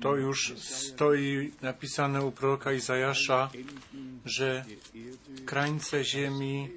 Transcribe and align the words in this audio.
To 0.00 0.16
już 0.16 0.54
stoi 0.58 1.52
napisane 1.62 2.24
u 2.24 2.32
proroka 2.32 2.72
Izajasza, 2.72 3.50
że 4.24 4.64
krańce 5.46 6.04
ziemi 6.04 6.70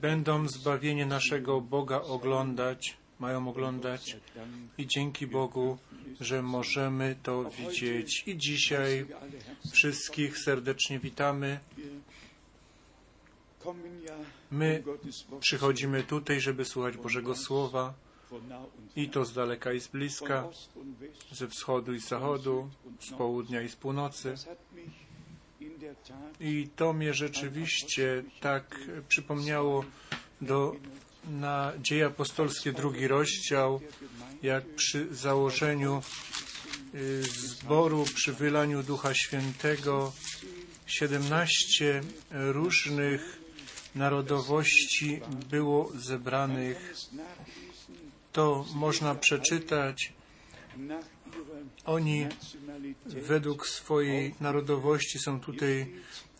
będą 0.00 0.48
zbawienie 0.48 1.06
naszego 1.06 1.60
Boga 1.60 2.00
oglądać, 2.00 2.96
mają 3.18 3.48
oglądać 3.48 4.16
i 4.78 4.86
dzięki 4.86 5.26
Bogu, 5.26 5.78
że 6.20 6.42
możemy 6.42 7.16
to 7.22 7.50
widzieć. 7.50 8.24
I 8.26 8.36
dzisiaj 8.36 9.06
wszystkich 9.72 10.38
serdecznie 10.38 10.98
witamy. 10.98 11.60
My 14.50 14.82
przychodzimy 15.40 16.02
tutaj, 16.02 16.40
żeby 16.40 16.64
słuchać 16.64 16.96
Bożego 16.96 17.36
Słowa 17.36 18.05
i 18.96 19.08
to 19.08 19.24
z 19.24 19.32
daleka 19.32 19.72
i 19.72 19.80
z 19.80 19.88
bliska, 19.88 20.48
ze 21.32 21.48
wschodu 21.48 21.94
i 21.94 22.00
z 22.00 22.08
zachodu, 22.08 22.70
z 23.00 23.10
południa 23.10 23.62
i 23.62 23.68
z 23.68 23.76
północy. 23.76 24.34
I 26.40 26.68
to 26.76 26.92
mnie 26.92 27.14
rzeczywiście 27.14 28.24
tak 28.40 28.80
przypomniało 29.08 29.84
do 30.40 30.76
na 31.30 31.72
dzieje 31.78 32.06
apostolskie 32.06 32.72
drugi 32.72 33.08
rozdział, 33.08 33.80
jak 34.42 34.74
przy 34.74 35.14
założeniu 35.14 36.02
y, 36.94 37.22
zboru, 37.22 38.04
przy 38.14 38.32
wylaniu 38.32 38.82
Ducha 38.82 39.14
Świętego, 39.14 40.12
17 40.86 42.00
różnych 42.30 43.40
narodowości 43.94 45.20
było 45.50 45.92
zebranych. 45.94 46.94
To 48.36 48.64
można 48.74 49.14
przeczytać. 49.14 50.12
Oni 51.84 52.26
według 53.06 53.66
swojej 53.66 54.34
narodowości 54.40 55.18
są 55.18 55.40
tutaj 55.40 55.92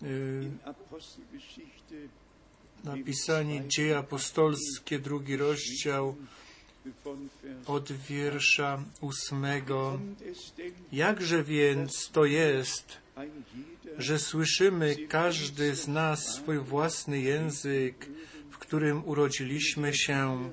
y, 0.02 0.50
napisani 2.84 3.68
Dzieje 3.68 3.98
Apostolskie, 3.98 4.98
drugi 4.98 5.36
rozdział 5.36 6.16
od 7.66 7.92
wiersza 7.92 8.84
ósmego. 9.00 10.00
Jakże 10.92 11.44
więc 11.44 12.10
to 12.12 12.24
jest, 12.24 12.96
że 13.98 14.18
słyszymy 14.18 14.96
każdy 15.08 15.74
z 15.74 15.88
nas 15.88 16.34
swój 16.34 16.58
własny 16.58 17.20
język, 17.20 18.08
w 18.50 18.58
którym 18.58 19.08
urodziliśmy 19.08 19.94
się. 19.94 20.50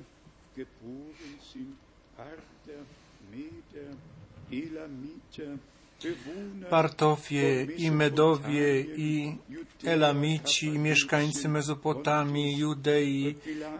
Partowie 6.70 7.64
i 7.64 7.90
Medowie 7.90 8.80
i 8.80 9.36
Elamici 9.84 10.66
i 10.66 10.78
mieszkańcy 10.78 11.48
Mezopotamii, 11.48 12.58
Judei 12.58 13.34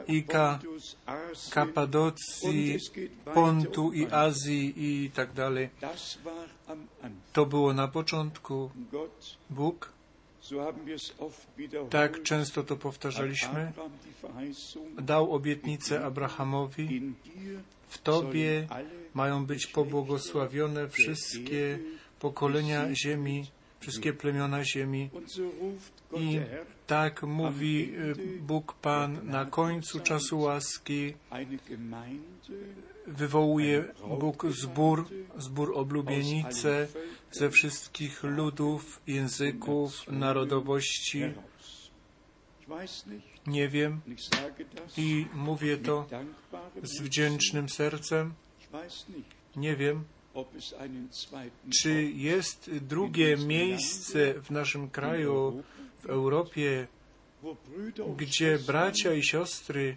i 0.08 0.22
Ka 0.22 0.60
Kapadocji, 1.50 2.78
Pontu 3.34 3.92
i 3.92 4.06
Azji 4.06 4.74
i 4.76 5.10
tak 5.10 5.32
dalej. 5.32 5.68
To 7.32 7.46
było 7.46 7.72
na 7.72 7.88
początku. 7.88 8.70
Bóg, 9.50 9.94
tak 11.91 12.22
często 12.22 12.62
to 12.62 12.77
powtarzaliśmy, 12.77 13.72
dał 14.99 15.32
obietnicę 15.32 16.05
Abrahamowi, 16.05 17.15
w 17.88 17.99
Tobie 17.99 18.69
mają 19.15 19.47
być 19.47 19.66
pobłogosławione 19.66 20.88
wszystkie 20.88 21.78
pokolenia 22.21 22.94
ziemi, 22.94 23.47
wszystkie 23.81 24.12
plemiona 24.12 24.65
ziemi. 24.65 25.10
I 26.16 26.41
tak 26.87 27.22
mówi 27.22 27.93
Bóg 28.41 28.75
Pan 28.75 29.26
na 29.26 29.44
końcu 29.44 30.00
czasu 30.00 30.41
łaski. 30.41 31.15
Wywołuje 33.06 33.84
Bóg 34.19 34.47
zbór, 34.50 35.09
zbór 35.38 35.72
oblubienice 35.75 36.88
ze 37.31 37.50
wszystkich 37.50 38.22
ludów, 38.22 39.00
języków, 39.06 40.09
narodowości. 40.09 41.22
Nie 43.47 43.69
wiem 43.69 44.00
i 44.97 45.26
mówię 45.34 45.76
to 45.76 46.06
z 46.82 47.03
wdzięcznym 47.03 47.69
sercem. 47.69 48.34
Nie 49.56 49.76
wiem, 49.76 50.04
czy 51.82 52.03
jest 52.03 52.70
drugie 52.70 53.37
miejsce 53.37 54.34
w 54.34 54.50
naszym 54.50 54.91
kraju, 54.91 55.62
w 56.03 56.06
Europie, 56.06 56.87
gdzie 58.16 58.59
bracia 58.59 59.14
i 59.14 59.22
siostry 59.22 59.97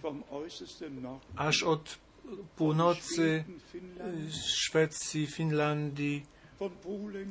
aż 1.35 1.63
od 1.63 2.06
północy 2.55 3.43
Szwecji, 4.57 5.27
Finlandii 5.27 6.25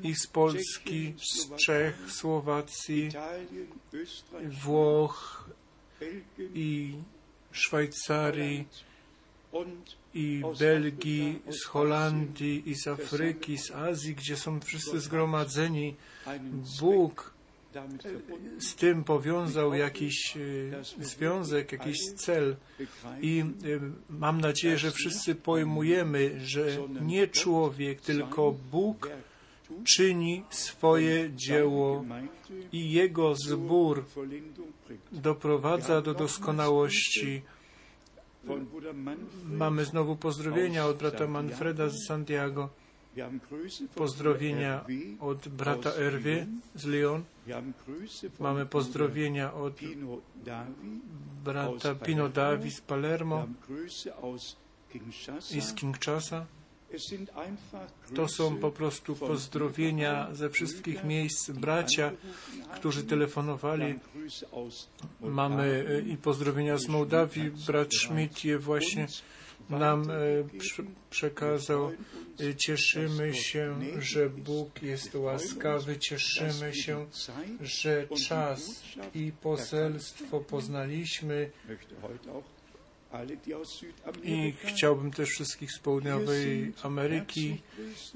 i 0.03 0.15
z 0.15 0.27
Polski, 0.27 1.15
z 1.19 1.57
Czech, 1.67 2.13
Słowacji, 2.13 3.11
Włoch 4.65 5.51
i 6.55 6.95
Szwajcarii 7.53 8.67
i 10.15 10.43
Belgii, 10.59 11.43
z 11.51 11.65
Holandii 11.65 12.71
i 12.71 12.75
z 12.75 12.89
Afryki, 12.89 13.59
z 13.59 13.71
Azji, 13.71 14.15
gdzie 14.15 14.37
są 14.37 14.61
wszyscy 14.61 15.01
zgromadzeni. 15.01 15.95
Bóg 16.81 17.36
z 18.59 18.75
tym 18.75 19.05
powiązał 19.05 19.75
jakiś 19.75 20.35
związek, 21.01 21.73
jakiś 21.73 21.97
cel 22.17 22.57
i 23.21 23.45
mam 24.11 24.41
nadzieję, 24.41 24.79
że 24.79 24.91
wszyscy 24.91 25.35
pojmujemy, 25.35 26.41
że 26.45 26.67
nie 27.01 27.29
człowiek, 27.29 28.01
tylko 28.01 28.55
Bóg 28.71 29.11
czyni 29.85 30.43
swoje 30.51 31.31
dzieło 31.35 32.05
i 32.73 32.93
Jego 32.93 33.35
zbór 33.35 34.05
doprowadza 35.13 36.03
do 36.03 36.15
doskonałości. 36.15 37.43
Mamy 39.45 39.85
znowu 39.85 40.17
pozdrowienia 40.17 40.87
od 40.87 40.99
brata 40.99 41.27
Manfreda 41.27 41.89
z 41.89 42.07
Santiago, 42.07 42.69
pozdrowienia 43.95 44.85
od 45.21 45.49
brata 45.49 45.91
Erwie 45.91 46.47
z 46.75 46.85
Lyon, 46.85 47.25
mamy 48.41 48.67
pozdrowienia 48.67 49.55
od 49.55 49.81
brata 51.45 51.95
Pino 51.95 52.29
Davi 52.29 52.71
z 52.71 52.81
Palermo 52.81 53.47
i 55.53 55.61
z 55.61 55.75
Kinshasa. 55.75 56.47
To 58.15 58.29
są 58.29 58.57
po 58.57 58.71
prostu 58.71 59.17
pozdrowienia 59.17 60.29
ze 60.33 60.51
wszystkich 60.51 61.05
miejsc 61.05 61.51
bracia, 61.51 62.13
którzy 62.75 63.05
telefonowali. 63.05 63.95
Mamy 65.21 65.85
i 66.07 66.17
pozdrowienia 66.17 66.79
z 66.79 66.89
Mołdawii. 66.89 67.51
Brat 67.67 67.95
Schmidt 67.95 68.45
je 68.45 68.59
właśnie 68.59 69.07
nam 69.71 70.09
przekazał. 71.11 71.93
Cieszymy 72.57 73.35
się, 73.35 73.77
że 73.99 74.31
Bóg 74.31 74.83
jest 74.83 75.15
łaskawy. 75.15 75.99
Cieszymy 75.99 76.75
się, 76.75 77.07
że 77.61 78.09
czas 78.29 78.83
i 79.15 79.33
poselstwo 79.43 80.41
poznaliśmy. 80.41 81.51
I 84.25 84.53
chciałbym 84.65 85.11
też 85.11 85.29
wszystkich 85.29 85.73
z 85.73 85.79
południowej 85.79 86.73
Ameryki, 86.83 87.63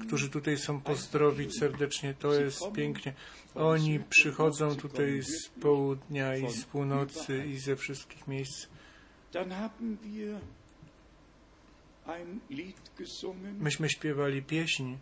którzy 0.07 0.29
tutaj 0.29 0.57
są, 0.57 0.81
pozdrowić 0.81 1.59
serdecznie. 1.59 2.13
To 2.13 2.33
jest 2.33 2.71
pięknie. 2.75 3.13
Oni 3.55 3.99
przychodzą 3.99 4.75
tutaj 4.75 5.21
z 5.23 5.49
południa 5.49 6.37
i 6.37 6.51
z 6.51 6.65
północy 6.65 7.45
i 7.45 7.57
ze 7.57 7.75
wszystkich 7.75 8.27
miejsc. 8.27 8.67
Myśmy 13.59 13.89
śpiewali 13.89 14.41
pieśń, 14.43 14.95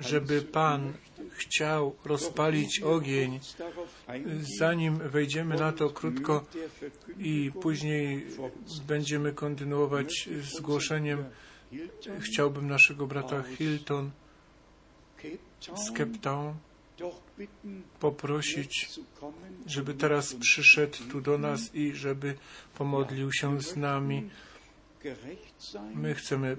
żeby 0.00 0.42
Pan 0.42 0.92
chciał 1.32 1.96
rozpalić 2.04 2.80
ogień, 2.80 3.40
zanim 4.58 4.98
wejdziemy 4.98 5.56
na 5.56 5.72
to 5.72 5.90
krótko 5.90 6.44
i 7.18 7.50
później 7.62 8.26
będziemy 8.86 9.32
kontynuować 9.32 10.28
z 10.42 10.60
głoszeniem, 10.60 11.24
chciałbym 12.20 12.68
naszego 12.68 13.06
brata 13.06 13.42
Hilton 13.42 14.10
z 15.76 15.90
Cape 15.90 16.18
Town 16.20 16.54
poprosić, 18.00 19.00
żeby 19.66 19.94
teraz 19.94 20.34
przyszedł 20.34 20.98
tu 21.10 21.20
do 21.20 21.38
nas 21.38 21.74
i 21.74 21.92
żeby 21.94 22.34
pomodlił 22.74 23.32
się 23.32 23.60
z 23.60 23.76
nami. 23.76 24.30
My 25.94 26.14
chcemy 26.14 26.56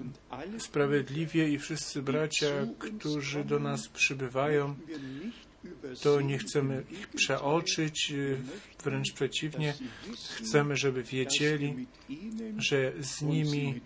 sprawiedliwie 0.58 1.48
i 1.48 1.58
wszyscy 1.58 2.02
bracia, 2.02 2.66
którzy 2.78 3.44
do 3.44 3.58
nas 3.58 3.88
przybywają, 3.88 4.74
to 6.02 6.20
nie 6.20 6.38
chcemy 6.38 6.84
ich 6.90 7.08
przeoczyć, 7.08 8.12
wręcz 8.84 9.12
przeciwnie, 9.12 9.74
chcemy, 10.34 10.76
żeby 10.76 11.02
wiedzieli, 11.02 11.86
że 12.58 12.92
z 13.00 13.22
nimi 13.22 13.80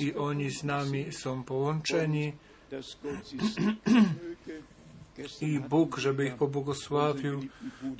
i 0.00 0.14
oni 0.14 0.50
z 0.50 0.64
nami 0.64 1.12
są 1.12 1.44
połączeni 1.44 2.32
i 5.40 5.60
Bóg, 5.60 5.98
żeby 5.98 6.26
ich 6.26 6.34
pobłogosławił. 6.34 7.40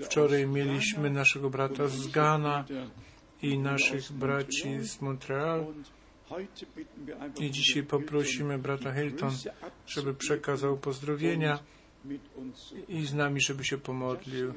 Wczoraj 0.05 0.46
mieliśmy 0.46 1.10
naszego 1.10 1.50
brata 1.50 1.88
z 1.88 2.06
Ghana 2.06 2.64
i 3.43 3.59
naszych 3.59 4.12
braci 4.12 4.81
z 4.81 5.00
Montreal. 5.00 5.67
I 7.41 7.50
dzisiaj 7.50 7.83
poprosimy 7.83 8.59
brata 8.59 8.94
Hilton, 8.94 9.31
żeby 9.87 10.15
przekazał 10.15 10.77
pozdrowienia 10.77 11.59
i 12.89 13.06
z 13.06 13.15
nami, 13.15 13.41
żeby 13.41 13.65
się 13.65 13.79
pomodlił. 13.79 14.55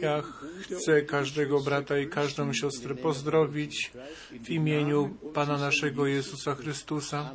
Ja 0.00 0.22
chcę 0.62 1.02
każdego 1.02 1.60
brata 1.60 1.98
i 1.98 2.08
każdą 2.08 2.52
siostrę 2.52 2.94
pozdrowić 2.94 3.92
w 4.32 4.50
imieniu 4.50 5.16
Pana 5.34 5.58
naszego 5.58 6.06
Jezusa 6.06 6.54
Chrystusa. 6.54 7.34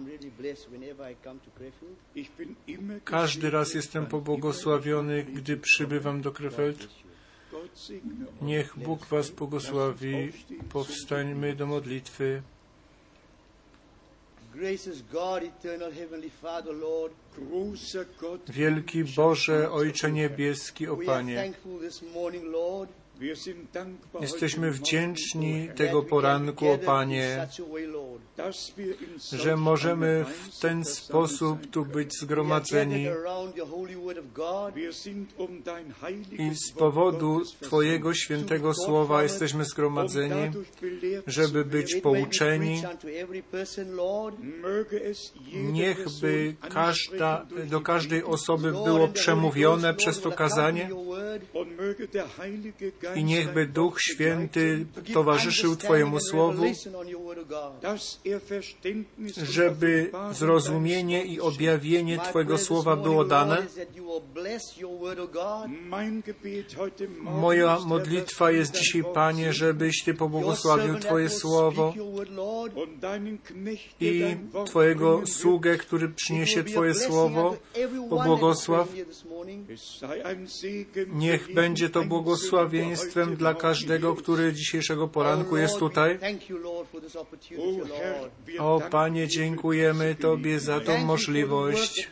Każdy 3.04 3.50
raz 3.50 3.74
jestem 3.74 4.06
pobłogosławiony, 4.06 5.24
gdy 5.24 5.58
przybywam 5.58 6.22
do 6.22 6.32
Krefeld. 6.32 6.88
Niech 8.42 8.80
Bóg 8.80 9.06
Was 9.06 9.30
błogosławi. 9.30 10.32
Powstańmy 10.70 11.56
do 11.56 11.66
modlitwy. 11.66 12.42
Wielki 18.50 19.04
Boże, 19.04 19.72
Ojcze 19.72 20.12
Niebieski, 20.12 20.88
o 20.88 20.98
Panie, 20.98 21.54
Jesteśmy 24.22 24.72
wdzięczni 24.72 25.70
tego 25.76 26.04
poranku, 26.04 26.70
o 26.70 26.78
Panie, 26.78 27.48
że 29.32 29.58
możemy 29.58 30.26
w 30.26 30.60
ten 30.60 30.86
sposób 30.86 31.68
tu 31.72 31.86
być 31.86 32.14
zgromadzeni 32.22 33.08
i 36.32 36.56
z 36.56 36.72
powodu 36.72 37.42
Twojego 37.62 38.14
świętego 38.14 38.74
słowa 38.74 39.24
jesteśmy 39.24 39.66
zgromadzeni, 39.66 40.52
żeby 41.28 41.66
być 41.66 41.96
pouczeni. 41.96 42.84
Niechby 45.54 46.56
każda, 46.70 47.46
do 47.70 47.82
każdej 47.82 48.24
osoby 48.24 48.72
było 48.72 49.08
przemówione 49.08 49.94
przez 49.94 50.22
to 50.22 50.32
kazanie 50.32 50.90
i 53.16 53.24
niechby 53.24 53.66
Duch 53.66 54.02
Święty 54.02 54.86
towarzyszył 55.14 55.76
Twojemu 55.76 56.20
Słowu, 56.20 56.64
żeby 59.44 60.12
zrozumienie 60.32 61.26
i 61.26 61.40
objawienie 61.40 62.20
Twojego 62.20 62.58
Słowa 62.58 62.96
było 62.96 63.26
dane. 63.26 63.68
Moja 67.20 67.80
modlitwa 67.80 68.52
jest 68.52 68.78
dzisiaj, 68.78 69.04
Panie, 69.14 69.54
żebyś 69.54 70.04
Ty 70.04 70.14
pobłogosławił 70.14 71.00
Twoje 71.00 71.30
Słowo 71.30 71.94
i 74.02 74.24
Twojego 74.66 75.22
sługę, 75.26 75.78
który 75.78 76.10
przyniesie 76.10 76.64
Twoje 76.64 76.94
Słowo, 76.94 77.58
pobłogosław. 78.10 78.88
Niech 81.08 81.54
będzie 81.54 81.90
to 81.90 82.04
błogosławieństwem 82.98 83.36
dla 83.36 83.54
każdego, 83.54 84.16
który 84.16 84.54
dzisiejszego 84.54 85.08
poranku 85.08 85.58
jest 85.58 85.80
tutaj. 85.80 86.20
O 88.60 88.82
Panie, 88.92 89.28
dziękujemy 89.28 90.16
Tobie 90.16 90.60
za 90.60 90.80
tą 90.80 90.98
możliwość. 90.98 92.10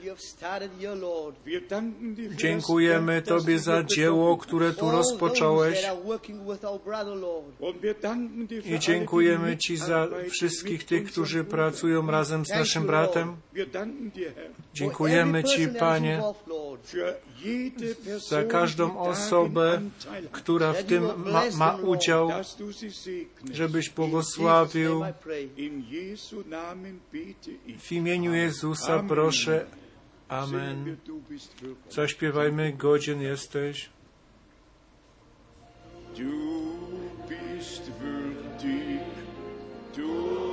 Dziękujemy 2.36 3.22
Tobie 3.22 3.60
za 3.60 3.84
dzieło, 3.84 4.38
które 4.38 4.74
tu 4.74 4.92
rozpocząłeś. 4.92 5.86
I 8.65 8.80
dziękujemy 8.80 9.58
Ci 9.58 9.77
za 9.77 10.08
wszystkich 10.30 10.84
tych, 10.84 11.12
którzy 11.12 11.44
pracują 11.44 12.12
razem 12.12 12.46
z 12.46 12.50
naszym 12.50 12.88
bratem. 12.88 13.36
Dziękujemy 14.74 15.44
Ci, 15.44 15.68
Panie, 15.68 16.22
za 18.30 18.44
każdą 18.44 19.00
osobę, 19.00 19.82
która 20.32 20.74
w 20.74 20.84
tym 20.84 21.04
ma, 21.25 21.44
ma 21.58 21.75
udział, 21.75 22.30
żebyś 23.54 23.90
błogosławił. 23.90 25.04
W 27.80 27.92
imieniu 27.92 28.34
Jezusa 28.34 29.04
proszę. 29.08 29.66
Amen. 30.28 30.98
Zaśpiewajmy, 31.90 32.74
godzien 32.74 33.22
jesteś. 33.22 33.90
Du 36.18 36.32
bist 37.28 37.92
würdig, 38.00 39.02
du 39.96 40.45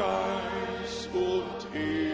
Reich 0.00 1.08
und 1.12 1.60
Ehre. 1.74 2.10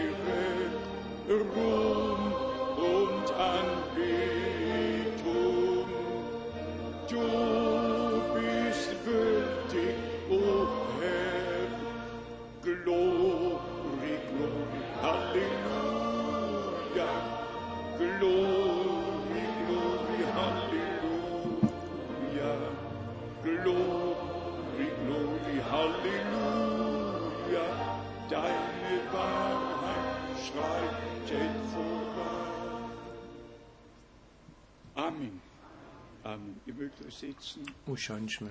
Usiądźmy. 37.87 38.49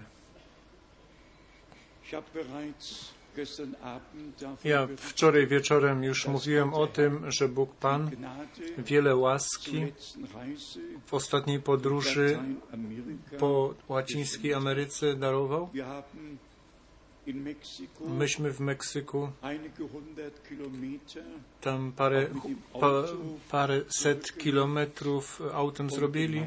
Ja 4.64 4.88
wczoraj 4.96 5.46
wieczorem 5.46 6.04
już 6.04 6.26
mówiłem 6.26 6.74
o 6.74 6.86
tym, 6.86 7.30
że 7.30 7.48
Bóg 7.48 7.74
Pan 7.74 8.10
wiele 8.78 9.16
łaski 9.16 9.92
w 11.06 11.14
ostatniej 11.14 11.60
podróży 11.60 12.38
po 13.38 13.74
łacińskiej 13.88 14.54
Ameryce 14.54 15.14
darował. 15.14 15.70
Myśmy 18.00 18.52
w 18.52 18.60
Meksyku. 18.60 19.30
tam 21.60 21.92
parę, 21.92 22.26
pa, 22.80 23.02
parę 23.50 23.80
set 23.88 24.38
kilometrów 24.38 25.42
autem 25.52 25.90
zrobili, 25.90 26.42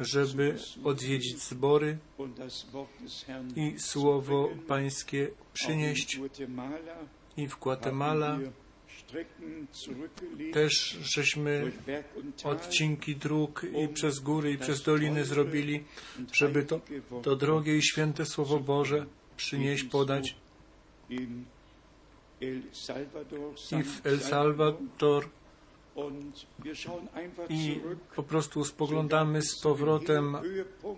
żeby 0.00 0.58
odwiedzić 0.84 1.42
zbory 1.42 1.98
i 3.56 3.74
słowo 3.78 4.48
Pańskie 4.68 5.30
przynieść. 5.52 6.20
I 7.36 7.48
w 7.48 7.58
Guatemala 7.58 8.38
też 10.52 10.98
żeśmy 11.02 11.72
odcinki 12.44 13.16
dróg 13.16 13.62
i 13.84 13.88
przez 13.88 14.18
góry 14.18 14.52
i 14.52 14.58
przez 14.58 14.82
doliny 14.82 15.24
zrobili, 15.24 15.84
żeby 16.32 16.64
to, 16.64 16.80
to 17.22 17.36
drogie 17.36 17.76
i 17.76 17.82
święte 17.82 18.26
Słowo 18.26 18.60
Boże 18.60 19.06
przynieść, 19.36 19.84
podać. 19.84 20.36
I 21.10 21.26
w 23.82 24.06
El 24.06 24.20
Salvador 24.20 25.28
i 27.48 27.80
po 28.16 28.22
prostu 28.22 28.64
spoglądamy 28.64 29.42
z 29.42 29.60
powrotem 29.60 30.36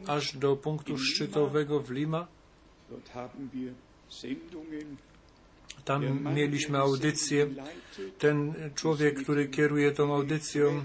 aż 0.07 0.37
do 0.37 0.57
punktu 0.57 0.99
szczytowego 0.99 1.81
w 1.81 1.91
Lima. 1.91 2.27
Tam 5.85 6.35
mieliśmy 6.35 6.79
audycję. 6.79 7.49
Ten 8.19 8.55
człowiek, 8.75 9.23
który 9.23 9.49
kieruje 9.49 9.93
tą 9.93 10.15
audycją, 10.15 10.85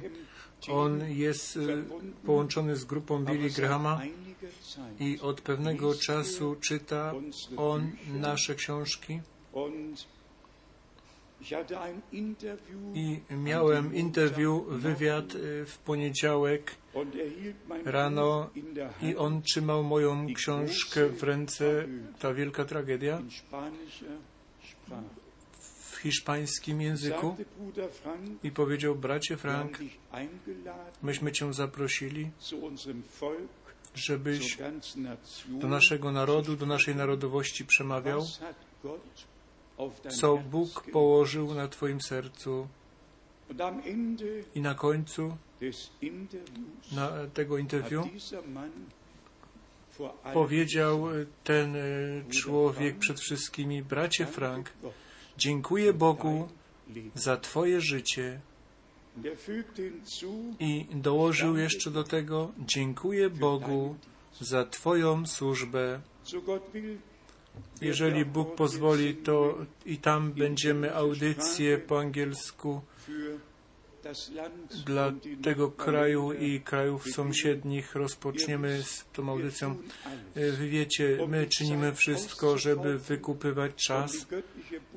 on 0.69 1.09
jest 1.09 1.57
e, 1.57 1.59
połączony 2.25 2.75
z 2.75 2.85
grupą 2.85 3.25
Billy 3.25 3.49
Grahama 3.49 4.01
i 4.99 5.19
od 5.21 5.41
pewnego 5.41 5.95
czasu 5.95 6.55
czyta 6.55 7.13
on 7.57 7.91
nasze 8.07 8.55
książki. 8.55 9.19
I 12.93 13.19
miałem 13.29 13.95
interwiu, 13.95 14.65
wywiad 14.67 15.35
e, 15.35 15.65
w 15.65 15.77
poniedziałek 15.77 16.75
rano 17.85 18.49
i 19.01 19.15
on 19.15 19.41
trzymał 19.41 19.83
moją 19.83 20.27
książkę 20.33 21.09
w 21.09 21.23
ręce, 21.23 21.87
ta 22.19 22.33
wielka 22.33 22.65
tragedia, 22.65 23.21
w 25.91 25.95
hiszpańskim 25.95 26.81
języku. 26.81 27.35
I 28.43 28.51
powiedział, 28.51 28.95
bracie 28.95 29.37
Frank, 29.37 29.79
myśmy 31.03 31.31
cię 31.31 31.53
zaprosili, 31.53 32.31
żebyś 33.95 34.57
do 35.47 35.67
naszego 35.67 36.11
narodu, 36.11 36.55
do 36.55 36.65
naszej 36.65 36.95
narodowości 36.95 37.65
przemawiał, 37.65 38.25
co 40.19 40.37
Bóg 40.37 40.83
położył 40.91 41.53
na 41.53 41.67
Twoim 41.67 42.01
sercu. 42.01 42.67
I 44.55 44.61
na 44.61 44.75
końcu? 44.75 45.37
na 46.91 47.11
tego 47.33 47.57
interwiu? 47.57 48.09
powiedział 50.33 51.07
ten 51.43 51.75
e, 51.75 51.79
człowiek 52.29 52.97
przed 52.97 53.19
wszystkimi, 53.19 53.83
bracie 53.83 54.25
Frank, 54.25 54.73
dziękuję 55.37 55.93
Bogu 55.93 56.49
za 57.15 57.37
Twoje 57.37 57.81
życie 57.81 58.39
i 60.59 60.85
dołożył 60.93 61.57
jeszcze 61.57 61.91
do 61.91 62.03
tego, 62.03 62.51
dziękuję 62.59 63.29
Bogu 63.29 63.95
za 64.41 64.65
Twoją 64.65 65.27
służbę. 65.27 65.99
Jeżeli 67.81 68.25
Bóg 68.25 68.55
pozwoli, 68.55 69.15
to 69.15 69.57
i 69.85 69.97
tam 69.97 70.31
będziemy 70.31 70.95
audycje 70.95 71.77
po 71.77 71.99
angielsku 71.99 72.81
dla 74.85 75.13
tego 75.43 75.71
kraju 75.71 76.33
i 76.33 76.61
krajów 76.61 77.07
sąsiednich. 77.07 77.95
Rozpoczniemy 77.95 78.83
z 78.83 79.05
tą 79.13 79.29
audycją. 79.29 79.75
Wy 80.35 80.69
wiecie, 80.69 81.17
my 81.27 81.47
czynimy 81.47 81.93
wszystko, 81.95 82.57
żeby 82.57 82.97
wykupywać 82.97 83.75
czas, 83.75 84.27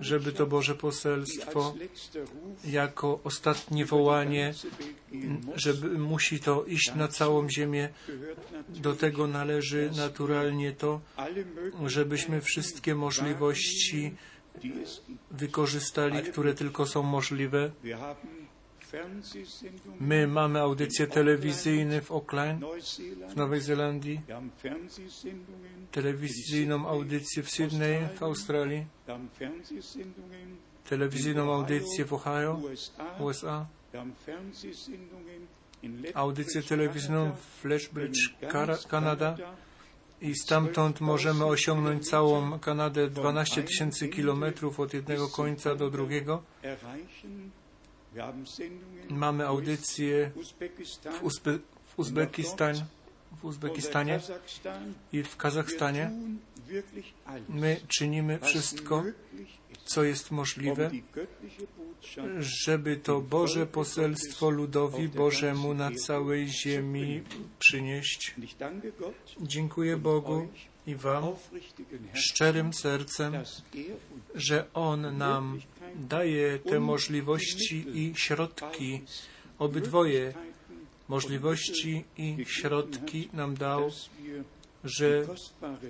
żeby 0.01 0.33
to 0.33 0.47
Boże 0.47 0.75
poselstwo 0.75 1.75
jako 2.65 3.21
ostatnie 3.25 3.85
wołanie, 3.85 4.55
żeby 5.55 5.99
musi 5.99 6.41
to 6.41 6.65
iść 6.65 6.95
na 6.95 7.09
całą 7.09 7.51
ziemię. 7.51 7.89
Do 8.69 8.97
tego 8.97 9.27
należy 9.27 9.91
naturalnie 9.97 10.73
to, 10.73 11.01
żebyśmy 11.87 12.41
wszystkie 12.41 12.95
możliwości 12.95 14.15
wykorzystali, 15.31 16.23
które 16.23 16.55
tylko 16.55 16.87
są 16.87 17.03
możliwe. 17.03 17.71
My 20.01 20.27
mamy 20.27 20.61
audycje 20.61 21.07
telewizyjne 21.07 22.01
w 22.01 22.13
Auckland, 22.13 22.65
w 23.29 23.37
Nowej 23.37 23.61
Zelandii, 23.61 24.21
telewizyjną 25.93 26.89
audycję 26.89 27.43
w 27.43 27.51
Sydney, 27.51 28.09
w 28.19 28.23
Australii, 28.23 28.87
telewizyjną 30.89 31.55
audycję 31.55 32.05
w 32.05 32.13
Ohio, 32.13 32.61
USA, 33.21 33.67
audycję 36.15 36.63
telewizyjną 36.63 37.33
w 37.33 37.65
Lethbridge, 37.65 38.35
Kanada 38.89 39.37
i 40.21 40.35
stamtąd 40.35 41.01
możemy 41.01 41.45
osiągnąć 41.45 42.09
całą 42.09 42.59
Kanadę 42.59 43.11
12 43.11 43.63
tysięcy 43.63 44.09
kilometrów 44.09 44.81
od 44.81 44.95
jednego 44.95 45.29
końca 45.29 45.75
do 45.75 45.91
drugiego. 45.91 46.43
Mamy 49.11 49.47
audycje 49.47 50.31
w, 51.21 51.23
Uzbe 51.23 51.59
w 51.85 51.99
Uzbekistanie, 51.99 52.87
w 53.37 53.45
Uzbekistanie 53.45 54.21
i 55.13 55.23
w 55.23 55.37
Kazachstanie. 55.37 56.11
My 57.49 57.81
czynimy 57.89 58.39
wszystko, 58.39 59.05
co 59.85 60.05
jest 60.05 60.31
możliwe, 60.31 60.91
żeby 62.39 62.97
to 62.97 63.21
Boże 63.21 63.67
poselstwo 63.67 64.51
ludowi 64.51 65.09
Bożemu 65.09 65.75
na 65.75 65.91
całej 65.91 66.49
ziemi 66.49 67.23
przynieść. 67.59 68.35
Dziękuję 69.41 69.97
Bogu 69.97 70.49
i 70.87 70.95
Wam 70.95 71.25
szczerym 72.15 72.73
sercem, 72.73 73.35
że 74.35 74.67
On 74.75 75.19
nam 75.19 75.61
daje 75.99 76.59
te 76.59 76.81
możliwości 76.81 77.85
i 77.95 78.13
środki, 78.17 79.03
obydwoje 79.59 80.33
możliwości 81.09 82.05
i 82.19 82.45
środki 82.47 83.29
nam 83.33 83.55
dał, 83.55 83.91
że 84.85 85.27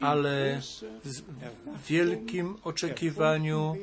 ale 0.00 0.60
w 1.04 1.86
wielkim 1.88 2.56
oczekiwaniu 2.64 3.76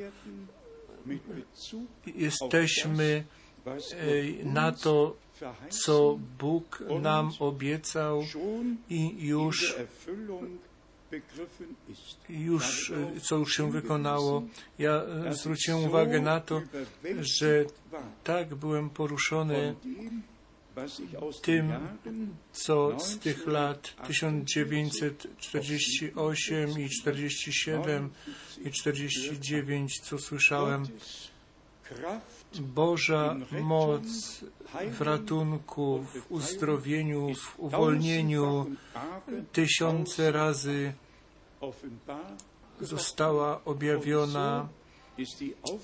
jesteśmy 2.05 3.23
na 4.43 4.71
to 4.71 5.15
co 5.69 6.19
Bóg 6.39 6.83
nam 7.01 7.31
obiecał 7.39 8.23
i 8.89 9.25
już, 9.25 9.75
już 12.29 12.91
co 13.21 13.35
już 13.35 13.53
się 13.53 13.71
wykonało. 13.71 14.43
Ja 14.79 15.01
zwróciłem 15.31 15.83
uwagę 15.83 16.21
na 16.21 16.39
to, 16.39 16.61
że 17.19 17.65
tak 18.23 18.55
byłem 18.55 18.89
poruszony 18.89 19.75
tym, 21.41 21.71
co 22.51 22.99
z 22.99 23.19
tych 23.19 23.47
lat 23.47 23.95
1948 24.07 26.79
i 26.79 26.89
47 26.89 28.09
i 28.65 28.71
49, 28.71 29.99
co 29.99 30.17
słyszałem, 30.17 30.85
Boża 32.57 33.35
moc 33.61 34.05
w 34.91 35.01
ratunku, 35.01 36.05
w 36.13 36.31
uzdrowieniu, 36.31 37.35
w 37.35 37.59
uwolnieniu 37.59 38.65
tysiące 39.51 40.31
razy 40.31 40.93
została 42.81 43.63
objawiona 43.65 44.67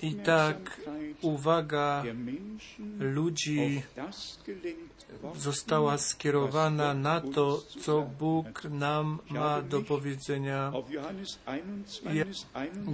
i 0.02 0.14
tak 0.14 0.80
uwaga 1.22 2.04
ludzi 2.98 3.82
została 5.36 5.98
skierowana 5.98 6.94
na 6.94 7.20
to, 7.20 7.62
co 7.80 8.02
Bóg 8.18 8.64
nam 8.64 9.18
ma 9.30 9.62
do 9.62 9.82
powiedzenia. 9.82 10.72
Ja, 12.14 12.24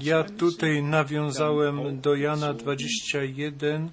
ja 0.00 0.24
tutaj 0.24 0.82
nawiązałem 0.82 2.00
do 2.00 2.14
Jana 2.14 2.54
21, 2.54 3.90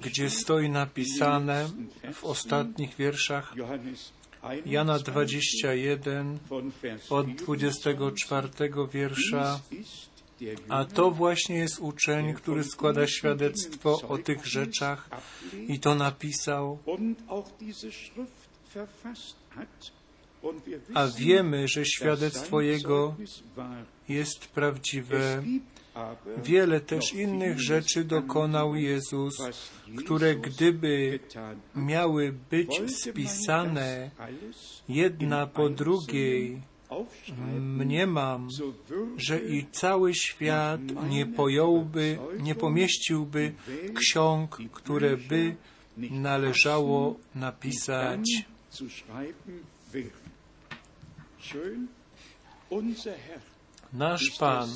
gdzie 0.00 0.30
stoi 0.30 0.70
napisane 0.70 1.68
w 2.12 2.24
ostatnich 2.24 2.96
wierszach 2.96 3.54
Jana 4.66 4.98
21 4.98 6.38
od 7.10 7.26
24 7.26 8.48
wiersza 8.92 9.60
a 10.68 10.84
to 10.84 11.10
właśnie 11.10 11.56
jest 11.56 11.78
uczeń, 11.78 12.34
który 12.34 12.64
składa 12.64 13.06
świadectwo 13.06 14.00
o 14.08 14.18
tych 14.18 14.46
rzeczach 14.46 15.08
i 15.68 15.80
to 15.80 15.94
napisał. 15.94 16.78
A 20.94 21.06
wiemy, 21.06 21.68
że 21.68 21.84
świadectwo 21.86 22.60
jego 22.60 23.14
jest 24.08 24.46
prawdziwe. 24.46 25.42
Wiele 26.44 26.80
też 26.80 27.14
innych 27.14 27.60
rzeczy 27.60 28.04
dokonał 28.04 28.74
Jezus, 28.76 29.34
które 29.96 30.36
gdyby 30.36 31.20
miały 31.76 32.34
być 32.50 32.82
spisane 32.92 34.10
jedna 34.88 35.46
po 35.46 35.68
drugiej, 35.68 36.60
mniemam, 37.60 38.48
że 39.16 39.40
i 39.40 39.66
cały 39.72 40.14
świat 40.14 40.80
nie 41.08 41.26
pojąłby, 41.26 42.18
nie 42.40 42.54
pomieściłby 42.54 43.52
ksiąg, 43.94 44.58
które 44.72 45.16
by 45.16 45.56
należało 45.96 47.16
napisać. 47.34 48.44
Nasz 53.92 54.30
Pan 54.38 54.68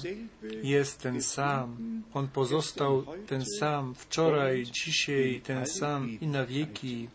jest 0.63 1.01
ten 1.01 1.23
sam. 1.23 1.77
On 2.15 2.29
pozostał 2.29 3.05
ten 3.27 3.45
sam 3.61 3.95
wczoraj, 3.95 4.65
dzisiaj, 4.65 5.41
ten 5.45 5.67
sam 5.67 6.21
i 6.21 6.27
na 6.27 6.47
wieki. 6.47 7.09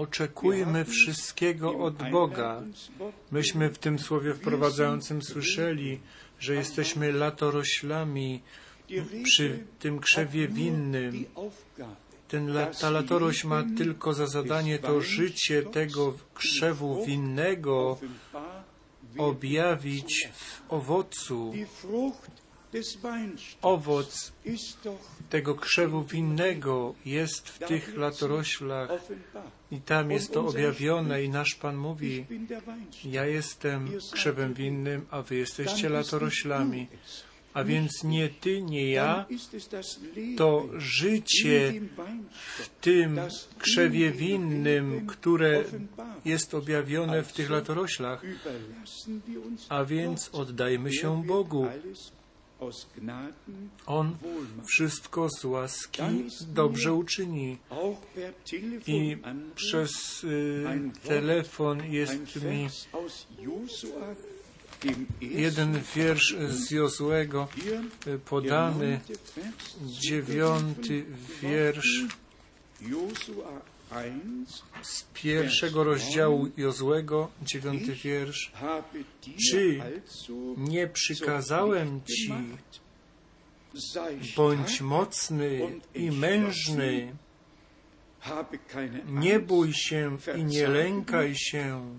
Oczekujmy 0.00 0.84
wszystkiego 0.84 1.78
od 1.78 2.10
Boga. 2.10 2.62
Myśmy 3.30 3.70
w 3.70 3.78
tym 3.78 3.98
słowie 3.98 4.34
wprowadzającym 4.34 5.22
słyszeli, 5.22 6.00
że 6.38 6.54
jesteśmy 6.54 7.12
latoroślami 7.12 8.42
przy 9.22 9.66
tym 9.78 10.00
krzewie 10.00 10.48
winnym. 10.48 11.24
Ten, 12.28 12.54
ta 12.80 12.90
latorość 12.90 13.44
ma 13.44 13.64
tylko 13.78 14.14
za 14.14 14.26
zadanie 14.26 14.78
to 14.78 15.00
życie 15.00 15.62
tego 15.62 16.14
krzewu 16.34 17.04
winnego 17.06 17.98
objawić 19.18 20.28
w 20.34 20.72
owocu. 20.72 21.52
Owoc 23.62 24.32
tego 25.30 25.54
krzewu 25.54 26.04
winnego 26.04 26.94
jest 27.04 27.48
w 27.48 27.58
tych 27.58 27.96
latoroślach 27.96 28.90
i 29.70 29.80
tam 29.80 30.10
jest 30.10 30.32
to 30.32 30.46
objawione 30.46 31.22
i 31.22 31.28
nasz 31.28 31.54
Pan 31.54 31.76
mówi, 31.76 32.26
ja 33.04 33.26
jestem 33.26 33.90
krzewem 34.12 34.54
winnym, 34.54 35.06
a 35.10 35.22
wy 35.22 35.36
jesteście 35.36 35.88
latoroślami. 35.88 36.86
A 37.54 37.64
więc 37.64 38.04
nie 38.04 38.28
ty, 38.28 38.62
nie 38.62 38.90
ja, 38.90 39.26
to 40.36 40.68
życie 40.76 41.72
w 42.58 42.68
tym 42.80 43.20
krzewie 43.58 44.10
winnym, 44.10 45.06
które 45.06 45.64
jest 46.24 46.54
objawione 46.54 47.22
w 47.22 47.32
tych 47.32 47.50
latoroślach. 47.50 48.22
A 49.68 49.84
więc 49.84 50.30
oddajmy 50.32 50.92
się 50.92 51.24
Bogu. 51.24 51.66
On 53.86 54.16
wszystko 54.66 55.28
z 55.30 55.44
łaski 55.44 56.02
dobrze 56.48 56.92
uczyni. 56.92 57.58
I 58.86 59.16
przez 59.54 60.24
y, 60.24 60.64
telefon 61.04 61.92
jest 61.92 62.42
mi 62.44 62.68
jeden 65.20 65.80
wiersz 65.94 66.36
z 66.48 66.70
Jozłego 66.70 67.48
y, 68.06 68.18
podany, 68.18 69.00
dziewiąty 69.82 71.04
wiersz 71.42 72.04
z 74.82 75.02
pierwszego 75.14 75.84
rozdziału 75.84 76.48
Jozłego, 76.56 77.30
dziewiąty 77.42 77.94
wiersz. 77.94 78.52
Czy 79.50 79.80
nie 80.56 80.86
przykazałem 80.86 82.00
Ci, 82.04 82.34
bądź 84.36 84.80
mocny 84.80 85.80
i 85.94 86.10
mężny, 86.10 87.14
nie 89.06 89.40
bój 89.40 89.72
się 89.72 90.16
i 90.36 90.44
nie 90.44 90.68
lękaj 90.68 91.34
się, 91.36 91.96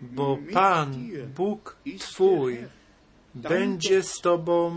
bo 0.00 0.38
Pan, 0.52 1.08
Bóg 1.36 1.76
Twój, 1.98 2.58
będzie 3.34 4.02
z 4.02 4.20
Tobą 4.20 4.74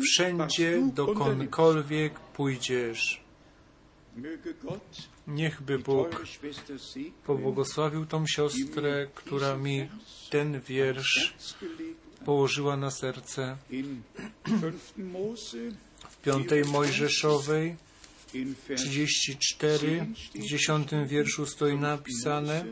wszędzie, 0.00 0.82
dokądkolwiek 0.94 2.20
pójdziesz. 2.20 3.22
Niechby 5.28 5.78
Bóg 5.78 6.22
pobłogosławił 7.26 8.06
tą 8.06 8.26
siostrę, 8.26 9.06
która 9.14 9.56
mi 9.56 9.88
ten 10.30 10.60
wiersz 10.60 11.34
położyła 12.24 12.76
na 12.76 12.90
serce. 12.90 13.56
W 16.10 16.16
piątej 16.22 16.64
Mojżeszowej 16.64 17.76
34, 18.76 20.06
w 20.34 20.38
dziesiątym 20.38 21.06
wierszu 21.06 21.46
stoi 21.46 21.76
napisane, 21.76 22.64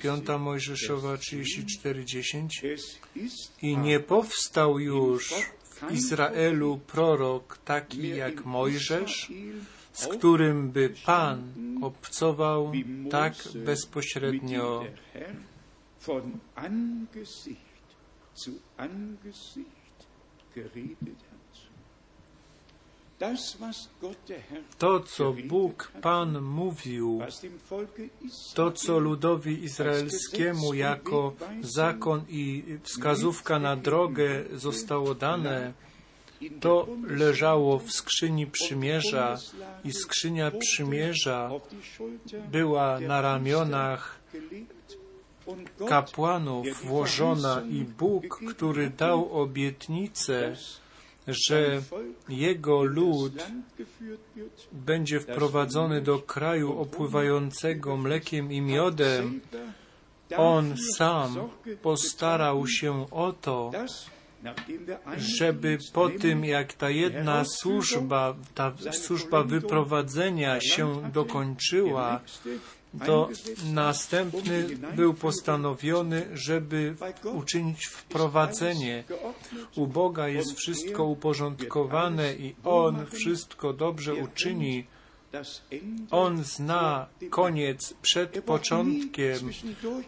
Piąta 0.00 0.38
Mojżeszowa 0.38 1.16
34, 1.16 2.04
10 2.04 2.62
i 3.62 3.76
nie 3.76 4.00
powstał 4.00 4.78
już 4.78 5.34
w 5.64 5.92
Izraelu 5.92 6.80
prorok 6.86 7.58
taki 7.64 8.08
jak 8.08 8.44
Mojżesz, 8.44 9.32
z 9.92 10.06
którym 10.06 10.70
by 10.70 10.94
Pan 11.06 11.52
obcował 11.82 12.72
tak 13.10 13.34
bezpośrednio. 13.54 14.84
To, 24.78 25.00
co 25.00 25.34
Bóg 25.48 25.92
Pan 26.02 26.40
mówił, 26.40 27.20
to, 28.54 28.70
co 28.70 28.98
ludowi 28.98 29.64
izraelskiemu 29.64 30.74
jako 30.74 31.32
zakon 31.60 32.24
i 32.28 32.64
wskazówka 32.82 33.58
na 33.58 33.76
drogę 33.76 34.44
zostało 34.52 35.14
dane, 35.14 35.72
to 36.60 36.88
leżało 37.06 37.78
w 37.78 37.92
skrzyni 37.92 38.46
przymierza 38.46 39.38
i 39.84 39.92
skrzynia 39.92 40.50
przymierza 40.50 41.50
była 42.50 43.00
na 43.00 43.20
ramionach 43.20 44.20
kapłanów 45.88 46.66
włożona 46.84 47.62
i 47.70 47.84
Bóg, 47.84 48.40
który 48.50 48.90
dał 48.90 49.42
obietnicę, 49.42 50.56
że 51.28 51.82
jego 52.28 52.82
lud 52.82 53.46
będzie 54.72 55.20
wprowadzony 55.20 56.00
do 56.00 56.18
kraju 56.18 56.80
opływającego 56.80 57.96
mlekiem 57.96 58.52
i 58.52 58.60
miodem. 58.60 59.40
On 60.36 60.74
sam 60.96 61.36
postarał 61.82 62.66
się 62.66 63.10
o 63.10 63.32
to, 63.32 63.70
żeby 65.16 65.78
po 65.92 66.08
tym, 66.08 66.44
jak 66.44 66.72
ta 66.72 66.90
jedna 66.90 67.44
służba, 67.44 68.34
ta 68.54 68.72
służba 68.92 69.42
wyprowadzenia 69.42 70.60
się 70.60 71.10
dokończyła, 71.12 72.20
to 73.06 73.28
następny 73.72 74.66
był 74.96 75.14
postanowiony, 75.14 76.28
żeby 76.34 76.94
uczynić 77.32 77.86
wprowadzenie. 77.86 79.04
U 79.76 79.86
Boga 79.86 80.28
jest 80.28 80.58
wszystko 80.58 81.04
uporządkowane 81.04 82.34
i 82.34 82.54
On 82.64 83.06
wszystko 83.06 83.72
dobrze 83.72 84.14
uczyni. 84.14 84.86
On 86.10 86.44
zna 86.44 87.06
koniec 87.30 87.94
przed 88.02 88.44
początkiem. 88.44 89.50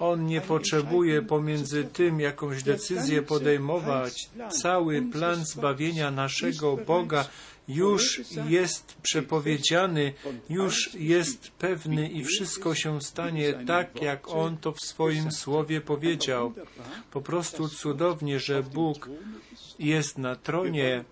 On 0.00 0.26
nie 0.26 0.40
potrzebuje 0.40 1.22
pomiędzy 1.22 1.84
tym 1.84 2.20
jakąś 2.20 2.62
decyzję 2.62 3.22
podejmować. 3.22 4.30
Cały 4.62 5.02
plan 5.02 5.44
zbawienia 5.44 6.10
naszego 6.10 6.76
Boga 6.76 7.28
już 7.68 8.20
jest 8.48 8.94
przepowiedziany, 9.02 10.12
już 10.48 10.94
jest 10.94 11.50
pewny 11.50 12.08
i 12.08 12.24
wszystko 12.24 12.74
się 12.74 13.02
stanie 13.02 13.54
tak, 13.66 14.02
jak 14.02 14.28
On 14.28 14.56
to 14.56 14.72
w 14.72 14.80
swoim 14.80 15.32
słowie 15.32 15.80
powiedział. 15.80 16.52
Po 17.10 17.20
prostu 17.20 17.68
cudownie, 17.68 18.40
że 18.40 18.62
Bóg 18.62 19.08
jest 19.78 20.18
na 20.18 20.36
tronie. 20.36 21.04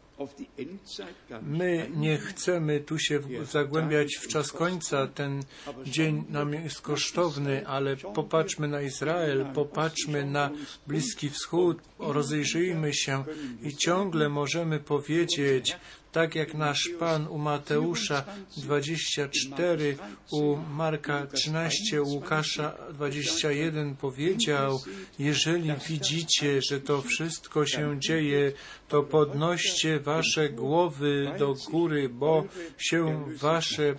My 1.43 1.91
nie 1.97 2.19
chcemy 2.19 2.81
tu 2.81 2.99
się 2.99 3.21
zagłębiać 3.51 4.17
w 4.17 4.29
czas 4.29 4.53
końca. 4.53 5.07
Ten 5.07 5.43
dzień 5.85 6.25
nam 6.29 6.55
jest 6.55 6.81
kosztowny, 6.81 7.67
ale 7.67 7.97
popatrzmy 7.97 8.69
na 8.69 8.83
Izrael, 8.83 9.47
popatrzmy 9.55 10.25
na 10.25 10.51
Bliski 10.87 11.31
Wschód, 11.31 11.79
rozejrzyjmy 11.99 12.95
się 12.95 13.25
i 13.63 13.77
ciągle 13.77 14.29
możemy 14.29 14.81
powiedzieć, 14.81 15.77
tak 16.13 16.35
jak 16.35 16.55
nasz 16.55 16.91
Pan 16.99 17.27
u 17.27 17.39
Mateusza 17.39 18.25
24, 18.57 19.97
u 20.33 20.57
Marka 20.57 21.27
13, 21.27 22.03
u 22.03 22.09
Łukasza 22.09 22.75
21 22.93 23.97
powiedział, 23.97 24.81
jeżeli 25.19 25.73
widzicie, 25.89 26.63
że 26.71 26.81
to 26.81 27.03
wszystko 27.03 27.67
się 27.67 28.01
dzieje, 28.01 28.53
to 28.89 29.03
podnoście 29.03 30.01
wasze 30.01 30.49
głowy 30.49 31.33
do 31.39 31.55
góry, 31.71 32.09
bo 32.09 32.45
się 32.79 33.25
wasze 33.37 33.95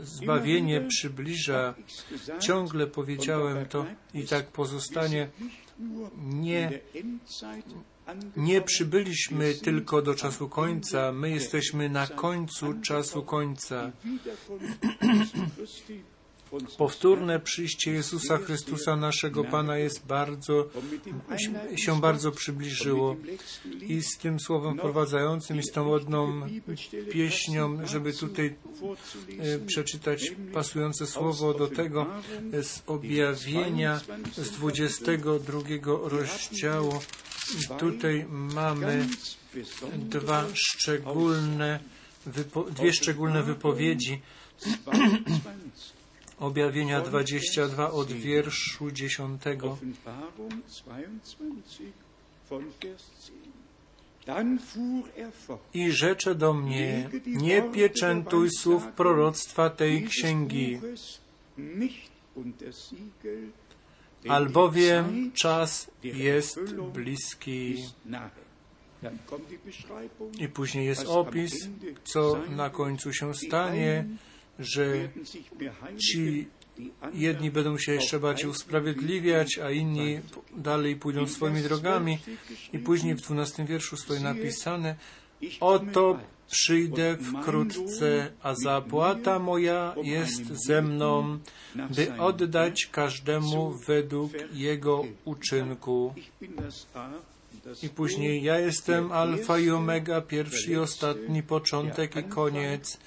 zbawienie 0.00 0.80
przybliża. 0.80 1.74
Ciągle 2.40 2.86
powiedziałem 2.86 3.66
to 3.66 3.86
i 4.14 4.26
tak 4.26 4.46
pozostanie. 4.46 5.28
Nie 6.18 6.80
nie 8.36 8.60
przybyliśmy 8.60 9.54
tylko 9.54 10.02
do 10.02 10.14
czasu 10.14 10.48
końca, 10.48 11.12
my 11.12 11.30
jesteśmy 11.30 11.88
na 11.88 12.06
końcu 12.06 12.74
czasu 12.74 13.22
końca. 13.22 13.92
Powtórne 16.78 17.40
przyjście 17.40 17.92
Jezusa 17.92 18.38
Chrystusa, 18.38 18.96
naszego 18.96 19.44
Pana, 19.44 19.78
jest 19.78 20.06
bardzo, 20.06 20.68
się 21.76 22.00
bardzo 22.00 22.32
przybliżyło. 22.32 23.16
I 23.80 24.02
z 24.02 24.18
tym 24.18 24.40
słowem 24.40 24.78
wprowadzającym 24.78 25.58
i 25.58 25.62
z 25.62 25.72
tą 25.72 25.88
ładną 25.88 26.46
pieśnią, 27.12 27.86
żeby 27.86 28.12
tutaj 28.12 28.54
e, 29.38 29.58
przeczytać 29.58 30.32
pasujące 30.52 31.06
słowo 31.06 31.54
do 31.54 31.66
tego 31.66 32.06
z 32.62 32.82
objawienia 32.86 34.00
z 34.36 34.50
22 34.50 35.60
rozdziału 36.02 36.92
Tutaj 37.78 38.26
mamy 38.28 39.06
dwa 39.96 40.44
szczególne, 40.54 41.80
dwie 42.70 42.92
szczególne 42.92 43.42
wypowiedzi. 43.42 44.20
Objawienia 46.38 47.00
22 47.00 47.90
od 47.90 48.12
wierszu 48.12 48.90
10. 48.90 49.42
I 55.74 55.92
rzecze 55.92 56.34
do 56.34 56.54
mnie, 56.54 57.10
nie 57.26 57.62
pieczętuj 57.62 58.48
słów 58.58 58.86
proroctwa 58.86 59.70
tej 59.70 60.04
księgi, 60.04 60.80
albowiem 64.28 65.32
czas 65.32 65.90
jest 66.02 66.60
bliski. 66.94 67.84
I 70.38 70.48
później 70.48 70.86
jest 70.86 71.06
opis, 71.06 71.68
co 72.04 72.40
na 72.50 72.70
końcu 72.70 73.12
się 73.12 73.34
stanie, 73.34 74.04
że 74.58 75.08
ci 75.98 76.46
jedni 77.12 77.50
będą 77.50 77.78
się 77.78 77.92
jeszcze 77.92 78.20
bardziej 78.20 78.50
usprawiedliwiać, 78.50 79.58
a 79.58 79.70
inni 79.70 80.20
dalej 80.56 80.96
pójdą 80.96 81.26
swoimi 81.26 81.62
drogami. 81.62 82.18
I 82.72 82.78
później 82.78 83.14
w 83.14 83.20
dwunastym 83.20 83.66
wierszu 83.66 83.96
stoi 83.96 84.20
napisane, 84.20 84.96
oto 85.60 86.18
przyjdę 86.50 87.16
wkrótce, 87.16 88.30
a 88.42 88.54
zapłata 88.54 89.38
moja 89.38 89.94
jest 90.02 90.46
ze 90.66 90.82
mną, 90.82 91.38
by 91.74 92.12
oddać 92.18 92.86
każdemu 92.86 93.70
według 93.70 94.32
jego 94.52 95.04
uczynku. 95.24 96.14
I 97.82 97.88
później 97.88 98.42
ja 98.42 98.58
jestem 98.58 99.12
alfa 99.12 99.58
i 99.58 99.70
omega, 99.70 100.20
pierwszy 100.20 100.72
i 100.72 100.76
ostatni, 100.76 101.42
początek 101.42 102.16
i 102.16 102.24
koniec. 102.24 102.98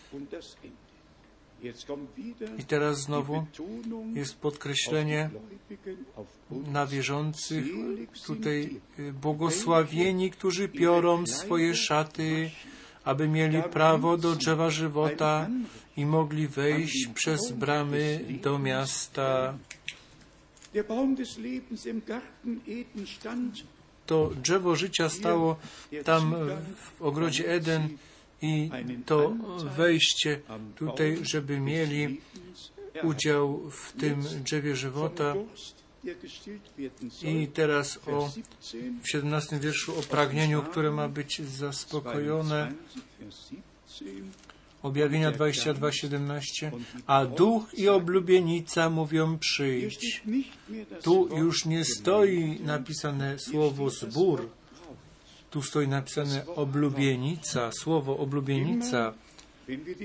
I 2.58 2.64
teraz 2.64 3.02
znowu 3.02 3.46
jest 4.14 4.36
podkreślenie 4.36 5.30
na 6.52 6.88
wierzących, 6.88 7.66
tutaj 8.26 8.80
błogosławieni, 9.22 10.32
którzy 10.32 10.70
piorą 10.70 11.26
swoje 11.26 11.76
szaty, 11.76 12.52
aby 13.08 13.28
mieli 13.28 13.64
prawo 13.64 14.18
do 14.18 14.36
drzewa 14.36 14.70
żywota 14.70 15.48
i 15.98 16.06
mogli 16.06 16.48
wejść 16.48 17.08
przez 17.08 17.52
bramy 17.52 18.26
do 18.44 18.60
miasta. 18.60 19.54
To 24.06 24.32
drzewo 24.44 24.76
życia 24.76 25.10
stało 25.10 25.56
tam 26.04 26.36
w 26.76 27.02
ogrodzie 27.02 27.52
Eden 27.52 27.90
i 28.42 28.70
to 29.06 29.34
wejście 29.78 30.40
tutaj, 30.76 31.18
żeby 31.22 31.60
mieli 31.60 32.22
udział 33.04 33.70
w 33.72 33.92
tym 33.92 34.24
drzewie 34.44 34.76
żywota. 34.76 35.34
I 37.24 37.48
teraz 37.48 38.00
o, 38.08 38.30
w 39.04 39.10
17 39.10 39.60
wierszu 39.60 40.00
o 40.00 40.02
pragnieniu, 40.02 40.64
które 40.64 40.92
ma 40.92 41.08
być 41.10 41.42
zaspokojone. 41.42 42.72
Objawienia 44.84 45.32
22:17. 45.32 46.72
A 47.08 47.26
duch 47.26 47.74
i 47.74 47.90
oblubienica 47.90 48.90
mówią 48.90 49.38
przyjść. 49.38 50.24
Tu 51.04 51.38
już 51.38 51.66
nie 51.66 51.86
stoi 51.86 52.60
napisane 52.60 53.40
słowo 53.40 53.90
zbór. 53.90 54.50
Tu 55.50 55.62
stoi 55.62 55.88
napisane 55.88 56.46
oblubienica, 56.46 57.72
słowo 57.72 58.18
oblubienica. 58.18 59.14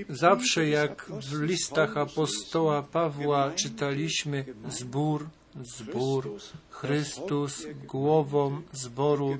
Zawsze 0.09 0.69
jak 0.69 1.13
w 1.31 1.43
listach 1.43 1.97
apostoła 1.97 2.83
Pawła 2.83 3.51
czytaliśmy 3.51 4.45
zbór, 4.69 5.27
zbór, 5.61 6.39
Chrystus. 6.71 7.67
Głową 7.89 8.63
zboru, 8.73 9.39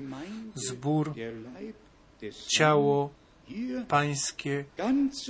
zbór, 0.55 1.13
ciało 2.47 3.09
pańskie, 3.87 4.65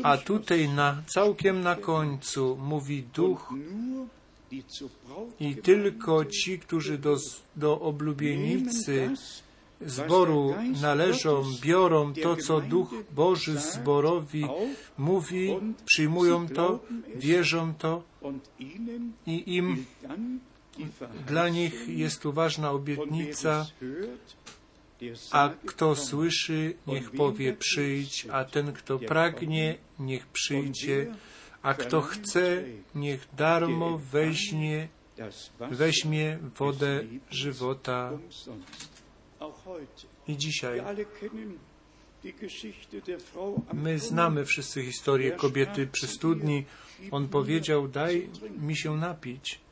a 0.03 0.17
tutaj 0.17 0.69
na, 0.69 1.03
całkiem 1.07 1.61
na 1.61 1.75
końcu 1.75 2.57
mówi 2.57 3.03
duch 3.13 3.53
i 5.39 5.55
tylko 5.55 6.25
ci, 6.25 6.59
którzy 6.59 6.97
do, 6.97 7.17
do 7.55 7.81
oblubienicy 7.81 9.09
zboru 9.81 10.55
należą, 10.81 11.43
biorą 11.61 12.13
to, 12.13 12.35
co 12.35 12.61
Duch 12.61 12.93
Boży 13.11 13.59
zborowi 13.59 14.45
mówi, 14.97 15.55
przyjmują 15.85 16.47
to, 16.47 16.79
wierzą 17.15 17.73
to 17.73 18.03
i 19.25 19.55
im 19.55 19.85
dla 21.27 21.49
nich 21.49 21.87
jest 21.87 22.21
tu 22.21 22.33
ważna 22.33 22.71
obietnica 22.71 23.65
A 25.31 25.49
kto 25.65 25.95
słyszy, 25.95 26.73
niech 26.87 27.11
powie 27.11 27.53
przyjdź, 27.53 28.27
a 28.31 28.45
ten, 28.45 28.73
kto 28.73 28.99
pragnie, 28.99 29.77
niech 29.99 30.27
przyjdzie, 30.27 31.15
a 31.61 31.73
kto 31.73 32.01
chce, 32.01 32.63
niech 32.95 33.27
darmo 33.37 33.97
weźmie, 33.97 34.87
weźmie 35.71 36.39
wodę 36.59 37.03
żywota. 37.31 38.11
I 40.27 40.37
dzisiaj 40.37 40.81
my 43.73 43.99
znamy 43.99 44.45
wszyscy 44.45 44.83
historię 44.83 45.31
kobiety 45.31 45.87
przy 45.87 46.07
studni. 46.07 46.65
On 47.11 47.27
powiedział, 47.27 47.87
daj 47.87 48.29
mi 48.57 48.77
się 48.77 48.97
napić. 48.97 49.62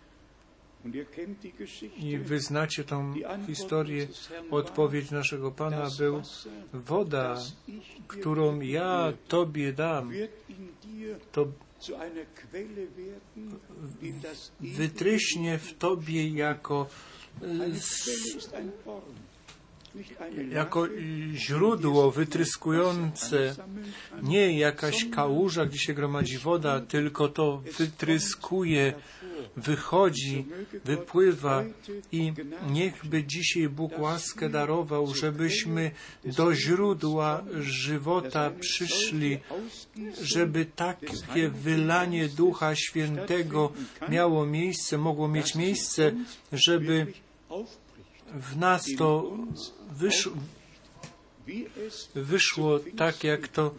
I 1.98 2.18
wy 2.18 2.40
znacie 2.40 2.84
tą 2.84 3.14
historię. 3.48 4.08
Odpowiedź 4.52 5.12
naszego 5.12 5.52
Pana 5.52 5.90
był 5.98 6.22
woda, 6.74 7.38
którą 8.08 8.60
ja 8.60 9.14
Tobie 9.28 9.74
dam. 9.74 10.12
To 11.32 11.48
wytryśnie 14.60 15.58
w 15.58 15.74
Tobie 15.78 16.30
jako 16.30 16.88
jako 20.52 20.88
źródło 21.34 22.12
wytryskujące, 22.12 23.56
nie 24.24 24.60
jakaś 24.60 25.06
kałuża, 25.10 25.66
gdzie 25.66 25.80
się 25.80 25.94
gromadzi 25.94 26.38
woda, 26.38 26.80
tylko 26.80 27.28
to 27.28 27.62
wytryskuje, 27.78 28.94
wychodzi, 29.58 30.46
wypływa 30.86 31.64
i 32.12 32.34
niechby 32.70 33.24
dzisiaj 33.24 33.70
Bóg 33.70 34.00
łaskę 34.00 34.50
darował, 34.50 35.16
żebyśmy 35.16 35.92
do 36.26 36.56
źródła 36.56 37.44
żywota 37.60 38.52
przyszli, 38.60 39.40
żeby 40.22 40.66
takie 40.66 41.50
wylanie 41.50 42.30
Ducha 42.30 42.76
Świętego 42.76 43.72
miało 44.10 44.46
miejsce, 44.46 44.98
mogło 44.98 45.28
mieć 45.28 45.56
miejsce, 45.56 46.12
żeby 46.52 47.08
w 48.34 48.58
nas 48.58 48.86
to 48.98 49.38
wyszło, 49.92 50.34
wyszło 52.16 52.80
tak, 52.98 53.24
jak 53.24 53.48
to 53.48 53.74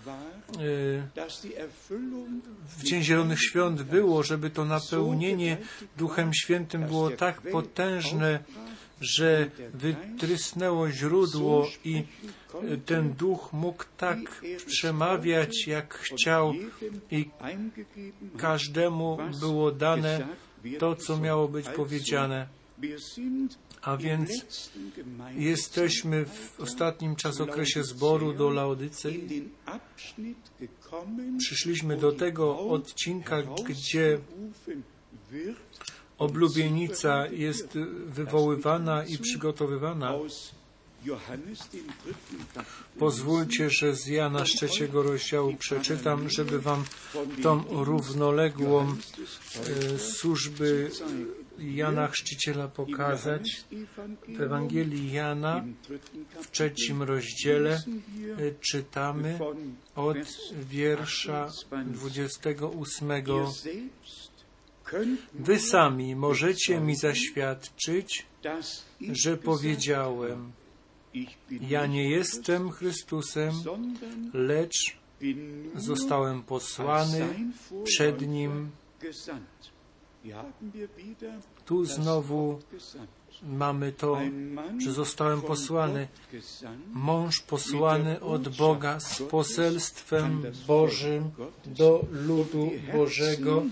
w 2.79 2.83
Dzień 2.85 3.03
Zielonych 3.03 3.39
Świąt 3.43 3.83
było, 3.83 4.23
żeby 4.23 4.51
to 4.51 4.65
napełnienie 4.65 5.57
Duchem 5.97 6.35
Świętym 6.35 6.85
było 6.85 7.11
tak 7.11 7.41
potężne, 7.41 8.45
że 9.01 9.51
wytrysnęło 9.75 10.91
źródło 10.91 11.67
i 11.85 12.05
ten 12.87 13.13
duch 13.13 13.53
mógł 13.53 13.85
tak 13.97 14.19
przemawiać, 14.67 15.67
jak 15.67 15.95
chciał 15.95 16.53
i 17.11 17.31
każdemu 18.39 19.19
było 19.41 19.73
dane 19.73 20.29
to, 20.79 20.97
co 20.97 21.19
miało 21.19 21.49
być 21.49 21.69
powiedziane. 21.69 22.47
A 23.83 23.97
więc 23.97 24.31
jesteśmy 25.35 26.25
w 26.25 26.61
ostatnim 26.61 27.17
czasokresie 27.17 27.85
zboru 27.85 28.33
do 28.33 28.51
Laodycei. 28.51 29.49
Przyszliśmy 31.39 31.97
do 31.97 32.13
tego 32.13 32.59
odcinka, 32.59 33.43
gdzie 33.69 34.19
oblubienica 36.19 37.27
jest 37.27 37.79
wywoływana 38.07 39.05
i 39.05 39.19
przygotowywana. 39.19 40.15
Pozwólcie, 42.99 43.71
że 43.71 43.97
z 43.97 44.07
Jana 44.07 44.47
z 44.47 44.49
trzeciego 44.49 45.03
rozdziału 45.03 45.55
przeczytam, 45.57 46.31
żeby 46.31 46.61
Wam 46.61 46.85
tą 47.43 47.65
równoległą 47.69 48.97
e, 49.95 49.99
służby 49.99 50.91
Jana 51.59 52.09
Chrzciciela 52.09 52.69
pokazać. 52.69 53.65
W 54.29 54.41
Ewangelii 54.41 55.13
Jana 55.13 55.65
w 56.41 56.51
trzecim 56.51 57.03
rozdziale 57.03 57.75
e, 57.75 57.81
czytamy 58.61 59.39
od 59.95 60.17
wiersza 60.71 61.49
28. 61.87 63.11
Wy 65.35 65.59
sami 65.59 66.17
możecie 66.17 66.81
mi 66.81 66.97
zaświadczyć, 66.97 68.27
że 69.13 69.37
powiedziałem, 69.37 70.53
ja 71.61 71.87
nie 71.87 72.11
jestem 72.11 72.71
Chrystusem, 72.71 73.53
lecz 74.35 74.97
zostałem 75.75 76.43
posłany 76.43 77.29
przed 77.85 78.29
Nim. 78.29 78.71
Tu 81.65 81.85
znowu 81.85 82.59
mamy 83.43 83.93
to, 83.93 84.19
że 84.79 84.93
zostałem 84.93 85.43
posłany. 85.43 86.09
Mąż 86.93 87.41
posłany 87.41 88.21
od 88.21 88.57
Boga 88.57 89.01
z 89.01 89.23
poselstwem 89.23 90.43
Bożym 90.67 91.31
do 91.67 92.05
ludu 92.11 92.71
Bożego, 92.93 93.63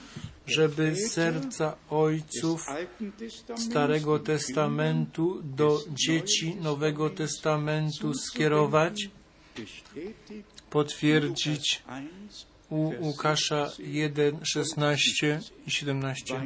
żeby 0.46 0.96
serca 0.96 1.76
ojców 1.90 2.66
Starego 3.56 4.18
Testamentu 4.18 5.40
do 5.42 5.80
dzieci 5.90 6.56
Nowego 6.56 7.10
Testamentu 7.10 8.14
skierować, 8.14 9.08
potwierdzić 10.70 11.82
u 12.70 12.92
Łukasza 13.00 13.70
1, 13.78 14.44
16 14.44 15.40
i 15.66 15.70
17. 15.70 16.40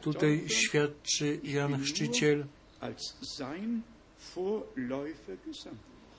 Tutaj 0.00 0.44
świadczy 0.48 1.40
Jan 1.42 1.82
Chrzciciel. 1.82 2.46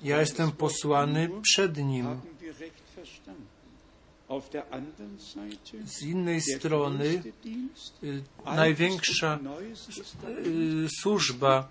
Ja 0.03 0.19
jestem 0.19 0.51
posłany 0.51 1.29
przed 1.41 1.77
nim. 1.77 2.21
Z 5.85 6.01
innej 6.01 6.41
strony 6.41 7.23
y, 8.03 8.23
największa 8.45 9.39
y, 10.85 10.87
służba, 11.01 11.69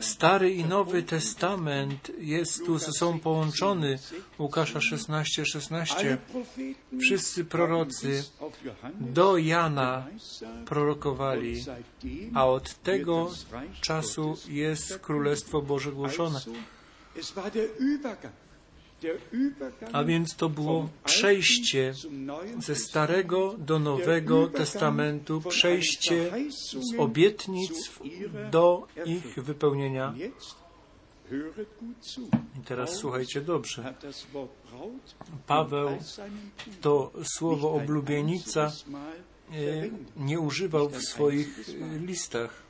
Stary 0.00 0.50
i 0.50 0.64
Nowy 0.64 1.02
Testament 1.02 2.12
jest 2.18 2.64
tu 2.66 2.78
ze 2.78 2.92
sobą 2.92 3.18
połączony. 3.18 3.98
Łukasza 4.38 4.80
16, 4.80 5.46
16. 5.46 6.18
Wszyscy 7.00 7.44
prorocy 7.44 8.24
do 9.00 9.38
Jana 9.38 10.06
prorokowali, 10.66 11.64
a 12.34 12.46
od 12.46 12.74
tego 12.82 13.30
czasu 13.80 14.36
jest 14.48 14.98
Królestwo 14.98 15.62
Boże 15.62 15.92
głoszone. 15.92 16.40
A 19.92 20.04
więc 20.04 20.36
to 20.36 20.48
było 20.48 20.88
przejście 21.04 21.94
ze 22.58 22.74
Starego 22.74 23.54
do 23.58 23.78
Nowego 23.78 24.46
Testamentu, 24.46 25.40
przejście 25.48 26.32
z 26.50 26.98
obietnic 26.98 27.90
do 28.50 28.86
ich 29.06 29.34
wypełnienia. 29.34 30.14
I 32.58 32.60
teraz 32.64 32.94
słuchajcie 32.94 33.40
dobrze. 33.40 33.94
Paweł 35.46 35.88
to 36.80 37.12
słowo 37.24 37.72
oblubienica 37.72 38.72
nie 40.16 40.40
używał 40.40 40.88
w 40.88 41.02
swoich 41.02 41.68
listach. 42.06 42.62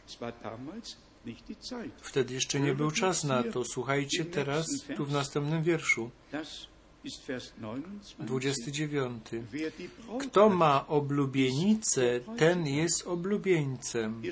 Wtedy 2.00 2.34
jeszcze 2.34 2.60
nie 2.60 2.74
był 2.74 2.90
czas 2.90 3.24
na 3.24 3.42
to. 3.42 3.64
Słuchajcie 3.64 4.24
teraz 4.24 4.66
tu 4.96 5.06
w 5.06 5.12
następnym 5.12 5.62
wierszu. 5.62 6.10
29. 8.18 9.24
Kto 10.20 10.48
ma 10.48 10.86
oblubienicę, 10.86 12.20
ten 12.38 12.66
jest 12.66 13.06
oblubieńcem. 13.06 14.22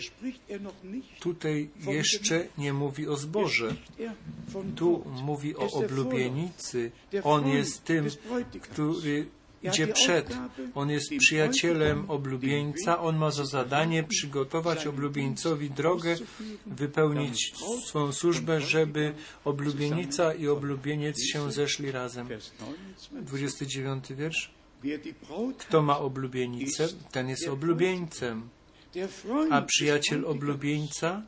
Tutaj 1.20 1.70
jeszcze 1.86 2.46
nie 2.58 2.72
mówi 2.72 3.08
o 3.08 3.16
zboże. 3.16 3.74
Tu 4.76 5.04
mówi 5.22 5.56
o 5.56 5.70
oblubienicy. 5.70 6.90
On 7.22 7.48
jest 7.48 7.84
tym, 7.84 8.06
który 8.60 9.26
idzie 9.62 9.86
przed. 9.86 10.36
On 10.74 10.90
jest 10.90 11.10
przyjacielem 11.18 12.10
oblubieńca. 12.10 13.00
On 13.00 13.16
ma 13.16 13.30
za 13.30 13.44
zadanie 13.44 14.04
przygotować 14.04 14.86
oblubieńcowi 14.86 15.70
drogę, 15.70 16.16
wypełnić 16.66 17.52
swoją 17.86 18.12
służbę, 18.12 18.60
żeby 18.60 19.14
oblubienica 19.44 20.34
i 20.34 20.48
oblubieniec 20.48 21.16
się 21.32 21.52
zeszli 21.52 21.90
razem. 21.90 22.28
29 23.12 24.04
wiersz. 24.12 24.50
Kto 25.58 25.82
ma 25.82 25.98
oblubienicę, 25.98 26.88
ten 27.12 27.28
jest 27.28 27.48
oblubieńcem. 27.48 28.48
A 29.50 29.62
przyjaciel 29.62 30.26
oblubieńca, 30.26 31.22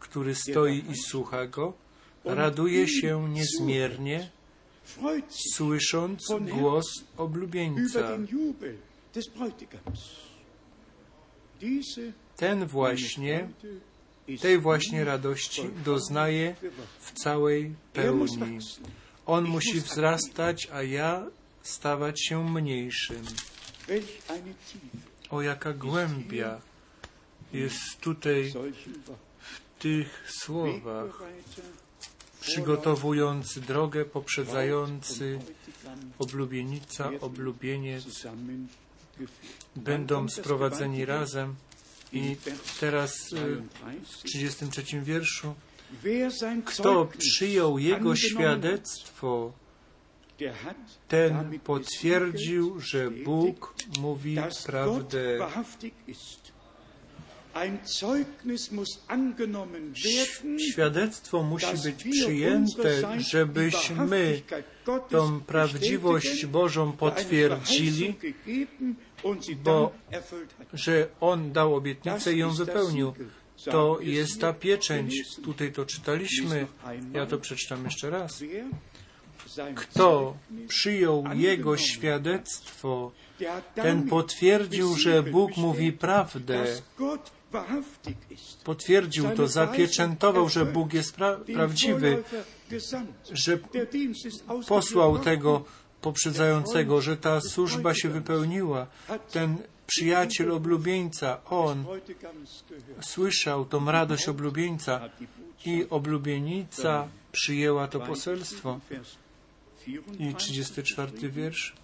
który 0.00 0.34
stoi 0.34 0.84
i 0.90 0.96
słucha 0.96 1.46
go, 1.46 1.74
raduje 2.24 2.88
się 2.88 3.28
niezmiernie, 3.28 4.30
słysząc 5.54 6.22
głos 6.40 6.86
oblubieńca. 7.16 8.18
Ten 12.36 12.66
właśnie, 12.66 13.48
tej 14.40 14.58
właśnie 14.58 15.04
radości 15.04 15.62
doznaje 15.84 16.56
w 17.00 17.12
całej 17.12 17.64
Er 17.64 17.72
pełni. 17.92 18.58
On 19.26 19.44
musi 19.44 19.80
wzrastać, 19.80 20.68
a 20.72 20.82
ja 20.82 21.26
stawać 21.62 22.24
się 22.24 22.50
mniejszym. 22.50 23.22
O 25.30 25.42
jaka 25.42 25.72
głębia 25.72 26.60
jest 27.52 28.00
tutaj 28.00 28.52
w 29.38 29.80
tych 29.82 30.24
słowach, 30.28 31.22
przygotowujący 32.46 33.60
drogę, 33.60 34.04
poprzedzający 34.04 35.38
oblubienica, 36.18 37.10
oblubieniec, 37.20 38.26
będą 39.76 40.28
sprowadzeni 40.28 41.04
razem. 41.04 41.54
I 42.12 42.36
teraz 42.80 43.32
y, 43.32 43.62
w 44.04 44.22
33. 44.22 44.22
33 44.22 45.00
wierszu, 45.00 45.54
kto 46.64 47.04
przyjął 47.18 47.78
jego 47.78 48.16
świadectwo, 48.16 49.52
ten 51.08 51.60
potwierdził, 51.60 52.80
że 52.80 53.10
Bóg 53.10 53.74
mówi 54.00 54.36
prawdę. 54.66 55.38
Świadectwo 60.70 61.42
musi 61.42 61.66
być 61.84 62.04
przyjęte, 62.04 63.20
żebyśmy 63.20 64.42
tą 65.08 65.40
prawdziwość 65.40 66.46
Bożą 66.46 66.92
potwierdzili, 66.92 68.14
bo 69.64 69.92
że 70.72 71.08
On 71.20 71.52
dał 71.52 71.74
obietnicę 71.74 72.32
i 72.34 72.38
ją 72.38 72.50
wypełnił. 72.50 73.12
To 73.64 73.98
jest 74.00 74.32
es 74.32 74.38
ta 74.38 74.52
pieczęć. 74.52 75.36
Tutaj 75.44 75.72
to 75.72 75.86
czytaliśmy. 75.86 76.66
Ja 77.12 77.26
to 77.26 77.38
przeczytam 77.38 77.84
jeszcze 77.84 78.10
raz. 78.10 78.42
Kto 79.74 80.36
przyjął 80.68 81.24
Jego 81.34 81.76
świadectwo, 81.76 83.12
ten 83.74 84.08
potwierdził, 84.08 84.96
że 84.96 85.22
Bóg 85.22 85.56
mówi 85.56 85.92
prawdę. 85.92 86.64
Potwierdził 88.64 89.30
to, 89.30 89.48
zapieczętował, 89.48 90.48
że 90.48 90.66
Bóg 90.66 90.92
jest 90.92 91.14
pra 91.14 91.36
prawdziwy, 91.36 92.24
że 93.32 93.58
posłał 94.68 95.18
tego 95.18 95.64
poprzedzającego, 96.00 97.00
że 97.00 97.16
ta 97.16 97.40
służba 97.40 97.94
się 97.94 98.08
wypełniła. 98.08 98.86
Ten 99.32 99.58
przyjaciel 99.86 100.52
oblubieńca, 100.52 101.44
on 101.44 101.84
słyszał 103.00 103.64
tą 103.64 103.90
radość 103.90 104.28
oblubieńca 104.28 105.00
i 105.64 105.86
oblubienica 105.90 107.08
przyjęła 107.32 107.88
to 107.88 108.00
poselstwo. 108.00 108.80
I 110.18 110.34
34 110.34 110.34
34 110.34 111.30
wiersz. 111.30 111.74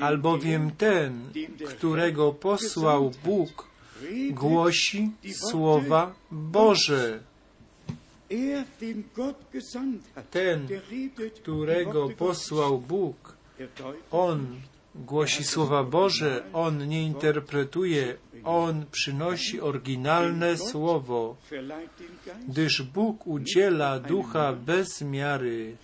Albowiem 0.00 0.70
ten, 0.70 1.32
którego 1.68 2.32
posłał 2.32 3.12
Bóg, 3.24 3.68
głosi 4.30 5.10
słowa 5.50 6.14
Boże. 6.30 7.20
Er, 8.30 8.64
Ten, 10.30 10.68
którego 11.34 12.08
posłał 12.08 12.78
Bóg, 12.78 13.36
Er 13.58 13.68
On 14.10 14.60
głosi 14.94 15.44
słowa 15.44 15.84
Boże, 15.84 16.44
On 16.52 16.88
nie 16.88 17.02
interpretuje, 17.02 18.16
On 18.44 18.86
przynosi 18.92 19.60
oryginalne 19.60 20.56
słowo, 20.56 21.36
gdyż 22.48 22.82
Bóg 22.82 23.26
udziela 23.26 23.98
ducha 24.00 24.52
bez 24.52 25.02
miary. 25.02 25.76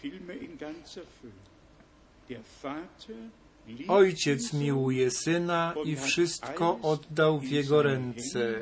Ojciec 3.89 4.53
miłuje 4.53 5.11
syna 5.11 5.75
i 5.85 5.97
wszystko 5.97 6.79
oddał 6.83 7.41
w 7.41 7.49
jego 7.49 7.83
ręce. 7.83 8.55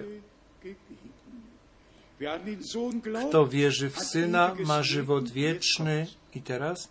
Kto 3.28 3.46
wierzy 3.46 3.90
w 3.90 4.00
syna, 4.00 4.56
ma 4.66 4.82
żywot 4.82 5.30
wieczny. 5.30 6.06
I 6.34 6.42
teraz, 6.42 6.88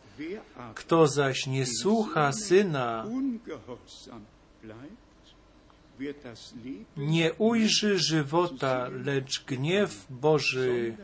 kto 0.75 1.07
zaś 1.07 1.47
nie 1.47 1.65
słucha 1.65 2.31
syna, 2.31 3.05
nie 6.97 7.33
ujrzy 7.33 7.99
żywota, 7.99 8.89
lecz 9.05 9.43
gniew 9.45 10.05
Boży 10.09 10.95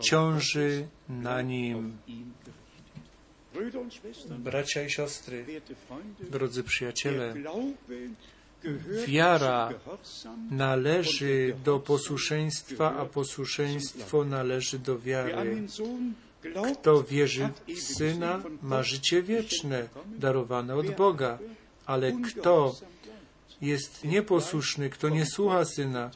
ciąży 0.00 0.88
na 1.08 1.42
nim. 1.42 1.98
Bracia 4.38 4.82
i 4.82 4.90
siostry, 4.90 5.44
drodzy 6.30 6.64
przyjaciele, 6.64 7.34
Wiara 9.06 9.72
należy 10.50 11.56
do 11.64 11.78
posłuszeństwa, 11.78 12.96
a 12.96 13.06
posłuszeństwo 13.06 14.24
należy 14.24 14.78
do 14.78 14.98
wiary. 14.98 15.66
Kto 16.72 17.02
wierzy 17.02 17.48
w 17.68 17.80
Syna, 17.80 18.42
ma 18.62 18.82
życie 18.82 19.22
wieczne, 19.22 19.88
darowane 20.18 20.74
od 20.74 20.90
Boga. 20.90 21.38
Ale 21.86 22.12
kto 22.12 22.74
jest 23.60 24.04
nieposłuszny, 24.04 24.90
kto 24.90 25.08
nie 25.08 25.26
słucha 25.26 25.64
Syna, 25.64 26.10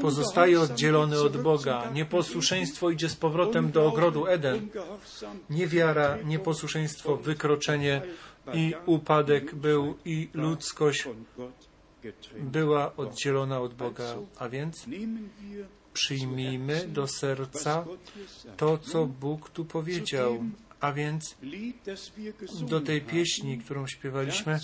pozostaje 0.00 0.60
oddzielony 0.60 1.20
od 1.20 1.42
Boga. 1.42 1.90
Nieposłuszeństwo 1.94 2.90
idzie 2.90 3.08
z 3.08 3.16
powrotem 3.16 3.70
do 3.70 3.86
ogrodu 3.86 4.26
Eden. 4.26 4.68
Niewiara, 5.50 6.18
nieposłuszeństwo, 6.24 7.16
wykroczenie 7.16 8.02
i 8.52 8.74
upadek 8.86 9.54
był 9.54 9.94
i 10.04 10.28
ludzkość 10.34 11.08
była 12.40 12.96
oddzielona 12.96 13.60
od 13.60 13.74
Boga. 13.74 14.16
A 14.38 14.48
więc 14.48 14.86
przyjmijmy 15.92 16.88
do 16.88 17.06
serca 17.06 17.84
to, 18.56 18.78
co 18.78 19.06
Bóg 19.06 19.50
tu 19.50 19.64
powiedział. 19.64 20.44
A 20.80 20.92
więc 20.92 21.36
do 22.68 22.80
tej 22.80 23.00
pieśni, 23.00 23.58
którą 23.58 23.86
śpiewaliśmy, 23.86 24.58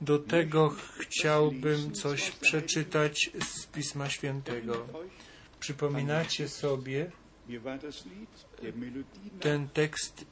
do 0.00 0.18
tego 0.18 0.74
chciałbym 0.98 1.92
coś 1.92 2.30
przeczytać 2.30 3.30
z 3.40 3.66
Pisma 3.66 4.10
Świętego. 4.10 4.86
Przypominacie 5.60 6.48
sobie 6.48 7.10
ten 9.40 9.68
tekst, 9.68 10.24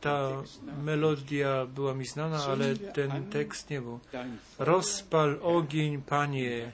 ta 0.00 0.42
melodia 0.82 1.66
była 1.66 1.94
mi 1.94 2.06
znana, 2.06 2.44
ale 2.44 2.76
ten 2.76 3.30
tekst 3.30 3.70
nie 3.70 3.80
był. 3.80 4.00
Rozpal 4.58 5.38
ogień, 5.42 6.02
Panie, 6.02 6.72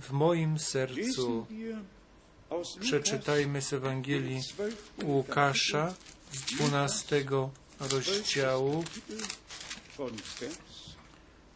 w 0.00 0.12
moim 0.12 0.58
sercu. 0.58 1.46
Przeczytajmy 2.80 3.62
z 3.62 3.72
Ewangelii 3.72 4.40
dem 4.58 4.70
12. 4.98 5.04
Łukasza 5.04 5.94
z 6.32 6.44
12 6.44 7.24
rozdziału 7.80 8.84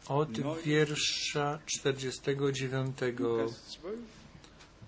od 0.09 0.29
wiersza 0.65 1.59
49. 1.67 2.99
Lukas 3.19 3.79
12 3.79 4.15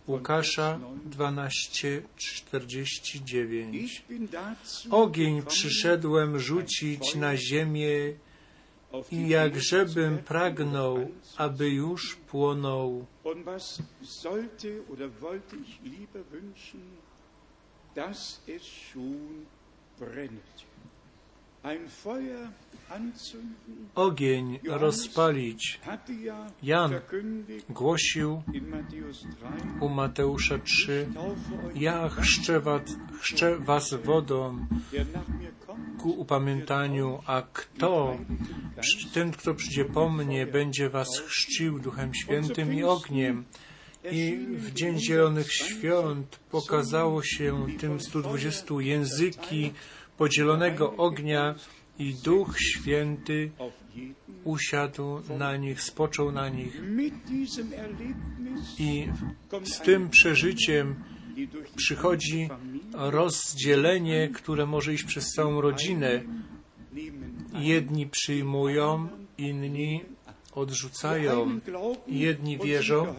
Łukasza 0.09 0.81
12:49. 1.11 3.75
Ich 3.75 4.07
bin 4.09 4.29
dazu 4.29 4.97
Ogień 4.97 5.43
przyszedłem 5.43 6.39
rzucić 6.39 7.15
na 7.15 7.37
ziemię 7.37 8.13
i 9.13 9.29
jakżebym 9.29 10.19
pragnął, 10.19 11.09
aby 11.37 11.71
już 11.71 12.17
płonął. 12.17 13.07
Und 13.27 13.45
was 13.45 13.83
sollte 14.03 14.87
oder 14.87 15.11
wollte 15.21 15.57
ich 15.57 15.81
lieber 15.81 16.21
wünschen, 16.31 16.97
dass 17.93 18.41
es 18.47 18.65
schon 18.65 19.49
brennt. 19.99 20.66
Ogień 23.95 24.59
rozpalić. 24.69 25.81
Jan 26.63 26.95
Głosił 27.71 28.43
in 28.53 28.71
Matthäus 28.71 29.17
3, 29.17 29.27
u 29.81 29.89
Mateusza 29.89 30.59
3, 30.59 31.09
taufe 31.15 31.67
euch, 31.67 31.81
ja 31.81 32.09
chrzczę 32.09 32.61
was, 32.61 32.83
chrzczę 33.21 33.59
was 33.59 33.95
wodą 33.95 34.67
ku 35.99 36.11
upamiętaniu, 36.11 37.23
a 37.27 37.43
kto, 37.53 38.17
ten 39.15 39.31
kto 39.31 39.55
przyjdzie 39.55 39.85
po 39.85 40.11
mnie, 40.11 40.47
będzie 40.47 40.91
was 40.91 41.09
chrzcił 41.27 41.79
Duchem 41.79 42.15
Świętym 42.15 42.75
i 42.75 42.85
ogniem. 42.85 43.45
I 44.13 44.47
w 44.51 44.73
Dzień 44.73 44.99
Zielonych 44.99 45.53
Świąt 45.53 46.39
pokazało 46.51 47.23
się 47.23 47.67
tym 47.81 48.01
120 48.01 48.75
języki 48.79 49.73
podzielonego 50.19 50.97
ognia 50.97 51.55
i 51.99 52.15
Duch 52.15 52.61
Święty 52.61 53.51
usiadł 54.45 55.21
na 55.39 55.57
nich, 55.57 55.83
spoczął 55.83 56.33
na 56.33 56.49
nich. 56.49 56.83
I 58.79 59.09
z 59.65 59.81
tym 59.81 60.11
przeżyciem 60.11 60.95
przychodzi 61.77 62.49
rozdzielenie, 62.93 64.29
które 64.29 64.67
może 64.67 64.95
iść 64.95 65.05
przez 65.05 65.33
całą 65.33 65.61
rodzinę. 65.61 66.23
Jedni 67.55 68.07
przyjmują, 68.07 69.09
inni 69.39 70.05
odrzucają. 70.55 71.61
Jedni 72.07 72.59
wierzą 72.59 73.15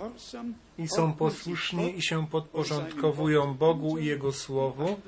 i 0.77 0.87
są 0.87 1.13
posłuszni 1.13 1.97
i 1.97 2.01
się 2.01 2.27
podporządkowują 2.27 3.53
Bogu 3.53 3.97
i 3.97 4.05
Jego 4.05 4.31
Słowu, 4.33 4.99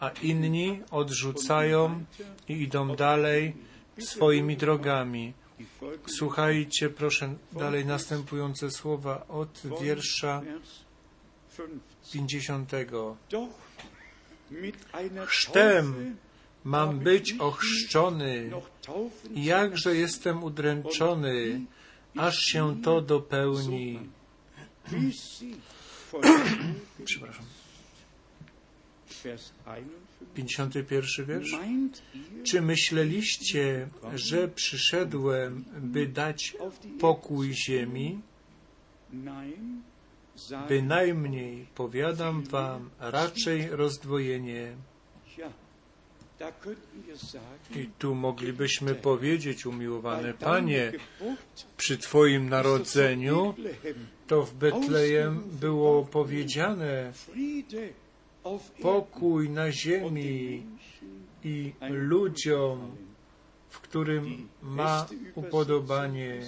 a 0.00 0.10
inni 0.22 0.82
odrzucają 0.90 2.04
i 2.48 2.52
idą 2.52 2.96
dalej 2.96 3.56
swoimi 3.98 4.56
drogami. 4.56 5.32
Słuchajcie, 6.18 6.90
proszę, 6.90 7.34
dalej 7.52 7.86
następujące 7.86 8.70
słowa 8.70 9.26
od 9.28 9.62
wiersza 9.80 10.40
Vers 10.40 10.84
15. 11.56 11.80
50. 12.12 12.72
Doch 13.30 13.48
mit 14.50 14.76
einer 14.92 15.26
Chrztem 15.26 16.16
Mam 16.64 16.98
być 16.98 17.34
ochrzczony, 17.38 18.50
jakże 19.34 19.96
jestem 19.96 20.44
udręczony, 20.44 21.60
aż 22.16 22.38
się 22.38 22.82
to 22.82 23.00
dopełni. 23.00 24.00
Przepraszam. 27.04 27.44
Vers 29.24 29.52
51. 30.34 30.84
51 30.84 31.26
wiersz. 31.26 31.56
Czy 32.44 32.60
myśleliście, 32.60 33.88
że 34.14 34.48
przyszedłem, 34.48 35.64
by 35.80 36.06
dać 36.06 36.56
pokój 37.00 37.54
ziemi? 37.54 38.20
Bynajmniej, 40.68 41.66
powiadam 41.74 42.42
wam, 42.42 42.90
raczej 43.00 43.68
rozdwojenie. 43.70 44.76
I 47.76 47.90
tu 47.98 48.14
moglibyśmy 48.14 48.94
powiedzieć, 48.94 49.66
umiłowany 49.66 50.34
Panie, 50.34 50.92
przy 51.76 51.98
Twoim 51.98 52.48
narodzeniu, 52.48 53.54
to 54.26 54.42
w 54.42 54.54
Betlejem 54.54 55.42
było 55.60 56.04
powiedziane 56.04 57.12
pokój 58.82 59.50
na 59.50 59.72
ziemi 59.72 60.62
i 61.44 61.72
ludziom, 61.90 62.96
w 63.70 63.80
którym 63.80 64.48
ma 64.62 65.06
upodobanie. 65.34 66.42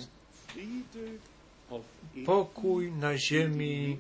Pokój 2.27 2.93
na 2.93 3.19
ziemi 3.19 3.99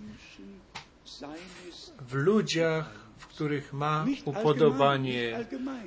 w 2.09 2.15
ludziach, 2.15 3.01
w 3.19 3.27
których 3.27 3.73
ma 3.73 4.07
upodobanie. 4.25 5.45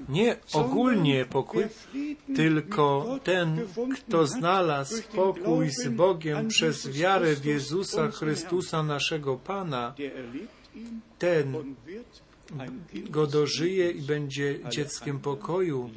Nie 0.09 0.37
ogólnie 0.53 1.25
pokój, 1.25 1.63
tylko 2.35 3.19
ten, 3.23 3.67
kto 3.95 4.27
znalazł 4.27 5.03
pokój 5.15 5.69
z 5.69 5.87
Bogiem 5.87 6.47
przez 6.47 6.87
wiarę 6.87 7.35
w 7.35 7.45
Jezusa 7.45 8.11
Chrystusa, 8.11 8.83
naszego 8.83 9.37
Pana, 9.37 9.93
ten 11.19 11.75
go 13.09 13.27
dożyje 13.27 13.91
i 13.91 14.01
będzie 14.01 14.59
dzieckiem 14.69 15.19
pokoju, 15.19 15.89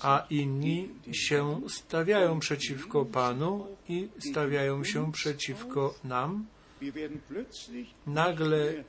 a 0.00 0.26
inni 0.30 0.88
się 1.12 1.60
stawiają 1.68 2.38
przeciwko 2.40 3.04
Panu 3.04 3.66
i 3.88 4.08
stawiają 4.30 4.84
się 4.84 5.12
przeciwko 5.12 5.94
nam. 6.04 6.46
Nagle. 8.06 8.84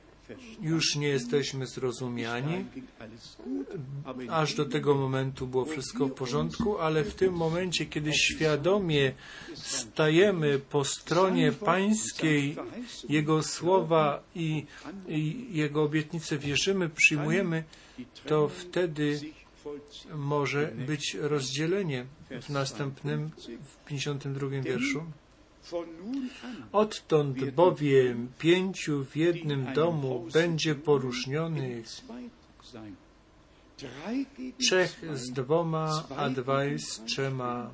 Już 0.60 0.96
nie 0.96 1.08
jesteśmy 1.08 1.66
zrozumiani. 1.66 2.64
Aż 4.28 4.54
do 4.54 4.64
tego 4.64 4.94
momentu 4.94 5.46
było 5.46 5.64
wszystko 5.64 6.06
w 6.06 6.12
porządku, 6.12 6.78
ale 6.78 7.04
w 7.04 7.14
tym 7.14 7.34
momencie, 7.34 7.86
kiedy 7.86 8.12
świadomie 8.12 9.12
stajemy 9.54 10.58
po 10.58 10.84
stronie 10.84 11.52
Pańskiej, 11.52 12.56
Jego 13.08 13.42
słowa 13.42 14.22
i, 14.34 14.66
i 15.08 15.46
Jego 15.50 15.82
obietnice 15.82 16.38
wierzymy, 16.38 16.88
przyjmujemy, 16.88 17.64
to 18.26 18.48
wtedy 18.48 19.20
może 20.14 20.72
być 20.86 21.16
rozdzielenie 21.20 22.06
w 22.42 22.50
następnym, 22.50 23.30
w 23.64 23.84
52 23.84 24.48
wierszu. 24.48 25.04
Odtąd 26.72 27.50
bowiem 27.50 28.28
pięciu 28.38 29.04
w 29.04 29.16
jednym 29.16 29.72
domu 29.74 30.26
będzie 30.32 30.74
gegen 30.74 31.84
trzech 34.58 35.18
z 35.18 35.32
dwoma, 35.32 36.04
a 36.16 36.30
dwaj 36.30 36.78
z 36.78 37.04
trzema. 37.04 37.70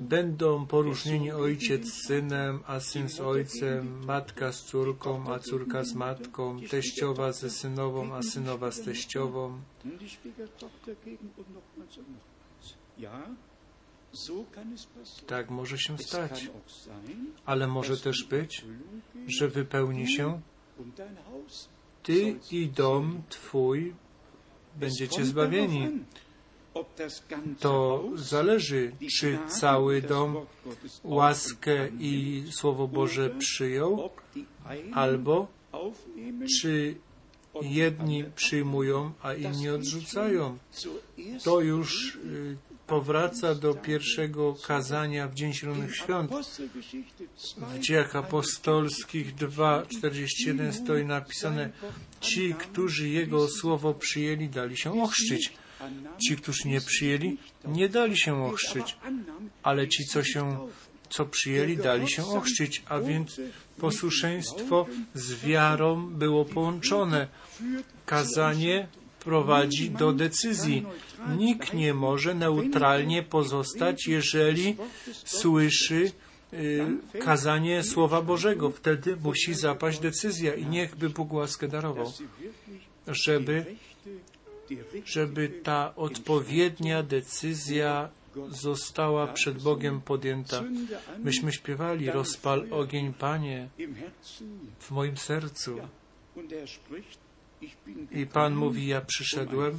Będą 0.00 0.66
poróżnieni 0.66 1.32
ojciec 1.32 1.86
z 1.86 2.06
synem, 2.06 2.60
a 2.66 2.80
syn 2.80 3.08
z 3.08 3.20
ojcem, 3.20 4.04
matka 4.04 4.52
z 4.52 4.64
córką, 4.64 5.32
a 5.34 5.38
córka 5.38 5.84
z 5.84 5.94
matką, 5.94 6.60
teściowa 6.70 7.32
ze 7.32 7.50
synową, 7.50 8.14
a 8.14 8.22
synowa 8.22 8.70
z 8.70 8.82
teściową. 8.82 9.60
Tak 15.26 15.50
może 15.50 15.78
się 15.78 15.98
stać, 15.98 16.50
ale 17.44 17.66
może 17.66 17.96
też 17.96 18.24
być, 18.30 18.64
że 19.26 19.48
wypełni 19.48 20.12
się. 20.12 20.40
Ty 22.02 22.38
i 22.50 22.68
dom 22.68 23.22
Twój 23.28 23.94
będziecie 24.76 25.24
zbawieni. 25.24 25.88
To 27.60 28.04
zależy, 28.14 28.92
czy 29.18 29.38
cały 29.48 30.02
dom 30.02 30.36
łaskę 31.04 31.88
i 31.88 32.44
Słowo 32.50 32.88
Boże 32.88 33.30
przyjął, 33.30 34.10
albo 34.92 35.48
czy 36.60 36.94
jedni 37.62 38.24
przyjmują, 38.24 39.12
a 39.22 39.34
inni 39.34 39.68
odrzucają. 39.68 40.58
To 41.44 41.60
już 41.60 42.18
powraca 42.86 43.54
do 43.54 43.74
pierwszego 43.74 44.56
kazania 44.66 45.28
w 45.28 45.34
Dzień 45.34 45.52
Zielonych 45.52 45.96
Świąt. 45.96 46.30
W 47.58 47.78
dziejach 47.78 48.16
apostolskich 48.16 49.34
2,41 49.34 50.72
stoi 50.72 51.04
napisane 51.04 51.70
Ci, 52.20 52.54
którzy 52.54 53.08
Jego 53.08 53.48
słowo 53.48 53.94
przyjęli, 53.94 54.48
dali 54.48 54.76
się 54.76 55.02
ochrzcić. 55.02 55.52
Ci, 56.28 56.36
którzy 56.36 56.68
nie 56.68 56.80
przyjęli, 56.80 57.38
nie 57.64 57.88
dali 57.88 58.18
się 58.18 58.44
ochrzcić. 58.44 58.96
Ale 59.62 59.88
ci, 59.88 60.04
co 60.04 60.24
się 60.24 60.68
co 61.10 61.26
przyjęli, 61.26 61.76
dali 61.76 62.08
się 62.08 62.26
ochrzcić, 62.26 62.82
a 62.88 63.00
więc 63.00 63.40
posłuszeństwo 63.78 64.86
z 65.14 65.34
wiarą 65.34 66.06
było 66.10 66.44
połączone. 66.44 67.28
Kazanie 68.06 68.88
prowadzi 69.26 69.90
do 69.90 70.12
decyzji. 70.12 70.86
Nikt 71.38 71.74
nie 71.74 71.94
może 71.94 72.34
neutralnie 72.34 73.22
pozostać, 73.22 74.06
jeżeli 74.06 74.76
słyszy 75.24 76.12
y, 76.52 77.18
kazanie 77.20 77.82
Słowa 77.82 78.22
Bożego. 78.22 78.70
Wtedy 78.70 79.16
musi 79.16 79.54
zapaść 79.54 79.98
decyzja 79.98 80.54
i 80.54 80.66
niechby 80.66 81.10
Bóg 81.10 81.32
łaskę 81.32 81.68
darował, 81.68 82.12
żeby, 83.06 83.64
żeby 85.04 85.48
ta 85.48 85.96
odpowiednia 85.96 87.02
decyzja 87.02 88.08
została 88.50 89.26
przed 89.26 89.62
Bogiem 89.62 90.00
podjęta. 90.00 90.64
Myśmy 91.24 91.52
śpiewali, 91.52 92.10
rozpal 92.10 92.66
ogień, 92.70 93.12
Panie, 93.14 93.68
w 94.78 94.90
moim 94.90 95.16
sercu. 95.16 95.80
I 98.12 98.26
Pan 98.26 98.54
mówi, 98.54 98.86
ja 98.86 99.00
przyszedłem, 99.00 99.78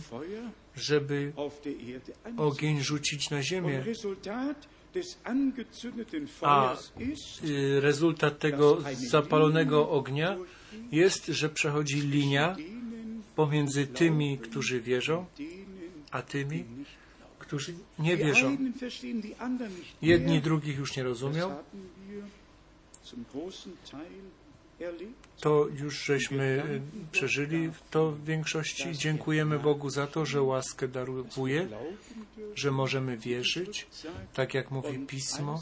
żeby 0.76 1.34
ogień 2.38 2.82
rzucić 2.82 3.30
na 3.30 3.44
ziemię. 3.44 3.84
A 6.42 6.76
y, 7.44 7.82
rezultat 7.82 8.40
tego 8.40 8.78
zapalonego 8.94 9.90
ognia 9.90 10.38
jest, 10.92 11.26
że 11.28 11.50
przechodzi 11.50 12.02
linia 12.02 12.56
pomiędzy 13.36 13.88
tymi, 13.88 14.38
którzy 14.38 14.82
wierzą, 14.82 15.26
a 16.12 16.22
tymi, 16.22 16.64
którzy 17.40 17.74
nie 18.00 18.18
wierzą. 18.18 18.58
Jedni 20.02 20.42
drugich 20.42 20.78
już 20.78 20.96
nie 20.98 21.04
rozumią. 21.04 21.56
To 25.40 25.68
już 25.68 26.06
żeśmy 26.06 26.44
e, 26.44 27.12
przeżyli 27.12 27.72
to 27.92 28.12
w 28.12 28.24
większości. 28.24 28.92
Dziękujemy 28.92 29.60
Bogu 29.60 29.90
za 29.90 30.08
to, 30.08 30.26
że 30.26 30.42
łaskę 30.42 30.88
daruje, 30.88 31.68
że 32.56 32.72
możemy 32.72 33.18
wierzyć, 33.18 33.88
tak 34.34 34.54
jak 34.54 34.72
mówi 34.72 35.00
Pismo, 35.00 35.62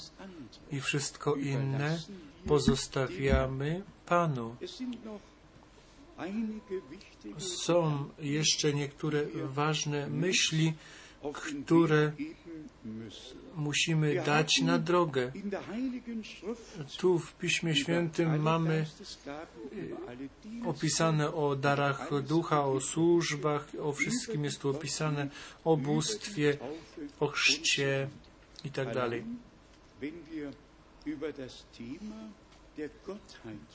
i 0.71 0.81
wszystko 0.81 1.35
inne 1.35 1.99
pozostawiamy 2.47 3.83
Panu. 4.05 4.55
Są 7.37 8.09
jeszcze 8.19 8.73
niektóre 8.73 9.25
ważne 9.45 10.07
myśli, 10.07 10.73
które 11.33 12.11
musimy 13.55 14.23
dać 14.25 14.61
na 14.61 14.79
drogę. 14.79 15.31
Tu 16.97 17.19
w 17.19 17.33
Piśmie 17.35 17.75
Świętym 17.75 18.41
mamy 18.41 18.85
Dienste, 20.43 20.69
opisane 20.69 21.33
o 21.33 21.55
darach 21.55 22.21
ducha, 22.23 22.65
o 22.65 22.81
służbach, 22.81 23.67
o 23.81 23.93
wszystkim 23.93 24.43
jest 24.43 24.61
tu 24.61 24.69
opisane, 24.69 25.29
o 25.63 25.77
bóstwie, 25.77 26.57
o 27.19 27.27
chrzcie 27.27 28.07
i 28.63 28.69
tak 28.71 28.93
dalej. 28.93 29.23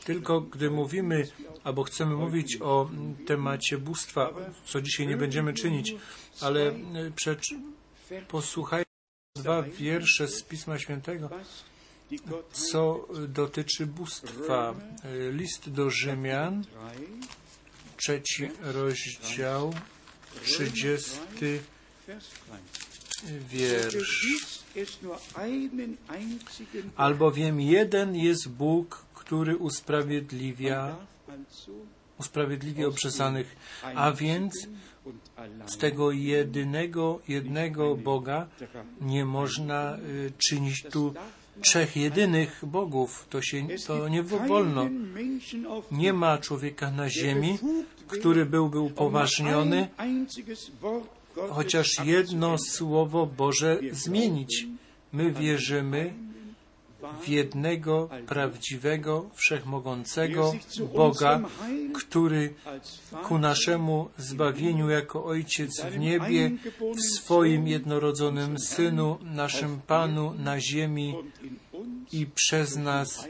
Tylko 0.05 0.41
gdy 0.41 0.71
mówimy, 0.71 1.29
albo 1.65 1.85
chcemy 1.85 2.15
mówić 2.15 2.57
o 2.61 2.91
temacie 3.27 3.79
bóstwa, 3.79 4.31
co 4.65 4.81
dzisiaj 4.81 5.07
nie 5.07 5.17
będziemy 5.17 5.53
czynić, 5.55 5.95
ale 6.41 6.69
e, 6.69 6.75
przecz, 7.17 7.55
posłuchajmy 8.29 8.85
dwa 9.37 9.63
wiersze 9.63 10.29
z 10.29 10.43
Pisma 10.43 10.79
Świętego, 10.79 11.31
co 12.53 13.09
dotyczy 13.29 13.87
bóstwa. 13.87 14.75
E, 15.05 15.33
List 15.33 15.71
do 15.71 15.91
Rzymian, 15.91 16.65
3, 16.65 16.71
trzeci 17.97 18.49
rozdział, 18.61 19.75
trzydziesty 20.43 21.61
Vers 22.07 22.29
3. 23.09 23.41
wiersz. 23.49 24.60
Albowiem 26.97 27.61
jeden 27.61 28.17
jest 28.17 28.49
Bóg, 28.49 29.05
który 29.15 29.57
usprawiedliwia, 29.57 30.97
usprawiedliwia 32.19 32.87
obrzezanych, 32.87 33.57
a 33.95 34.13
więc 34.13 34.69
z 35.67 35.77
tego 35.77 36.13
jedynego, 36.13 37.21
jednego 37.29 37.97
Boga 37.97 38.47
nie 39.01 39.25
można 39.25 39.97
y, 39.99 40.33
czynić 40.39 40.83
tu 40.83 41.15
trzech 41.61 41.97
jedynych 41.97 42.63
bogów. 42.67 43.27
To 43.31 43.43
się 43.43 43.67
to 43.87 44.09
nie 44.09 44.23
wolno. 44.23 44.89
Nie 45.91 46.13
ma 46.13 46.39
człowieka 46.39 46.91
na 46.91 47.11
ziemi, 47.11 47.59
który 48.07 48.47
byłby 48.47 48.81
upoważniony, 48.81 49.89
chociaż 51.51 52.05
jedno 52.05 52.57
słowo 52.59 53.27
Boże 53.27 53.79
zmienić. 53.93 54.67
My 55.13 55.33
wierzymy 55.33 56.15
w 57.23 57.29
jednego 57.29 58.09
prawdziwego, 58.27 59.31
wszechmogącego 59.35 60.53
Boga, 60.95 61.41
który 61.95 62.55
ku 63.25 63.39
naszemu 63.39 64.09
zbawieniu 64.19 64.91
jako 64.91 65.25
Ojciec 65.25 65.81
w 65.81 65.99
niebie, 65.99 66.51
w 66.81 67.01
swoim 67.17 67.69
jednorodzonym 67.69 68.59
Synu, 68.59 69.19
naszym 69.23 69.81
Panu 69.87 70.35
na 70.39 70.61
ziemi 70.61 71.15
i 72.13 72.27
przez 72.27 72.77
nas 72.77 73.29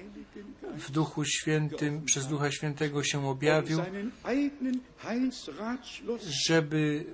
w 0.79 0.91
Duchu 0.91 1.25
Świętym, 1.25 2.03
przez 2.05 2.27
Ducha 2.27 2.51
Świętego 2.51 3.05
się 3.05 3.27
objawił, 3.27 3.81
żeby 6.47 7.05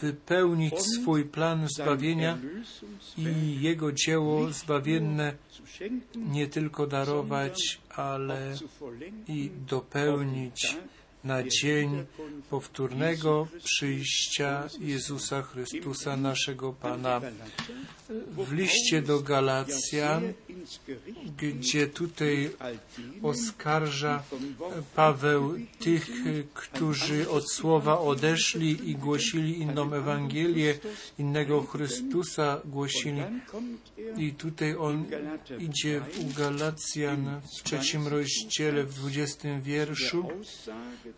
wypełnić 0.00 0.74
swój 0.82 1.24
plan 1.24 1.66
zbawienia 1.68 2.38
i 3.16 3.60
Jego 3.60 3.92
dzieło 3.92 4.52
zbawienne 4.52 5.34
nie 6.14 6.46
tylko 6.46 6.86
darować, 6.86 7.80
ale 7.90 8.54
i 9.28 9.50
dopełnić 9.68 10.76
na 11.24 11.42
dzień 11.42 12.04
powtórnego 12.50 13.48
przyjścia 13.64 14.68
Jezusa 14.80 15.42
Chrystusa, 15.42 16.16
naszego 16.16 16.72
Pana. 16.72 17.20
W 18.36 18.52
liście 18.52 19.02
do 19.02 19.20
Galacjan, 19.20 20.32
gdzie 21.38 21.86
tutaj 21.86 22.50
oskarża 23.22 24.22
Paweł 24.96 25.54
tych, 25.78 26.10
którzy 26.54 27.30
od 27.30 27.52
słowa 27.52 27.98
odeszli 27.98 28.90
i 28.90 28.94
głosili 28.94 29.60
inną 29.60 29.94
Ewangelię, 29.94 30.78
innego 31.18 31.62
Chrystusa 31.62 32.60
głosili. 32.64 33.22
I 34.16 34.32
tutaj 34.32 34.76
on 34.76 35.04
idzie 35.58 36.02
u 36.20 36.34
Galacjan 36.34 37.40
w 37.40 37.62
trzecim 37.62 38.08
rozdziale, 38.08 38.84
w 38.84 38.94
dwudziestym 38.94 39.62
wierszu. 39.62 40.28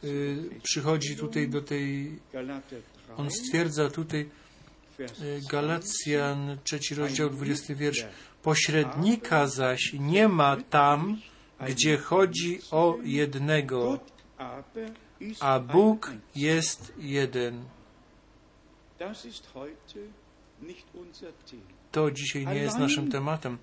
Y, 0.04 0.50
Przychodzi 0.62 1.16
tutaj 1.16 1.48
do 1.48 1.62
tej, 1.62 2.18
on 3.16 3.30
stwierdza 3.30 3.90
tutaj, 3.90 4.28
y, 5.00 5.40
Galacjan, 5.50 6.58
trzeci 6.64 6.94
rozdział, 6.94 7.30
dwudziesty 7.30 7.74
wiersz. 7.74 8.04
Pośrednika 8.42 9.46
zaś 9.46 9.92
nie 9.98 10.28
ma 10.28 10.56
tam, 10.56 11.20
gdzie 11.68 11.96
chodzi 11.98 12.58
o 12.70 12.96
jednego, 13.02 13.98
a 15.40 15.60
Bóg 15.60 16.10
jest 16.36 16.92
jeden. 16.98 17.64
To 21.92 22.10
dzisiaj 22.10 22.46
nie 22.46 22.54
jest 22.54 22.78
naszym 22.78 23.10
tematem, 23.10 23.58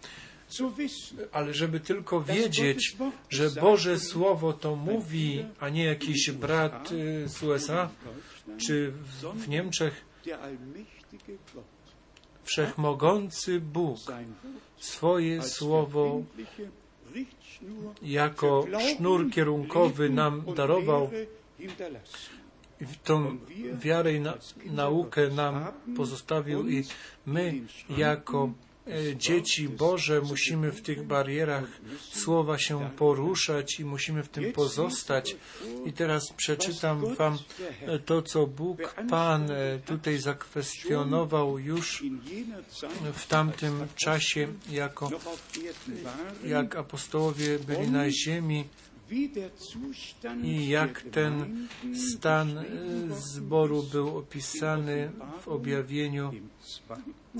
ale 1.31 1.53
żeby 1.53 1.79
tylko 1.79 2.21
wiedzieć, 2.21 2.97
że 3.29 3.49
Boże 3.61 3.99
Słowo 3.99 4.53
to 4.53 4.75
mówi, 4.75 5.45
a 5.59 5.69
nie 5.69 5.83
jakiś 5.85 6.31
brat 6.31 6.91
y, 6.91 7.29
z 7.29 7.43
USA 7.43 7.89
czy 8.67 8.91
w- 8.91 9.47
Niemczech, 9.47 10.05
wszechmogący 12.43 13.59
Bóg 13.61 13.97
swoje 14.77 15.41
słowo 15.41 16.21
jako 18.01 18.67
sznur 18.79 19.31
kierunkowy 19.31 20.09
nam 20.09 20.43
darował, 20.55 21.09
tą 23.03 23.37
wiarę 23.73 24.13
i 24.13 24.19
na, 24.19 24.37
naukę 24.65 25.29
nam 25.29 25.65
pozostawił 25.95 26.69
i 26.69 26.83
my 27.25 27.53
jako 27.97 28.49
dzieci 29.15 29.69
Boże 29.69 30.21
musimy 30.21 30.71
w 30.71 30.81
tych 30.81 31.03
barierach 31.03 31.81
słowa 31.99 32.57
się 32.57 32.89
poruszać 32.89 33.79
i 33.79 33.85
musimy 33.85 34.23
w 34.23 34.29
tym 34.29 34.53
pozostać. 34.53 35.35
I 35.85 35.93
teraz 35.93 36.33
przeczytam 36.33 37.15
Wam 37.15 37.37
to, 38.05 38.21
co 38.21 38.47
Bóg 38.47 38.95
Pan 39.09 39.51
e, 39.51 39.79
tutaj 39.85 40.17
zakwestionował 40.17 41.59
już 41.59 42.03
w 43.13 43.27
tamtym 43.27 43.87
czasie, 43.95 44.47
jako 44.69 45.09
jak 46.43 46.75
apostołowie 46.75 47.59
byli 47.59 47.91
na 47.91 48.11
ziemi 48.11 48.65
i 50.43 50.67
jak 50.67 51.01
ten 51.01 51.67
stan 52.11 52.57
e, 52.57 52.65
zboru 53.19 53.83
był 53.83 54.17
opisany 54.17 55.11
w 55.41 55.47
objawieniu 55.47 56.31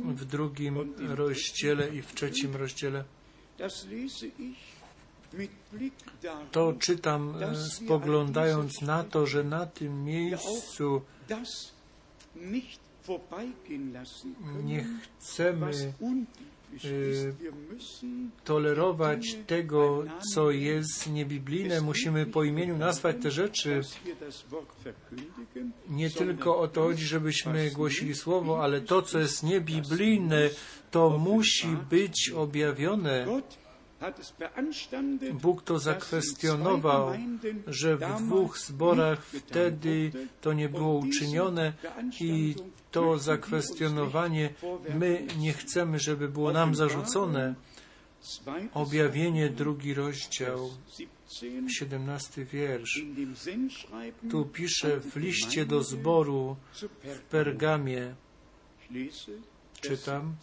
w 0.05 0.25
drugim 0.25 0.95
rozdziale 0.99 1.89
i 1.89 2.01
w 2.01 2.13
trzecim 2.13 2.55
rozdziale. 2.55 3.03
To 6.51 6.73
czytam 6.73 7.43
e, 7.43 7.55
spoglądając 7.55 8.81
na 8.81 9.03
to, 9.03 9.25
że 9.25 9.43
na 9.43 9.65
tym 9.65 10.03
miejscu 10.03 11.01
nie 14.63 14.85
chcemy 15.03 15.93
y, 16.85 17.33
tolerować 18.43 19.37
tego, 19.47 20.03
co 20.33 20.51
jest 20.51 21.11
niebiblijne. 21.11 21.81
Musimy 21.81 22.25
po 22.25 22.43
imieniu 22.43 22.77
nazwać 22.77 23.15
te 23.23 23.31
rzeczy. 23.31 23.81
Nie 25.89 26.09
tylko 26.09 26.59
o 26.59 26.67
to 26.67 26.83
chodzi, 26.83 27.05
żebyśmy 27.05 27.71
głosili 27.71 28.15
słowo, 28.15 28.63
ale 28.63 28.81
to, 28.81 29.01
co 29.01 29.19
jest 29.19 29.43
niebiblijne, 29.43 30.49
to 30.91 31.09
musi 31.09 31.67
być 31.89 32.31
objawione. 32.35 33.25
Bóg 35.33 35.61
to 35.61 35.79
zakwestionował, 35.79 37.11
że 37.67 37.97
w 37.97 38.23
dwóch 38.23 38.59
zborach 38.59 39.25
wtedy 39.25 40.11
to 40.41 40.53
nie 40.53 40.69
było 40.69 40.97
uczynione 40.97 41.73
i 42.19 42.55
to 42.91 43.17
zakwestionowanie 43.17 44.53
my 44.95 45.27
nie 45.39 45.53
chcemy, 45.53 45.99
żeby 45.99 46.29
było 46.29 46.51
nam 46.51 46.75
zarzucone. 46.75 47.55
Objawienie, 48.73 49.49
drugi 49.49 49.93
rozdział, 49.93 50.69
Kapitel, 51.29 51.69
17, 51.69 51.75
17 51.75 52.45
wiersz. 52.45 53.05
Tu 54.31 54.45
pisze 54.45 54.99
w 54.99 55.15
liście 55.15 55.65
do 55.65 55.83
zboru 55.83 56.55
w 57.03 57.19
Pergamie, 57.19 58.15
czytam 59.81 60.35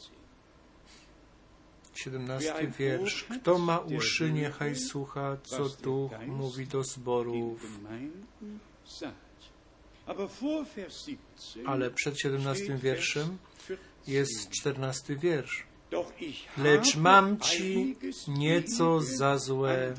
17. 1.94 2.48
17 2.48 2.78
wiersz. 2.78 3.24
Kto 3.24 3.58
ma 3.58 3.78
uszy, 3.78 4.32
niechaj 4.32 4.76
słucha, 4.76 5.36
co 5.42 5.68
Duch 5.68 6.12
mówi 6.26 6.66
do 6.66 6.84
zborów. 6.84 7.62
den 7.62 7.82
Gemeinden 7.82 8.58
sagt. 8.84 9.14
Aber 10.06 10.28
vor 10.28 10.66
Vers 10.76 11.06
17 11.06 11.66
Ale 11.66 11.90
przed 11.90 12.18
17 12.18 12.76
wierszem 12.76 13.38
jest 14.06 14.50
14 14.50 15.16
wiersz. 15.16 15.66
Lecz 16.58 16.96
mam 16.96 17.38
ci 17.40 17.96
nieco 18.28 19.00
za 19.00 19.38
złe. 19.38 19.94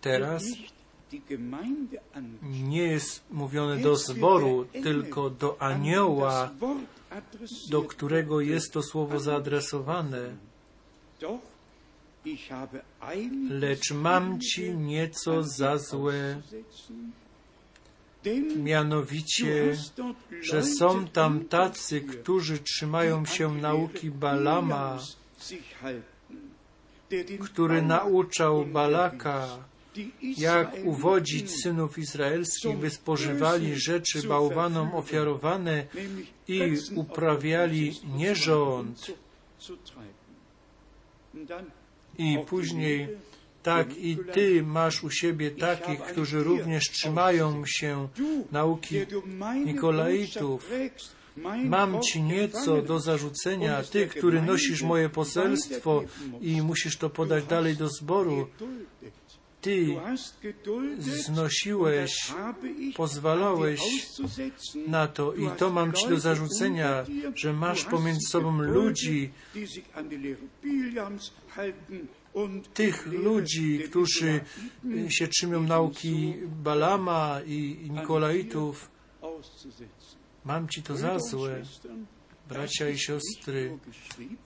Teraz 0.00 0.42
nie 2.42 2.82
jest 2.82 3.22
mówione 3.30 3.76
do 3.78 3.96
zboru, 3.96 4.66
tylko 4.82 5.30
do 5.30 5.62
anioła. 5.62 6.50
Do 7.70 7.82
którego 7.82 8.40
jest 8.40 8.72
to 8.72 8.82
słowo 8.82 9.20
zaadresowane. 9.20 10.36
Lecz 13.50 13.90
mam 13.90 14.40
ci 14.40 14.70
nieco 14.70 15.42
za 15.42 15.78
złe, 15.78 16.42
mianowicie, 18.56 19.76
że 20.40 20.62
są 20.62 21.08
tam 21.08 21.44
tacy, 21.44 22.00
którzy 22.00 22.58
trzymają 22.58 23.24
się 23.24 23.54
nauki 23.54 24.10
Balama, 24.10 24.98
który 27.40 27.82
nauczał 27.82 28.64
Balaka, 28.64 29.58
jak 30.38 30.76
uwodzić 30.84 31.50
synów 31.62 31.98
izraelskich, 31.98 32.76
by 32.76 32.90
spożywali 32.90 33.76
rzeczy 33.76 34.28
bałwanom 34.28 34.94
ofiarowane 34.94 35.86
i 36.48 36.60
uprawiali 36.94 38.00
nierząd. 38.16 39.12
I 42.18 42.38
później, 42.46 43.08
tak 43.62 43.96
i 43.96 44.16
ty 44.32 44.62
masz 44.62 45.04
u 45.04 45.10
siebie 45.10 45.50
takich, 45.50 46.00
którzy 46.00 46.44
również 46.44 46.90
trzymają 46.90 47.66
się 47.66 48.08
nauki 48.52 48.96
Nikolaitów. 49.64 50.70
Mam 51.64 52.02
ci 52.02 52.22
nieco 52.22 52.82
do 52.82 53.00
zarzucenia, 53.00 53.82
ty, 53.82 54.06
który 54.06 54.42
nosisz 54.42 54.82
moje 54.82 55.08
poselstwo 55.08 56.02
i 56.40 56.62
musisz 56.62 56.96
to 56.96 57.10
podać 57.10 57.44
dalej 57.44 57.76
do 57.76 57.88
zboru. 57.88 58.48
Ty 59.64 59.96
znosiłeś, 60.96 62.32
pozwalałeś 62.96 63.80
na 64.86 65.06
to 65.06 65.34
i 65.34 65.50
to 65.58 65.70
mam 65.70 65.92
ci 65.92 66.08
do 66.08 66.20
zarzucenia, 66.20 67.04
że 67.34 67.52
masz 67.52 67.84
pomiędzy 67.84 68.28
sobą 68.28 68.58
ludzi, 68.58 69.30
tych 72.74 73.06
ludzi, 73.06 73.78
którzy 73.78 74.40
się 75.08 75.28
trzymią 75.28 75.62
nauki 75.62 76.34
Balama 76.62 77.40
i 77.46 77.90
Nikolaitów. 77.90 78.90
Mam 80.44 80.68
ci 80.68 80.82
to 80.82 80.96
za 80.96 81.18
złe, 81.18 81.62
bracia 82.48 82.88
i 82.88 82.98
siostry. 82.98 83.78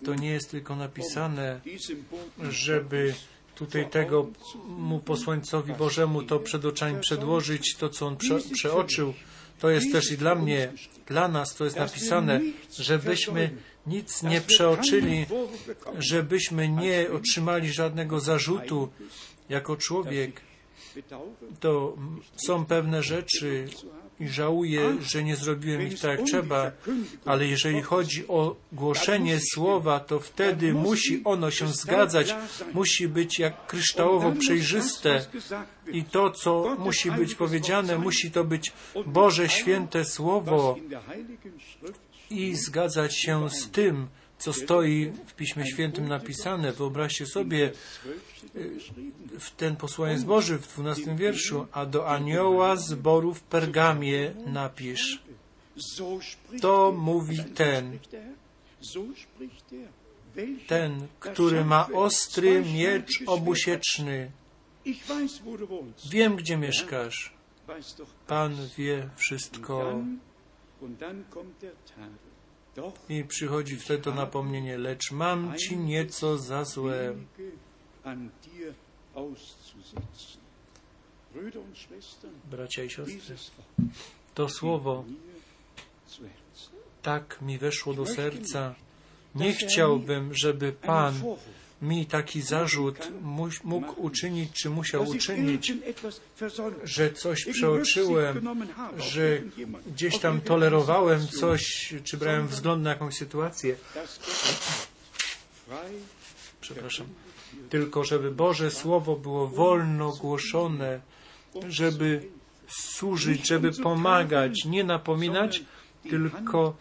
To 0.05 0.14
nie 0.14 0.31
jest 0.31 0.51
tylko 0.51 0.77
napisane, 0.77 1.61
diesem 1.64 2.05
Boten 2.11 2.53
żeby 2.53 3.14
tutaj 3.59 3.91
tego 3.91 4.27
mu 4.69 4.99
posłańcowi 4.99 5.73
Bożemu 5.73 6.23
to 6.23 6.41
przed 6.41 6.65
oczami 6.65 7.01
przedłożyć, 7.01 7.77
to 7.77 7.89
co 7.89 8.07
on 8.07 8.17
prze, 8.17 8.39
przeoczył. 8.53 9.15
To 9.59 9.71
jest 9.71 9.93
też 9.93 10.13
i 10.13 10.19
dla 10.19 10.35
mnie, 10.35 10.73
dla 11.07 11.29
nas 11.29 11.55
to 11.55 11.65
jest 11.65 11.77
napisane, 11.77 12.41
żebyśmy 12.79 13.51
nic 13.87 14.23
nie 14.23 14.41
przeoczyli, 14.41 15.27
żebyśmy 15.99 16.69
nie 16.69 17.11
otrzymali 17.13 17.73
żadnego 17.73 18.21
zarzutu 18.21 18.89
jako 19.49 19.77
człowiek. 19.77 20.41
To 21.61 21.97
są 22.47 22.65
pewne 22.65 23.03
rzeczy 23.03 23.69
i 24.21 24.29
żałuję, 24.29 24.97
że 25.01 25.25
nie 25.25 25.37
zrobiłem 25.37 25.83
ich 25.83 26.01
tak 26.01 26.19
jak 26.19 26.29
trzeba, 26.29 26.73
ale 27.25 27.47
jeżeli 27.47 27.83
chodzi 27.83 28.29
o 28.29 28.57
głoszenie 28.73 29.39
słowa, 29.55 30.01
to 30.01 30.21
wtedy 30.21 30.75
musi 30.75 31.21
ono 31.25 31.51
się 31.51 31.69
zgadzać, 31.69 32.35
musi 32.73 33.09
być 33.09 33.39
jak 33.39 33.66
kryształowo 33.66 34.33
przejrzyste. 34.33 35.27
i 35.93 36.05
to, 36.05 36.31
co 36.31 36.77
musi 36.79 37.11
być 37.11 37.35
powiedziane, 37.35 37.99
musi 37.99 38.31
to 38.31 38.45
być 38.45 38.73
Boże 39.07 39.49
święte 39.49 40.05
Słowo 40.05 40.77
i 42.31 42.55
zgadzać 42.55 43.16
się 43.16 43.51
z 43.51 43.71
tym, 43.71 44.09
co 44.39 44.53
stoi 44.53 45.12
w 45.26 45.34
Piśmie 45.34 45.66
Świętym 45.66 46.09
napisane. 46.09 46.72
Wyobraźcie 46.72 47.26
sobie 47.26 47.72
w 49.39 49.51
ten 49.57 49.76
posłaniec 49.76 50.22
Boży 50.22 50.59
w 50.59 50.68
12 50.68 51.16
wierszu, 51.16 51.66
a 51.72 51.86
do 51.86 52.09
anioła 52.09 52.76
zboru 52.76 53.34
w 53.34 53.43
Pergamie 53.43 54.34
napisz. 54.47 55.22
To 56.61 56.93
mówi 56.93 57.45
ten, 57.45 57.99
ten, 60.66 61.07
który 61.20 61.64
ma 61.64 61.89
ostry 61.93 62.64
miecz 62.74 63.22
obusieczny. 63.26 64.30
Wiem, 66.11 66.36
gdzie 66.36 66.57
mieszkasz. 66.57 67.32
Pan 68.26 68.57
wie 68.78 69.09
wszystko. 69.16 70.03
I 73.09 73.24
przychodzi 73.24 73.76
wtedy 73.76 74.03
to 74.03 74.14
napomnienie, 74.14 74.79
lecz 74.79 75.11
mam 75.11 75.57
ci 75.59 75.76
nieco 75.76 76.39
za 76.39 76.64
złe. 76.64 77.14
Bracia 82.51 82.85
i 82.85 82.91
siostry, 82.91 83.37
to 84.35 84.49
słowo 84.49 85.05
tak 87.03 87.43
mi 87.43 87.59
weszło 87.59 87.95
do 87.95 88.07
serca. 88.07 88.74
Nie 89.35 89.53
chciałbym, 89.53 90.35
żeby 90.35 90.72
Pan 90.72 91.14
mi 91.83 92.07
taki 92.07 92.43
zarzut 92.43 93.09
mógł 93.64 94.03
uczynić, 94.03 94.53
czy 94.53 94.70
musiał 94.70 95.09
uczynić, 95.09 95.72
że 96.85 97.12
coś 97.12 97.45
przeoczyłem, 97.45 98.49
że 98.99 99.43
gdzieś 99.87 100.18
tam 100.18 100.41
tolerowałem 100.41 101.29
coś, 101.29 101.95
czy 102.05 102.16
brałem 102.16 102.49
wzgląd 102.49 102.83
na 102.83 102.91
jakąś 102.91 103.14
sytuację. 103.14 103.76
Przepraszam. 106.61 107.07
Tylko, 107.70 108.05
żeby 108.05 108.31
Boże 108.31 108.70
Słowo 108.70 109.16
było 109.16 109.49
wolno 109.49 110.12
głoszone, 110.12 111.01
żeby 111.68 112.29
służyć, 112.68 113.47
żeby 113.47 113.72
pomagać, 113.72 114.64
nie 114.64 114.85
napominać, 114.85 115.62
tylko 116.11 116.76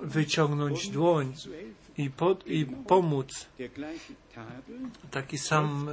wyciągnąć 0.00 0.88
dłoń 0.88 1.34
i, 1.98 2.10
pod, 2.10 2.46
i 2.46 2.66
pomóc. 2.66 3.46
Taki 5.10 5.38
sam, 5.38 5.88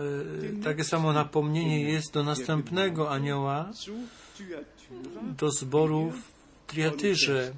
takie 0.64 0.84
samo 0.84 1.14
napomnienie 1.14 1.82
jest 1.82 2.14
do 2.14 2.24
następnego 2.24 3.12
anioła, 3.12 3.72
do 5.38 5.52
zboru 5.52 6.12
w 6.12 6.39
Triatyrze. 6.68 7.54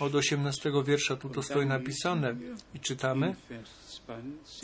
Od 0.00 0.14
18 0.14 0.72
wiersza 0.84 1.16
tu 1.16 1.28
to 1.28 1.42
stoi 1.42 1.66
napisane 1.66 2.36
i 2.74 2.80
czytamy 2.80 3.34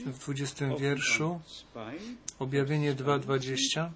w 0.06 0.18
20 0.18 0.76
wierszu 0.76 1.40
objawienie 2.38 2.94
2.20 2.94 3.90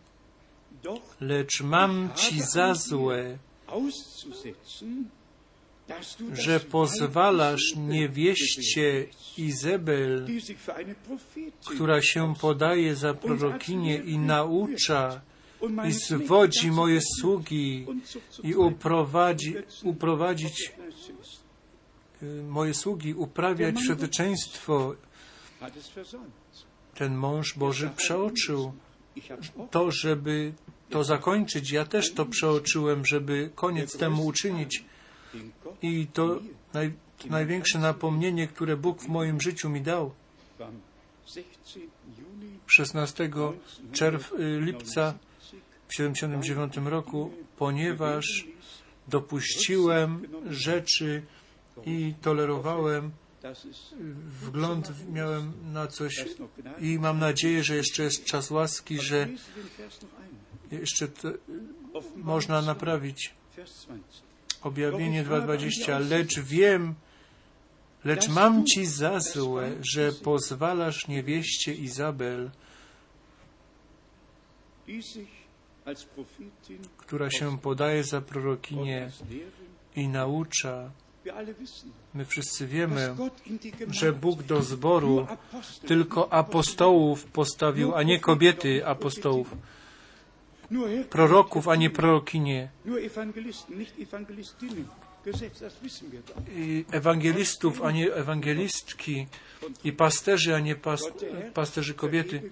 Lecz 1.21 1.61
mam 1.61 2.11
ci 2.15 2.43
za 2.43 2.75
złe, 2.75 3.39
że 6.33 6.61
pozwalasz 6.61 7.75
niewieście 7.77 9.07
Izabel, 9.39 10.27
która 11.67 12.03
się 12.03 12.35
podaje 12.41 12.97
za 12.97 13.15
prorokinię 13.15 13.97
i 13.97 14.19
naucza 14.19 15.21
i 15.89 15.93
zwodzi 15.93 16.71
moje 16.71 17.01
sługi 17.21 17.87
i 18.43 18.55
uprowadzi, 18.55 19.55
uprowadzić 19.83 20.73
moje 22.49 22.75
sługi, 22.75 23.15
uprawiać 23.15 23.83
świadeczeństwo. 23.85 24.95
Ten 26.95 27.15
mąż 27.15 27.55
Boży 27.57 27.91
przeoczył 27.97 28.73
to, 29.71 29.91
żeby 29.91 30.53
to 30.91 31.05
zakończyć. 31.05 31.71
Ja 31.71 31.85
też 31.85 32.13
to 32.13 32.27
przeoczyłem, 32.27 33.07
żeby 33.07 33.51
koniec 33.55 33.97
temu 33.97 34.27
uczynić. 34.27 34.85
I 35.83 36.07
to 36.07 36.41
naj, 36.75 36.93
największe 37.31 37.79
napomnienie, 37.79 38.47
które 38.47 38.77
Bóg 38.77 39.03
w 39.03 39.09
moim 39.09 39.41
życiu 39.41 39.71
mi 39.71 39.81
dał, 39.81 40.11
16 42.67 43.31
czerw, 43.93 44.33
y, 44.33 44.61
lipca 44.61 45.15
w 45.89 45.95
79 45.95 46.77
roku, 46.77 47.31
ponieważ 47.57 48.47
dopuściłem 49.09 50.29
rzeczy 50.51 51.23
i 51.87 52.15
tolerowałem, 52.23 53.11
wgląd 54.43 54.93
miałem 55.13 55.53
na 55.73 55.87
coś 55.87 56.25
i 56.81 56.99
mam 56.99 57.19
nadzieję, 57.19 57.65
że 57.65 57.77
jeszcze 57.77 58.03
jest 58.03 58.25
czas 58.25 58.51
łaski, 58.51 59.01
że 59.01 59.29
jeszcze 60.71 61.09
to 61.09 61.29
można 62.17 62.63
naprawić. 62.63 63.35
Objawienie 64.63 65.25
2.20. 65.25 66.09
Lecz 66.09 66.41
wiem, 66.41 66.95
lecz 68.05 68.29
mam 68.29 68.65
ci 68.67 68.87
za 68.87 69.21
złe, 69.21 69.71
że 69.81 70.13
pozwalasz 70.13 71.09
niewieście 71.09 71.75
Izabel, 71.75 72.51
która 76.97 77.31
się 77.31 77.59
podaje 77.59 78.05
za 78.05 78.21
prorokinię 78.21 79.11
i 79.97 80.09
naucza. 80.09 80.91
My 82.15 82.25
wszyscy 82.25 82.67
wiemy, 82.67 83.17
że 83.91 84.13
Bóg 84.13 84.43
do 84.43 84.63
zboru 84.63 85.27
tylko 85.87 86.33
apostołów 86.33 87.25
postawił, 87.25 87.95
a 87.95 88.03
nie 88.03 88.21
kobiety 88.21 88.87
apostołów. 88.87 89.55
Proroków, 91.11 91.69
a 91.69 91.77
nie 91.77 91.91
prorokinie. 91.91 92.69
I 96.57 96.85
ewangelistów, 96.91 97.83
a 97.83 97.91
nie 97.91 98.15
ewangelistki. 98.15 99.27
I 99.85 99.93
pasterzy, 99.93 100.55
a 100.55 100.61
nie 100.61 100.75
pas, 100.77 101.03
pasterzy 101.55 101.95
kobiety. 101.95 102.43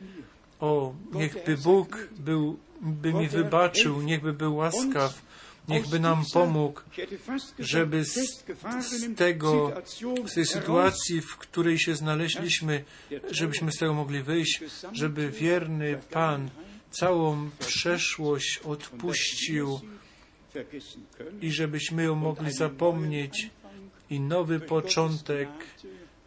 O, 0.61 0.95
niechby 1.13 1.57
Bóg 1.57 2.09
był, 2.19 2.59
by 2.81 3.13
mi 3.13 3.29
wybaczył, 3.29 4.03
niechby 4.03 4.33
był 4.33 4.57
łaskaw, 4.57 5.23
niechby 5.69 6.01
nam 6.01 6.25
pomógł, 6.33 6.81
żeby 7.59 8.05
z, 8.05 8.15
z 8.81 9.17
tego, 9.17 9.73
z 10.27 10.35
tej 10.35 10.47
sytuacji, 10.47 11.21
w 11.21 11.37
której 11.37 11.79
się 11.79 11.97
znaleźliśmy, 11.97 12.85
żebyśmy 13.31 13.73
z 13.73 13.79
tego 13.79 13.95
mogli 13.95 14.23
wyjść, 14.23 14.61
żeby 14.93 15.31
wierny 15.31 15.99
Pan 16.11 16.51
całą 17.01 17.51
przeszłość 17.59 18.61
odpuścił 18.65 19.81
i 21.43 21.53
żebyśmy 21.53 22.05
ją 22.05 22.15
mogli 22.15 22.53
zapomnieć 22.53 23.51
i 24.11 24.21
nowy 24.21 24.61
początek 24.61 25.49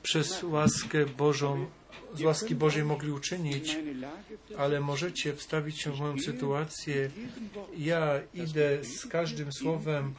przez 0.04 0.44
łaskę 0.44 1.06
Bożą 1.06 1.66
z 2.14 2.22
łaski 2.22 2.56
Bożej 2.56 2.84
mogli 2.84 3.12
uczynić, 3.12 3.78
ale 4.58 4.80
możecie 4.80 5.34
wstawić 5.34 5.82
się 5.82 5.92
w 5.92 6.00
moją 6.00 6.20
sytuację. 6.20 7.10
Ja 7.78 8.22
idę 8.34 8.84
z 8.84 9.06
każdym 9.06 9.54
słowem, 9.54 10.14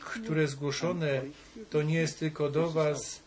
które 0.00 0.42
jest 0.42 0.52
zgłoszone, 0.52 1.22
to 1.70 1.82
nie 1.82 1.94
jest 1.94 2.18
tylko 2.18 2.50
do 2.50 2.70
Was 2.70 3.22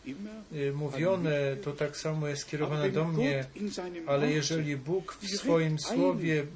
y, 0.52 0.72
mówione, 0.72 1.56
to 1.64 1.72
tak 1.72 1.96
samo 1.96 2.28
jest 2.28 2.42
skierowane 2.42 2.90
do 2.90 3.04
mnie, 3.04 3.44
ale 4.06 4.32
jeżeli 4.32 4.76
Bóg 4.76 5.18
w 5.20 5.28
swoim 5.36 5.78
słowie 5.78 6.46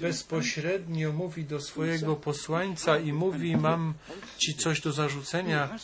bezpośrednio 0.00 1.12
mówi 1.12 1.44
do 1.44 1.60
swojego 1.60 2.16
posłańca 2.16 2.98
i 2.98 3.12
mówi, 3.12 3.56
mam 3.56 3.94
Ci 4.38 4.54
coś 4.54 4.80
do 4.80 4.92
zarzucenia, 4.92 5.78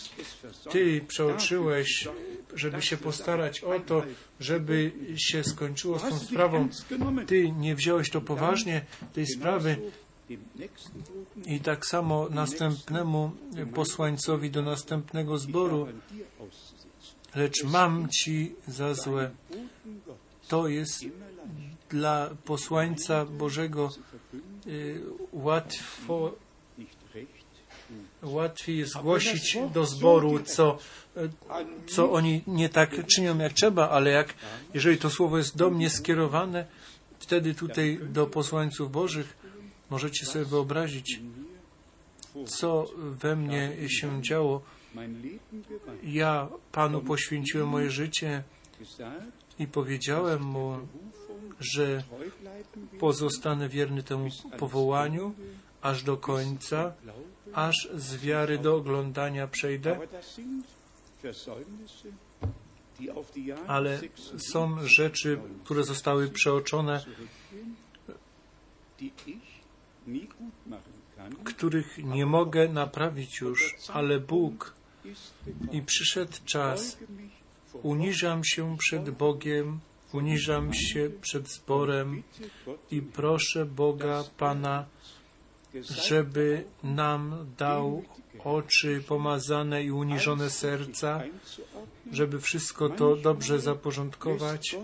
Ty 0.70 1.01
przeoczyłeś, 1.09 2.09
żeby 2.55 2.82
się 2.82 2.96
postarać 2.96 3.61
o 3.61 3.80
to, 3.80 4.03
żeby 4.40 4.92
się 5.16 5.44
skończyło 5.44 5.99
z 5.99 6.03
tą 6.03 6.18
sprawą. 6.18 6.68
Ty 7.26 7.51
nie 7.51 7.74
wziąłeś 7.74 8.11
to 8.11 8.20
poważnie, 8.20 8.84
tej 9.14 9.26
sprawy, 9.26 9.76
i 11.46 11.60
tak 11.60 11.86
samo 11.86 12.28
następnemu 12.30 13.30
posłańcowi 13.74 14.50
do 14.50 14.62
następnego 14.62 15.38
zboru, 15.38 15.88
lecz 17.34 17.64
mam 17.64 18.08
ci 18.08 18.54
za 18.68 18.94
złe. 18.94 19.30
To 20.48 20.68
jest 20.68 21.04
dla 21.90 22.30
posłańca 22.44 23.24
Bożego 23.24 23.90
y, 24.66 25.00
łatwo, 25.32 26.34
łatwiej 28.22 28.78
jest 28.78 28.98
głosić 29.02 29.58
do 29.74 29.84
zboru, 29.84 30.38
co, 30.38 30.78
co 31.86 32.12
oni 32.12 32.42
nie 32.46 32.68
tak 32.68 33.06
czynią 33.06 33.38
jak 33.38 33.52
trzeba, 33.52 33.90
ale 33.90 34.10
jak, 34.10 34.34
jeżeli 34.74 34.98
to 34.98 35.10
słowo 35.10 35.38
jest 35.38 35.56
do 35.56 35.70
mnie 35.70 35.90
skierowane, 35.90 36.66
wtedy 37.18 37.54
tutaj 37.54 38.00
do 38.02 38.26
posłańców 38.26 38.92
Bożych, 38.92 39.47
Możecie 39.91 40.26
sobie 40.26 40.45
wyobrazić, 40.45 41.20
co 42.47 42.86
we 42.99 43.36
mnie 43.36 43.76
się 43.89 44.22
działo. 44.22 44.62
Ja 46.03 46.49
Panu 46.72 47.01
poświęciłem 47.01 47.68
moje 47.68 47.91
życie 47.91 48.43
i 49.59 49.66
powiedziałem 49.66 50.43
Mu, 50.43 50.78
że 51.61 52.03
pozostanę 52.99 53.68
wierny 53.68 54.03
temu 54.03 54.28
powołaniu 54.59 55.34
aż 55.82 56.03
do 56.03 56.16
końca, 56.16 56.93
aż 57.53 57.89
z 57.95 58.16
wiary 58.16 58.59
do 58.59 58.76
oglądania 58.76 59.47
przejdę. 59.47 60.01
Ale 63.66 64.01
są 64.53 64.76
rzeczy, 64.86 65.41
które 65.64 65.84
zostały 65.84 66.28
przeoczone, 66.28 67.05
których 71.44 71.98
nie 71.98 72.26
mogę 72.26 72.68
naprawić 72.68 73.40
już, 73.40 73.76
ale 73.88 74.20
Bóg 74.20 74.74
i 75.72 75.82
przyszedł 75.82 76.32
czas. 76.44 76.98
Uniżam 77.82 78.44
się 78.44 78.76
przed 78.78 79.11
Bogiem, 79.11 79.80
uniżam 80.12 80.74
się 80.74 81.11
przed 81.20 81.48
zborem 81.48 82.22
i 82.90 83.02
proszę 83.02 83.66
Boga, 83.66 84.24
Pana, 84.38 84.86
żeby 86.04 86.64
nam 86.82 87.46
dał 87.59 88.02
oczy 88.44 89.02
pomazane 89.09 89.84
i 89.84 89.90
uniżone 89.90 90.50
serca, 90.50 91.22
żeby 92.12 92.40
wszystko 92.40 92.88
to 92.88 93.16
dobrze 93.16 93.61
zaporządkować. 93.61 94.76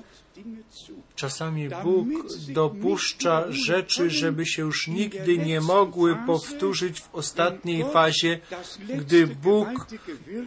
Czasami 1.15 1.69
Bóg 1.85 2.09
dopuszcza 2.49 3.53
rzeczy, 3.53 4.11
żeby 4.11 4.47
się 4.47 4.63
już 4.63 4.89
nigdy 4.89 5.39
nie 5.39 5.61
mogły 5.61 6.17
powtórzyć 6.27 7.01
w 7.01 7.15
ostatniej 7.15 7.85
fazie, 7.93 8.41
gdy 8.99 9.27
Bóg 9.27 9.87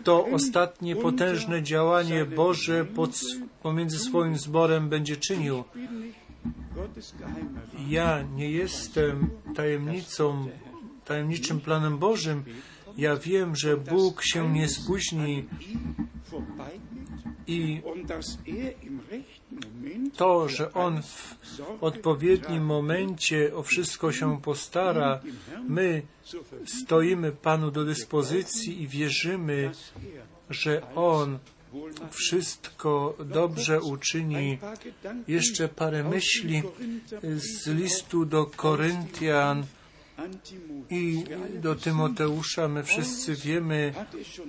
to 0.03 0.25
ostatnie 0.25 0.95
potężne 0.95 1.63
działanie 1.63 2.25
Boże 2.25 2.85
pod, 2.85 3.11
pomiędzy 3.63 3.99
swoim 3.99 4.37
zborem 4.37 4.89
będzie 4.89 5.17
czynił. 5.17 5.63
Ja 7.87 8.21
nie 8.21 8.51
jestem 8.51 9.29
tajemnicą, 9.55 10.47
tajemniczym 11.05 11.59
planem 11.59 11.97
Bożym. 11.97 12.43
Ja 12.97 13.15
wiem, 13.15 13.55
że 13.55 13.77
Bóg 13.77 14.23
się 14.23 14.53
nie 14.53 14.69
spóźni 14.69 15.45
i 17.47 17.81
to, 20.17 20.49
że 20.49 20.73
On 20.73 21.01
w 21.01 21.35
odpowiednim 21.81 22.65
momencie 22.65 23.55
o 23.55 23.63
wszystko 23.63 24.11
się 24.11 24.41
postara, 24.41 25.19
my 25.67 26.01
stoimy 26.83 27.31
Panu 27.31 27.71
do 27.71 27.85
dyspozycji 27.85 28.81
i 28.81 28.87
wierzymy, 28.87 29.71
że 30.49 30.95
On 30.95 31.39
wszystko 32.11 33.17
dobrze 33.25 33.81
uczyni. 33.81 34.57
Jeszcze 35.27 35.67
parę 35.67 36.03
myśli 36.03 36.63
z 37.35 37.67
listu 37.67 38.25
do 38.25 38.45
Koryntian 38.45 39.65
i 40.89 41.23
do 41.61 41.75
Tymoteusza. 41.75 42.67
My 42.67 42.83
wszyscy 42.83 43.35
wiemy, 43.35 43.93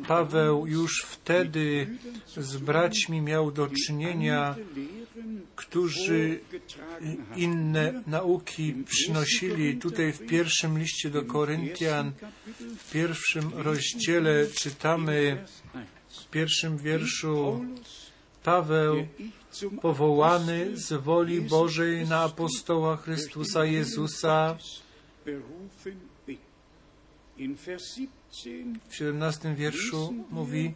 Paweł 0.08 0.66
już 0.66 1.04
wtedy 1.06 1.86
z 2.36 2.56
braćmi 2.56 3.20
miał 3.20 3.50
do 3.50 3.68
czynienia, 3.86 4.56
którzy 5.56 6.40
inne 7.36 8.02
nauki 8.06 8.74
przynosili. 8.88 9.76
Tutaj 9.76 10.12
w 10.12 10.26
pierwszym 10.26 10.78
liście 10.78 11.10
do 11.10 11.22
Koryntian, 11.22 12.12
w 12.78 12.92
pierwszym 12.92 13.50
rozdziale 13.54 14.46
czytamy 14.46 15.44
w 16.08 16.30
pierwszym 16.30 16.78
wierszu 16.78 17.64
Paweł, 18.44 19.06
powołany 19.82 20.76
z 20.76 21.02
woli 21.02 21.40
Bożej 21.40 22.08
na 22.08 22.20
apostoła 22.20 22.96
Chrystusa 22.96 23.64
Jezusa, 23.64 24.56
In 24.56 24.56
Vers 24.58 24.62
17 24.62 24.87
W 28.88 28.94
17 28.94 29.54
wierszu 29.54 30.14
mówi 30.30 30.74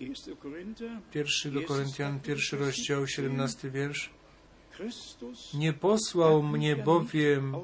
1. 0.00 0.36
Korinther, 0.36 0.90
pierwszy 1.12 1.50
do 1.50 1.62
Koryntian, 1.62 2.20
pierwszy 2.20 2.56
rozdział, 2.56 3.06
17 3.06 3.70
wiersz. 3.70 4.10
Nie 5.54 5.72
posłał 5.72 6.42
mnie 6.42 6.76
bowiem 6.76 7.56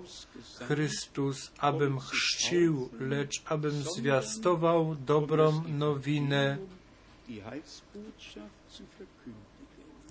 Chrystus, 0.68 1.51
abym 1.59 2.01
chrzcił, 2.01 2.89
lecz 3.01 3.43
abym 3.45 3.83
zwiastował 3.97 4.97
dobrą 5.07 5.62
nowinę. 5.68 6.59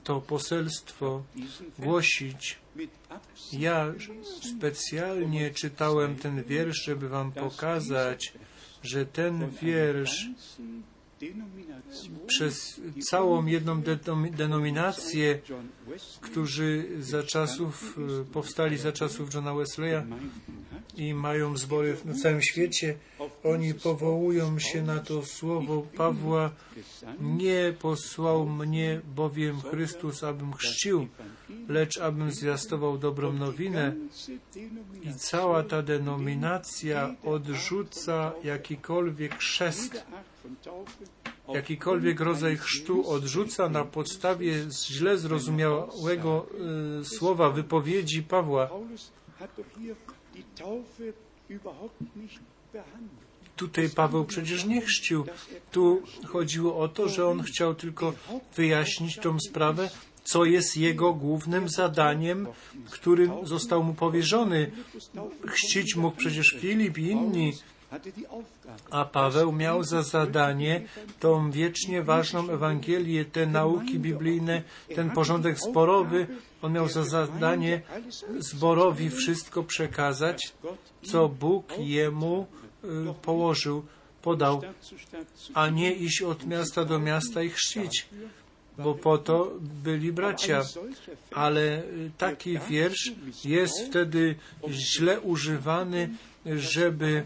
To 0.03 0.21
poselstwo 0.21 1.23
głosić. 1.79 2.58
Ja 3.53 3.93
specjalnie 4.57 5.51
czytałem 5.51 6.15
ten 6.15 6.43
wiersz, 6.43 6.85
żeby 6.85 7.09
wam 7.09 7.31
pokazać, 7.31 8.33
że 8.83 9.05
ten 9.05 9.49
wiersz 9.61 10.27
przez 12.27 12.81
całą 13.09 13.45
jedną 13.45 13.81
denom- 13.81 14.31
denominację, 14.31 15.39
którzy 16.21 16.87
za 16.99 17.23
czasów, 17.23 17.99
powstali 18.33 18.77
za 18.77 18.91
czasów 18.91 19.33
Johna 19.33 19.53
Wesleya 19.53 20.03
i 20.97 21.13
mają 21.13 21.57
zbory 21.57 21.97
na 22.05 22.13
całym 22.13 22.41
świecie, 22.41 22.95
oni 23.43 23.73
powołują 23.73 24.59
się 24.59 24.81
na 24.81 24.99
to 24.99 25.25
słowo 25.25 25.81
Pawła. 25.81 26.51
Nie 27.21 27.73
posłał 27.79 28.45
mnie 28.45 29.01
bowiem 29.15 29.61
Chrystus, 29.61 30.23
abym 30.23 30.53
chrzcił, 30.53 31.07
lecz 31.69 31.97
abym 31.97 32.31
zwiastował 32.31 32.97
dobrą 32.97 33.33
nowinę. 33.33 33.95
I 35.01 35.13
cała 35.13 35.63
ta 35.63 35.81
denominacja 35.81 37.15
odrzuca 37.23 38.31
jakikolwiek 38.43 39.37
chrzest, 39.37 40.05
jakikolwiek 41.53 42.19
rodzaj 42.19 42.57
chrztu 42.57 43.09
odrzuca 43.09 43.69
na 43.69 43.85
podstawie 43.85 44.53
źle 44.71 45.17
zrozumiałego 45.17 46.45
y, 47.01 47.05
słowa 47.05 47.49
wypowiedzi 47.49 48.23
Pawła. 48.23 48.69
Tutaj 53.55 53.89
Paweł 53.89 54.25
przecież 54.25 54.65
nie 54.65 54.81
chrzcił. 54.81 55.25
Tu 55.71 56.01
chodziło 56.27 56.77
o 56.77 56.87
to, 56.87 57.09
że 57.09 57.27
on 57.27 57.43
chciał 57.43 57.75
tylko 57.75 58.13
wyjaśnić 58.55 59.17
tą 59.17 59.39
sprawę, 59.39 59.89
co 60.23 60.45
jest 60.45 60.77
jego 60.77 61.13
głównym 61.13 61.69
zadaniem, 61.69 62.47
którym 62.89 63.31
został 63.43 63.83
mu 63.83 63.93
powierzony. 63.93 64.71
Chrzcić 65.47 65.95
mógł 65.95 66.17
przecież 66.17 66.55
Filip 66.59 66.97
i 66.97 67.07
inni, 67.07 67.53
a 68.91 69.05
Paweł 69.05 69.51
miał 69.51 69.83
za 69.83 70.03
zadanie 70.03 70.81
tą 71.19 71.51
wiecznie 71.51 72.03
ważną 72.03 72.49
Ewangelię, 72.49 73.25
te 73.25 73.45
nauki 73.45 73.99
biblijne, 73.99 74.63
ten 74.95 75.09
porządek 75.09 75.59
zborowy. 75.59 76.27
On 76.61 76.73
miał 76.73 76.89
za 76.89 77.03
zadanie 77.03 77.81
zborowi 78.39 79.09
wszystko 79.09 79.63
przekazać, 79.63 80.53
co 81.03 81.29
Bóg 81.29 81.73
jemu 81.77 82.45
y, 82.83 82.87
położył, 83.21 83.85
podał, 84.21 84.61
a 85.53 85.69
nie 85.69 85.93
iść 85.93 86.21
od 86.21 86.47
miasta 86.47 86.85
do 86.85 86.99
miasta 86.99 87.43
i 87.43 87.49
chrzcić, 87.49 88.07
bo 88.83 88.95
po 88.95 89.17
to 89.17 89.53
byli 89.83 90.11
bracia. 90.11 90.63
Ale 91.31 91.83
y, 91.83 92.11
taki 92.17 92.59
wiersz 92.69 93.11
jest 93.45 93.85
wtedy 93.85 94.35
źle 94.69 95.21
używany, 95.21 96.09
żeby 96.45 97.23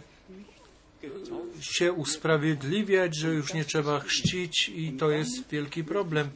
się 1.61 1.93
usprawiedliwiać, 1.93 3.17
że 3.17 3.33
już 3.33 3.53
nie 3.53 3.65
trzeba 3.65 3.99
chrzcić 3.99 4.69
i 4.75 4.93
to 4.93 5.11
jest 5.11 5.49
wielki 5.51 5.83
problem. 5.83 6.29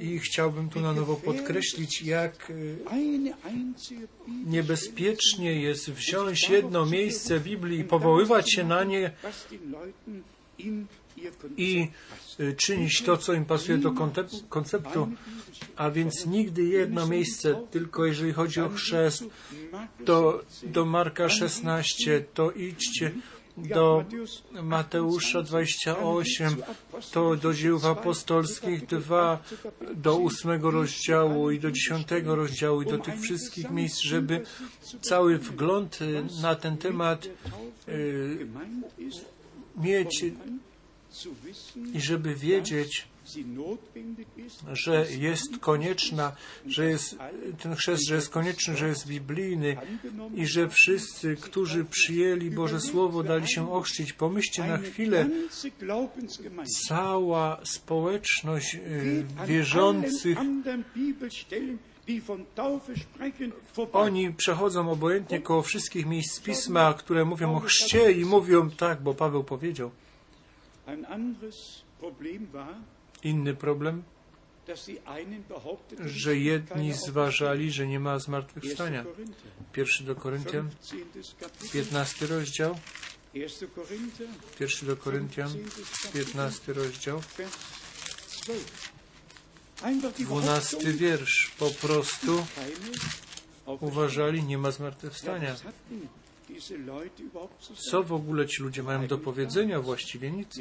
I 0.00 0.18
chciałbym 0.18 0.68
tu 0.68 0.80
na 0.80 0.92
nowo 0.92 1.16
podkreślić, 1.16 2.02
jak 2.02 2.50
y, 2.50 2.78
niebezpiecznie 4.46 5.60
jest 5.60 5.90
wziąć 5.90 6.48
jedno 6.48 6.86
miejsce 6.86 7.40
Biblii 7.40 7.80
i 7.80 7.84
powoływać 7.84 8.52
się 8.52 8.64
na 8.64 8.84
nie 8.84 9.10
i 11.56 11.88
y, 12.40 12.54
czynić 12.54 13.02
to, 13.02 13.16
co 13.16 13.32
im 13.32 13.44
pasuje 13.44 13.78
do 13.78 13.92
konceptu. 14.48 15.08
A 15.76 15.90
więc 15.90 16.26
nigdy 16.26 16.64
jedno 16.64 17.06
miejsce, 17.06 17.66
tylko 17.70 18.06
jeżeli 18.06 18.32
chodzi 18.32 18.60
o 18.60 18.68
chrzest, 18.68 19.24
to 20.04 20.42
do 20.62 20.84
Marka 20.84 21.28
16, 21.28 22.24
to 22.34 22.50
idźcie 22.50 23.12
do 23.56 24.04
Mateusza 24.62 25.42
28, 25.42 26.56
to 27.12 27.36
do 27.36 27.54
dzieł 27.54 27.78
apostolskich 27.86 28.86
2, 28.86 29.42
do 29.94 30.16
8 30.16 30.62
rozdziału 30.62 31.50
i 31.50 31.60
do 31.60 31.70
10 31.70 32.06
rozdziału 32.24 32.82
i 32.82 32.86
do 32.86 32.98
tych 32.98 33.20
wszystkich 33.20 33.70
miejsc, 33.70 34.00
żeby 34.00 34.44
cały 35.00 35.38
wgląd 35.38 36.02
y, 36.02 36.24
na 36.42 36.54
ten 36.54 36.76
temat 36.78 37.28
y, 37.88 38.46
mieć 39.76 40.24
i 41.94 42.00
żeby 42.00 42.34
wiedzieć, 42.34 43.08
że 44.72 45.06
jest 45.18 45.58
konieczna, 45.60 46.32
że 46.66 46.90
jest 46.90 47.16
ten 47.62 47.74
chrzest, 47.74 48.06
że 48.08 48.14
jest 48.14 48.28
konieczny, 48.28 48.76
że 48.76 48.88
jest 48.88 49.06
biblijny 49.06 49.76
i 50.34 50.46
że 50.46 50.68
wszyscy, 50.68 51.36
którzy 51.36 51.84
przyjęli 51.84 52.50
Boże 52.50 52.80
Słowo, 52.80 53.22
dali 53.22 53.48
się 53.48 53.72
ochrzcić. 53.72 54.12
Pomyślcie 54.12 54.64
na 54.64 54.78
chwilę, 54.78 55.28
cała 56.88 57.60
społeczność 57.64 58.74
y, 58.74 59.24
wierzących, 59.46 60.38
oni 63.92 64.32
przechodzą 64.32 64.90
obojętnie 64.90 65.40
koło 65.40 65.62
wszystkich 65.62 66.06
miejsc 66.06 66.40
Pisma, 66.40 66.94
które 66.94 67.24
mówią 67.24 67.56
o 67.56 67.60
chrzcie 67.60 68.12
i 68.12 68.24
mówią 68.24 68.70
tak, 68.70 69.02
bo 69.02 69.14
Paweł 69.14 69.44
powiedział. 69.44 69.90
Ein 69.90 69.94
anderes 69.94 69.94
Problem 69.94 70.04
war, 70.30 70.75
Inny 73.22 73.54
problem, 73.54 74.02
że 76.06 76.36
jedni 76.36 76.92
zważali, 76.92 77.72
że 77.72 77.86
nie 77.86 78.00
ma 78.00 78.18
zmartwychwstania. 78.18 78.98
1. 78.98 79.14
Korinther, 79.14 79.50
Pierwszy 79.72 80.04
do 80.04 80.14
Koryntian, 80.14 80.70
15. 80.90 80.96
Kapitel, 81.40 81.70
15 81.70 82.26
rozdział, 82.26 82.78
1. 83.34 83.68
Korinther, 83.68 84.28
pierwszy 84.58 84.86
do 84.86 84.96
Koryntian, 84.96 85.50
15 86.12 86.72
rozdział, 86.72 87.20
Vers 87.20 87.52
12. 88.42 88.64
Einfach 89.82 90.14
die 90.14 90.24
12 90.24 90.76
Behauptung, 90.76 91.00
wiersz. 91.00 91.50
Po 91.58 91.70
prostu 91.70 92.46
uważali, 93.80 94.42
nie 94.42 94.58
ma 94.58 94.70
zmartwychwstania. 94.70 95.56
Co 97.90 98.02
w 98.02 98.12
ogóle 98.12 98.46
ci 98.46 98.62
ludzie 98.62 98.82
mają 98.82 99.06
do 99.06 99.18
powiedzenia? 99.18 99.80
Właściwie 99.80 100.30
nic. 100.30 100.58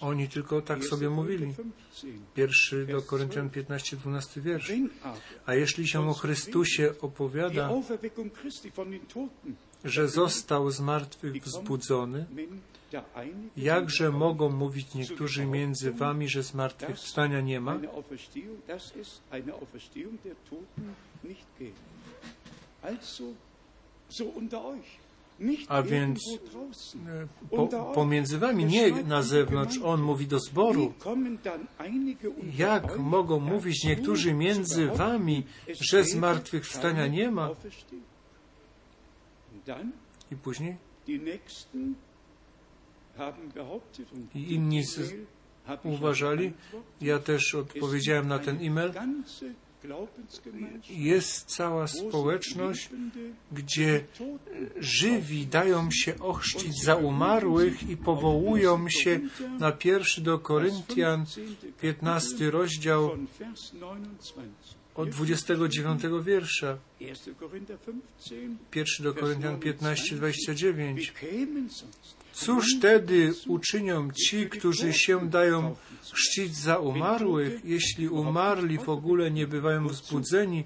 Oni 0.00 0.28
tylko 0.28 0.62
tak 0.62 0.78
1. 0.78 0.90
sobie 0.90 1.10
mówili. 1.10 1.38
Korinther 1.38 1.64
15. 1.64 2.08
Pierwszy 2.34 2.86
do 2.86 3.02
Koryntian 3.02 3.50
15, 3.50 3.96
12 3.96 4.40
wiersz. 4.40 4.72
A 5.46 5.54
jeśli 5.54 5.88
się 5.88 6.08
o 6.08 6.14
Chrystusie 6.14 6.94
opowiada, 7.00 7.70
że 9.84 10.08
został 10.08 10.70
z 10.70 10.80
martwych 10.80 11.42
wzbudzony, 11.42 12.26
jakże 13.56 14.10
mogą 14.10 14.48
mówić 14.50 14.94
niektórzy 14.94 15.46
między 15.46 15.92
wami, 15.92 16.28
że 16.28 16.42
zmartwychwstania 16.42 17.40
nie 17.40 17.60
ma? 17.60 17.78
A 25.68 25.82
więc 25.82 26.18
draußen. 26.52 27.26
Po, 27.50 27.66
pomiędzy 27.94 28.38
wami, 28.38 28.64
nie 28.64 28.90
na 28.90 29.22
zewnątrz. 29.22 29.78
On 29.84 30.02
mówi 30.02 30.26
do 30.26 30.38
zboru. 30.40 30.92
Jak 32.58 32.98
mogą 32.98 33.40
mówić 33.40 33.84
niektórzy 33.84 34.34
między 34.34 34.86
wami, 34.86 35.44
że 35.80 36.04
zmartwychwstania 36.04 37.06
nie 37.06 37.30
ma? 37.30 37.50
I 40.30 40.36
później 40.36 40.76
I 44.34 44.54
inni 44.54 44.82
uważali, 45.84 46.52
ja 47.00 47.18
też 47.18 47.54
odpowiedziałem 47.54 48.28
na 48.28 48.38
ten 48.38 48.58
e-mail, 48.60 48.92
jest 50.90 51.46
cała 51.46 51.88
społeczność, 51.88 52.90
gdzie 53.52 54.04
żywi 54.76 55.46
dają 55.46 55.88
się 55.90 56.18
ochrzcić 56.18 56.82
za 56.82 56.96
umarłych 56.96 57.90
i 57.90 57.96
powołują 57.96 58.88
się 58.88 59.20
na 59.58 59.72
pierwszy 59.72 60.20
do 60.20 60.38
Koryntian, 60.38 61.24
15 61.80 62.50
rozdział, 62.50 63.08
von 63.08 63.26
Vers 63.38 63.70
29. 63.70 64.54
od 64.94 65.08
29 65.10 66.02
wiersza. 66.24 66.78
1. 67.00 67.34
Korinther 67.34 67.78
15. 67.78 68.36
1 68.74 69.04
do 69.04 69.14
Koryntian 69.14 69.60
15, 69.60 70.16
29. 70.16 71.12
Cóż 72.40 72.64
wtedy 72.78 73.32
uczynią 73.46 74.10
ci, 74.12 74.48
którzy 74.48 74.92
się 74.92 75.30
dają 75.30 75.76
chrzcić 76.12 76.56
za 76.56 76.78
umarłych? 76.78 77.64
Jeśli 77.64 78.08
umarli 78.08 78.78
w 78.78 78.88
ogóle 78.88 79.30
nie 79.30 79.46
bywają 79.46 79.88
wzbudzeni, 79.88 80.64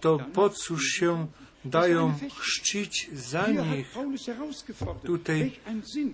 to 0.00 0.18
po 0.32 0.50
cóż 0.50 0.84
się 0.84 1.26
dają 1.64 2.14
chrzcić 2.38 3.10
za 3.12 3.46
nich? 3.46 3.94
Tutaj 5.04 5.52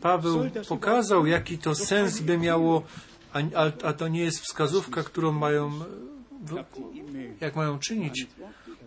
Paweł 0.00 0.50
pokazał, 0.68 1.26
jaki 1.26 1.58
to 1.58 1.74
sens 1.74 2.20
by 2.20 2.38
miało, 2.38 2.82
a, 3.32 3.38
a, 3.82 3.92
to 3.92 4.08
nie 4.08 4.20
jest 4.20 4.40
wskazówka, 4.40 5.02
którą 5.02 5.32
mają, 5.32 5.72
jak 7.40 7.56
mają 7.56 7.78
czynić. 7.78 8.26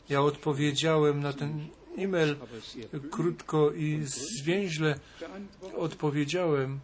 Ja 0.10 0.22
odpowiedziałem 0.22 1.22
na 1.22 1.34
ten 1.34 1.68
e-mail 1.98 2.36
krótko 3.12 3.72
i 3.72 4.00
zwięźle 4.04 5.00
odpowiedziałem. 5.76 6.80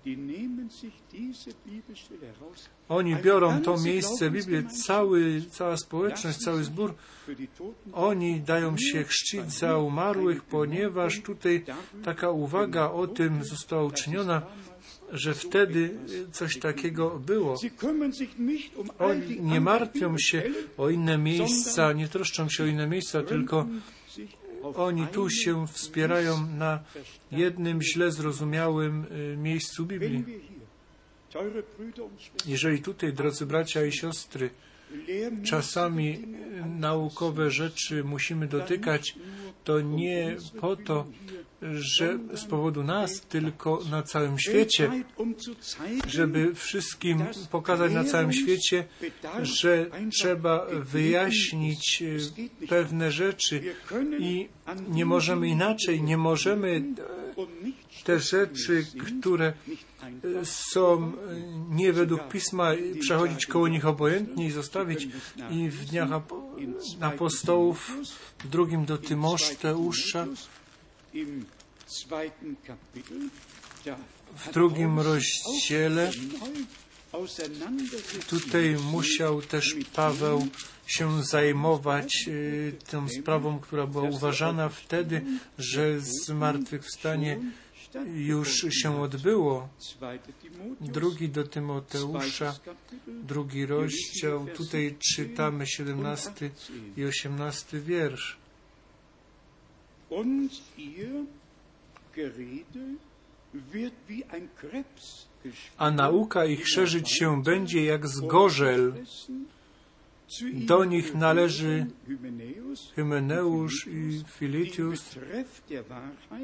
Oni 2.90 3.16
biorą 3.16 3.62
to 3.62 3.78
miejsce 3.78 4.32
Biblię, 4.32 4.64
cały, 4.64 5.42
cała 5.52 5.78
społeczność, 5.78 6.38
cały 6.38 6.64
zbór, 6.64 6.96
oni 7.94 8.42
dają 8.42 8.78
się 8.78 9.04
chrzcić 9.04 9.54
za 9.54 9.78
umarłych, 9.78 10.44
ponieważ 10.44 11.22
tutaj 11.22 11.66
taka 12.04 12.30
uwaga 12.30 12.92
o 12.92 13.08
tym 13.08 13.44
została 13.44 13.84
uczyniona, 13.84 14.42
że 15.12 15.34
wtedy 15.34 15.98
coś 16.32 16.60
takiego 16.60 17.10
było. 17.10 17.60
Oni 19.00 19.42
nie 19.42 19.62
martwią 19.62 20.18
się 20.18 20.44
o 20.78 20.90
inne 20.90 21.18
miejsca, 21.18 21.94
nie 21.94 22.08
troszczą 22.08 22.50
się 22.50 22.64
o 22.64 22.68
inne 22.68 22.88
miejsca, 22.88 23.24
tylko 23.24 23.68
oni 24.76 25.08
tu 25.08 25.30
się 25.30 25.68
wspierają 25.68 26.48
na 26.48 26.80
jednym 27.32 27.82
źle 27.82 28.12
zrozumiałym 28.12 29.06
y, 29.34 29.38
miejscu 29.38 29.86
Biblii. 29.86 30.24
Jeżeli 32.46 32.82
tutaj, 32.82 33.14
drodzy 33.14 33.46
bracia 33.46 33.86
i 33.86 33.92
siostry, 33.92 34.50
czasami 35.44 36.14
y, 36.14 36.66
naukowe 36.66 37.52
rzeczy 37.52 38.04
musimy 38.04 38.48
dotykać, 38.48 39.16
to 39.64 39.82
nie 39.82 40.36
po 40.62 40.76
to, 40.76 41.06
że 41.74 42.20
z 42.36 42.46
powodu 42.46 42.84
nas, 42.84 43.22
tylko 43.22 43.82
na 43.92 44.04
całym 44.04 44.40
świecie, 44.40 44.92
żeby 46.08 46.56
wszystkim 46.56 47.26
pokazać 47.52 47.94
na 47.94 48.04
całym 48.04 48.34
świecie, 48.34 48.86
że 49.42 49.86
trzeba 50.12 50.66
wyjaśnić 50.72 52.02
y, 52.02 52.68
pewne 52.68 53.12
rzeczy 53.12 53.62
i 54.20 54.48
nie 54.90 55.06
możemy 55.06 55.48
inaczej, 55.48 56.02
nie 56.02 56.18
możemy 56.18 56.84
nicht 57.64 58.04
te 58.04 58.20
rzeczy, 58.20 58.86
które 59.20 59.54
einfach 60.04 60.46
są 60.48 61.12
nie 61.70 61.94
według 61.94 62.28
pisma, 62.28 62.72
przechodzić 63.00 63.46
koło 63.46 63.68
nich 63.68 63.86
obojętnie 63.86 64.46
i 64.46 64.52
zostawić. 64.52 65.08
I 65.52 65.70
w 65.70 65.86
dniach 65.86 66.10
apo- 66.10 66.42
apostołów, 67.02 67.92
w 68.40 68.48
drugim 68.48 68.86
do 68.86 68.98
Tymoteusza, 68.98 70.26
im 70.26 70.36
zweiten 70.36 70.36
Kapitel, 70.36 70.36
da 70.36 71.03
w 74.38 74.52
drugim 74.54 75.00
rozdziale, 75.00 76.12
tutaj 78.30 78.76
musiał 78.92 79.42
też 79.42 79.76
Paweł 79.96 80.48
się 80.88 81.24
zajmować 81.24 82.26
y, 82.28 82.76
tą 82.92 83.10
sprawą, 83.10 83.60
która 83.60 83.88
była 83.88 84.10
uważana 84.10 84.70
wtedy, 84.70 85.22
że 85.58 86.00
zmartwychwstanie 86.00 87.40
już 88.16 88.66
się 88.70 89.02
odbyło. 89.02 89.70
Drugi 90.82 91.30
do 91.30 91.44
Tymoteusza, 91.44 92.56
drugi 93.08 93.66
rozdział, 93.66 94.48
tutaj 94.48 94.98
czytamy 95.16 95.68
17 95.68 96.52
i 96.98 97.06
18 97.06 97.80
wiersz. 97.80 98.43
Und 100.20 100.52
ihr 100.78 101.26
Gerede 102.16 102.86
wird 103.72 103.94
wie 104.08 104.24
ein 104.30 104.50
Krebs 104.60 105.28
A 105.78 105.92
nauka 105.92 106.46
ich 106.46 106.68
szerzyć 106.68 107.12
się 107.12 107.44
będzie 107.44 107.86
jak 107.86 108.08
zgorzel. 108.08 108.94
Do 110.54 110.86
nich 110.86 111.16
należy 111.16 111.86
Hymeneusz 112.96 113.88
i 113.88 114.24
Filitius, 114.28 115.16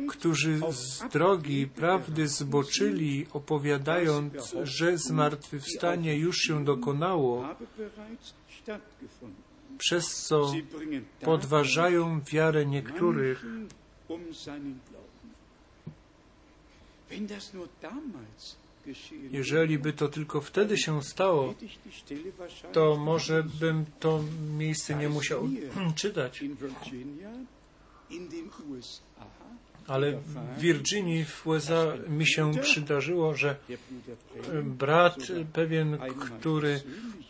którzy 0.10 0.60
z 0.72 1.10
drogi 1.12 1.68
prawdy 1.68 2.28
zboczyli, 2.28 3.26
opowiadając, 3.34 4.56
że 4.64 4.98
zmartwychwstanie 4.98 6.18
już 6.18 6.38
się 6.38 6.66
dokonało, 6.66 7.56
przez 9.80 10.06
co 10.26 10.54
podważają 11.22 12.22
wiarę 12.22 12.66
niektórych. 12.66 13.46
Jeżeli 19.32 19.80
by 19.80 19.94
to 19.94 20.08
tylko 20.08 20.42
wtedy 20.42 20.78
się 20.78 21.04
stało, 21.04 21.54
to 22.74 22.96
może 22.96 23.44
bym 23.44 23.86
to 24.00 24.24
miejsce 24.58 24.96
nie 24.96 25.10
musiał 25.10 25.50
czytać. 25.96 26.44
Ale 29.90 30.12
w 30.12 30.60
Virginii, 30.60 31.26
w 31.26 31.48
USA 31.48 31.94
mi 32.08 32.28
się 32.28 32.52
przydarzyło, 32.62 33.36
że 33.36 33.56
Brehm 33.70 34.00
brat 34.64 35.18
pewien, 35.54 35.98
który 36.40 36.82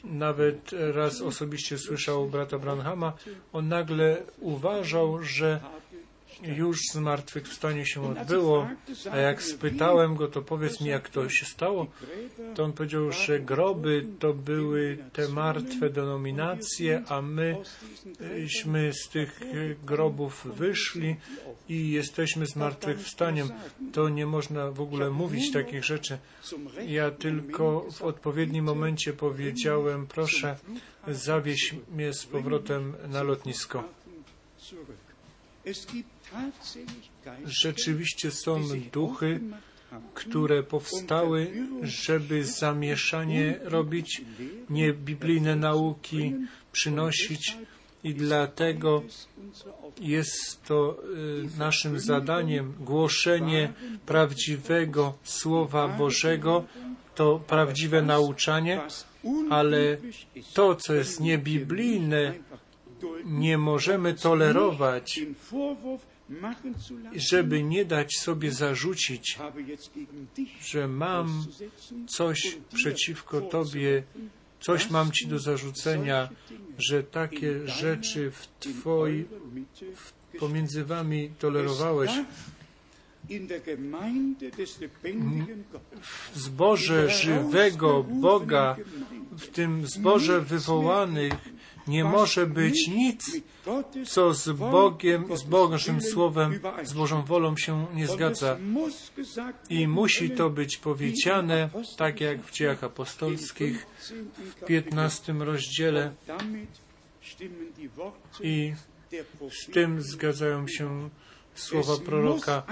nawet 0.04 0.72
raz 0.94 1.22
osobiście 1.22 1.78
słyszał 1.78 2.28
brata 2.28 2.60
Branhama, 2.60 3.14
on 3.54 3.68
nagle 3.68 4.18
uważał, 4.40 5.24
że 5.24 5.60
już 6.44 6.80
zmartwychwstanie 6.94 7.86
się 7.86 8.04
odbyło, 8.10 8.70
a 9.12 9.18
jak 9.18 9.44
spytałem 9.44 10.16
go, 10.16 10.28
to 10.28 10.42
powiedz 10.42 10.82
mi, 10.82 10.90
jak 10.90 11.10
to 11.10 11.30
się 11.30 11.46
stało, 11.46 11.88
to 12.56 12.64
on 12.64 12.74
powiedział, 12.74 13.12
że 13.12 13.40
groby 13.40 14.06
to 14.20 14.34
były 14.34 14.98
te 15.14 15.28
martwe 15.28 15.90
denominacje, 15.90 17.04
a 17.08 17.22
myśmy 17.22 18.92
z 18.94 19.10
tych 19.10 19.40
grobów 19.86 20.48
wyszli 20.56 21.16
i 21.70 21.92
jesteśmy 21.92 22.46
zmartwychwstaniem. 22.46 23.50
To 23.94 24.10
nie 24.10 24.26
można 24.26 24.72
w 24.72 24.82
ogóle 24.82 25.10
mówić 25.10 25.52
takich 25.52 25.86
rzeczy. 25.86 26.18
Ja 26.88 27.12
tylko 27.12 27.86
w 27.92 28.02
odpowiednim 28.02 28.66
momencie 28.66 29.14
powiedziałem, 29.14 30.08
proszę, 30.08 30.56
zawieź 31.08 31.76
mnie 31.92 32.14
z 32.14 32.26
powrotem 32.26 32.94
na 33.08 33.24
lotnisko. 33.24 33.84
Rzeczywiście 37.46 38.32
są 38.32 38.62
duchy, 38.94 39.40
które 40.14 40.64
powstały, 40.64 41.52
żeby 41.84 42.46
zamieszanie 42.46 43.60
robić, 43.64 44.22
niebiblijne 44.70 45.56
nauki 45.56 46.34
przynosić. 46.72 47.58
I 48.04 48.14
dlatego 48.14 49.04
jest 50.02 50.64
to 50.64 50.98
y, 51.56 51.58
naszym 51.58 52.00
zadaniem. 52.00 52.74
Głoszenie 52.80 53.74
prawdziwego 54.06 55.18
Słowa 55.24 55.88
Bożego, 55.88 56.66
to 57.16 57.40
prawdziwe 57.48 58.02
nauczanie, 58.02 58.82
ale 59.50 59.98
to, 60.54 60.76
co 60.76 60.94
jest 60.94 61.20
niebiblijne, 61.20 62.34
nie 63.26 63.58
możemy 63.58 64.14
tolerować, 64.14 65.20
żeby 67.16 67.64
nie 67.64 67.86
dać 67.86 68.18
sobie 68.18 68.52
zarzucić, 68.52 69.38
że 70.62 70.88
mam 70.88 71.46
coś 72.08 72.58
przeciwko 72.74 73.42
Tobie, 73.42 74.04
coś 74.60 74.90
mam 74.90 75.12
Ci 75.12 75.28
do 75.28 75.40
zarzucenia, 75.40 76.30
że 76.78 77.04
takie 77.04 77.68
rzeczy 77.68 78.32
w 78.32 78.48
Twoi, 78.60 79.26
Mitte 79.54 79.86
pomiędzy 80.40 80.86
Wami 80.86 81.32
tolerowałeś. 81.40 82.12
Gottes. 85.72 86.00
W 86.34 86.40
zborze 86.40 87.10
żywego 87.10 88.04
Boga, 88.04 88.76
w 89.32 89.48
tym 89.48 89.88
zborze 89.88 90.42
wywołanych, 90.42 91.34
nie 91.88 92.04
może 92.04 92.48
być 92.48 92.88
nic, 92.88 93.32
co 94.06 94.34
z 94.34 94.50
Bogiem, 94.50 95.38
z 95.38 95.44
Bożym 95.44 96.02
Słowem, 96.02 96.60
z. 96.84 96.94
Bożą 96.94 97.22
wolą 97.22 97.58
się 97.58 97.86
nie 97.94 98.08
zgadza. 98.08 98.58
I 99.70 99.88
musi 99.88 100.32
to 100.32 100.50
być 100.50 100.78
powiedziane, 100.78 101.70
tak 101.98 102.22
jak 102.22 102.44
w 102.44 102.52
dziejach 102.52 102.84
apostolskich 102.84 103.88
w 104.38 104.66
15 104.66 105.34
rozdziale. 105.34 106.12
I 108.42 108.74
z 109.50 109.66
tym 109.72 110.02
zgadzają 110.02 110.68
się 110.68 111.10
słowa 111.60 111.98
proroka. 112.06 112.64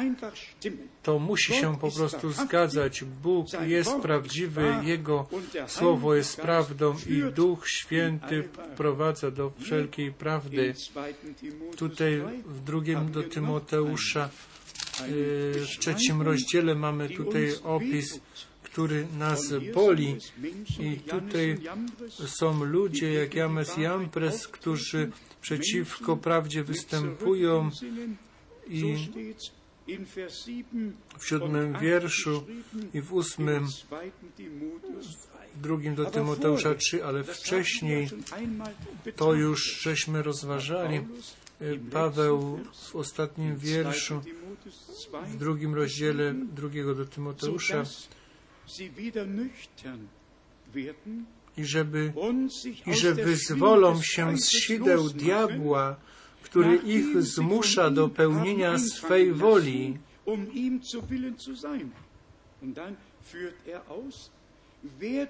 To 1.04 1.20
musi 1.20 1.54
się 1.54 1.78
po 1.78 1.92
prostu 1.92 2.32
zgadzać. 2.32 3.04
Bóg 3.04 3.48
jest 3.66 3.96
prawdziwy, 3.96 4.76
Jego 4.84 5.28
słowo 5.68 6.16
jest 6.16 6.38
prawdą 6.38 6.96
i 7.08 7.34
Duch 7.34 7.70
Święty 7.70 8.44
wprowadza 8.74 9.32
do 9.32 9.52
wszelkiej 9.60 10.12
prawdy. 10.12 10.66
Im 10.68 10.74
2. 10.94 11.08
Timotheus 11.34 11.78
Tutaj 11.78 12.22
3 12.22 12.44
w 12.46 12.64
drugim 12.64 13.12
do 13.12 13.24
Tymoteusza, 13.24 14.30
y, 15.02 15.66
w 15.66 15.80
trzecim 15.80 16.22
rozdziale 16.22 16.76
mamy 16.76 17.10
tutaj 17.10 17.54
opis, 17.64 18.20
który 18.64 19.08
nas 19.18 19.54
boli. 19.74 20.18
I 20.80 20.98
tutaj 20.98 21.58
są 22.26 22.64
ludzie 22.64 23.14
jak 23.14 23.36
James 23.36 23.78
Jampres, 23.78 24.48
którzy 24.48 25.12
przeciwko 25.42 26.18
prawdzie 26.18 26.64
występują 26.64 27.70
i 28.70 28.98
w 31.18 31.28
siódmym 31.28 31.80
wierszu 31.80 32.44
i 32.94 33.02
w 33.02 33.14
ósmym, 33.14 33.68
w 35.56 35.62
drugim 35.62 35.96
do 35.96 36.06
Tymoteusza 36.06 36.76
3, 36.76 37.06
ale 37.06 37.24
wcześniej 37.24 38.10
to 39.16 39.34
już 39.34 39.80
żeśmy 39.82 40.24
rozważali. 40.24 41.06
Y, 41.62 41.80
Paweł 41.92 42.60
w 42.92 42.96
ostatnim 42.96 43.58
wierszu, 43.58 44.22
w 45.28 45.38
drugim 45.38 45.76
rozdziale 45.76 46.34
drugiego 46.34 46.96
do 46.96 47.06
Tymoteusza, 47.06 47.84
i 51.58 51.66
żeby 51.66 52.14
i 52.86 52.96
że 52.96 53.14
wyzwolą 53.14 54.02
się 54.02 54.38
z 54.38 54.50
sideł 54.50 55.10
diabła, 55.10 55.96
który 56.50 56.76
ich 56.76 57.22
zmusza 57.22 57.90
do 57.90 58.10
pełnienia 58.10 58.80
swej 58.80 59.34
woli. 59.34 59.98
um 60.26 60.48
er 65.02 65.28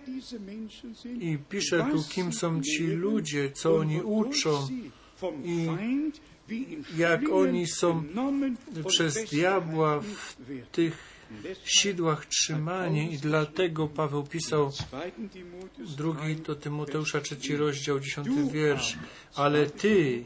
I 1.21 1.37
pisze 1.49 1.87
tu, 1.91 2.03
kim 2.09 2.33
są 2.33 2.61
ci 2.61 2.87
ludzie, 2.87 3.51
co 3.51 3.75
oni 3.75 4.01
uczą, 4.01 4.67
i 5.43 5.67
jak 6.97 7.29
oni 7.29 7.67
są 7.67 8.03
przez 8.87 9.29
diabła 9.29 9.99
w 9.99 10.35
tych 10.71 11.16
sidłach 11.65 12.25
trzymani 12.25 13.13
i 13.13 13.17
dlatego 13.17 13.87
Paweł 13.87 14.23
pisał 14.23 14.71
drugi 15.97 16.35
do 16.35 16.55
Tymoteusza 16.55 17.21
trzeci 17.21 17.55
rozdział, 17.55 17.99
dziesiąty 17.99 18.51
wiersz. 18.51 18.97
Ale 19.35 19.65
ty 19.65 20.25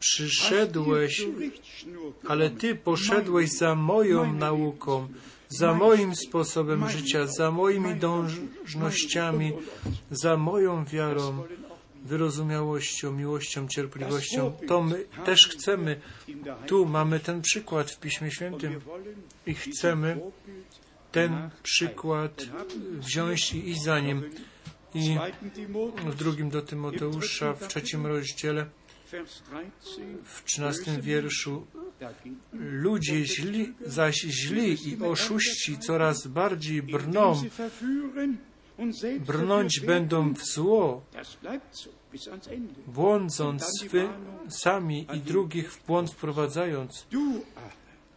przyszedłeś, 0.00 1.26
ale 2.28 2.50
ty 2.50 2.74
poszedłeś 2.74 3.50
za 3.50 3.74
moją 3.74 4.32
nauką, 4.32 5.08
za 5.48 5.74
moim 5.74 6.16
sposobem 6.16 6.90
życia, 6.90 7.26
za 7.26 7.50
moimi 7.50 7.94
dążnościami, 7.94 9.52
za 10.10 10.36
moją 10.36 10.84
wiarą, 10.84 11.44
wyrozumiałością, 12.04 13.12
miłością, 13.12 13.68
cierpliwością. 13.68 14.52
To 14.68 14.82
my 14.82 15.04
też 15.24 15.48
chcemy. 15.48 16.00
Tu 16.66 16.86
mamy 16.86 17.20
ten 17.20 17.42
przykład 17.42 17.90
w 17.90 18.00
Piśmie 18.00 18.30
Świętym 18.30 18.80
i 19.46 19.54
chcemy 19.54 20.20
ten 21.12 21.50
przykład 21.62 22.44
wziąć 22.92 23.52
i 23.52 23.70
iść 23.70 23.82
za 23.82 24.00
nim. 24.00 24.30
I 24.94 25.18
w 26.06 26.14
drugim 26.14 26.50
do 26.50 26.62
Tymoteusza, 26.62 27.54
w 27.54 27.68
trzecim 27.68 28.06
rozdziale, 28.06 28.66
w 30.24 30.44
trzynastym 30.44 31.00
wierszu 31.00 31.66
ludzie 32.52 33.24
źli, 33.24 33.74
zaś 33.86 34.16
źli 34.16 34.88
i 34.88 35.02
oszuści 35.02 35.78
coraz 35.78 36.26
bardziej 36.26 36.82
brną, 36.82 37.42
brnąć 39.20 39.80
będą 39.80 40.34
w 40.34 40.44
zło, 40.44 41.02
błądząc 42.86 43.64
swy 43.80 44.08
sami 44.48 45.06
i 45.14 45.20
drugich 45.20 45.72
w 45.72 45.86
błąd 45.86 46.10
wprowadzając. 46.10 47.06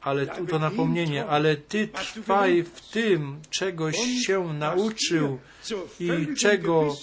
Ale 0.02 0.28
tu 0.28 0.46
to 0.46 0.60
napomnienie, 0.60 1.26
ale 1.26 1.56
Ty 1.56 1.88
trwaj 1.88 2.64
w 2.64 2.82
tym, 2.82 3.42
czegoś 3.50 3.96
się 4.26 4.54
nauczył 4.54 5.40
i 6.00 6.36
czego 6.36 6.96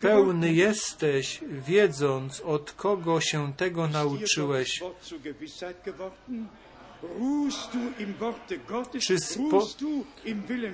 pełny 0.00 0.52
jesteś, 0.52 1.40
wiedząc, 1.66 2.40
od 2.40 2.72
kogo 2.72 3.20
się 3.20 3.52
tego 3.52 3.88
nauczyłeś. 3.88 4.82
Czy, 9.00 9.18
spo, 9.18 9.66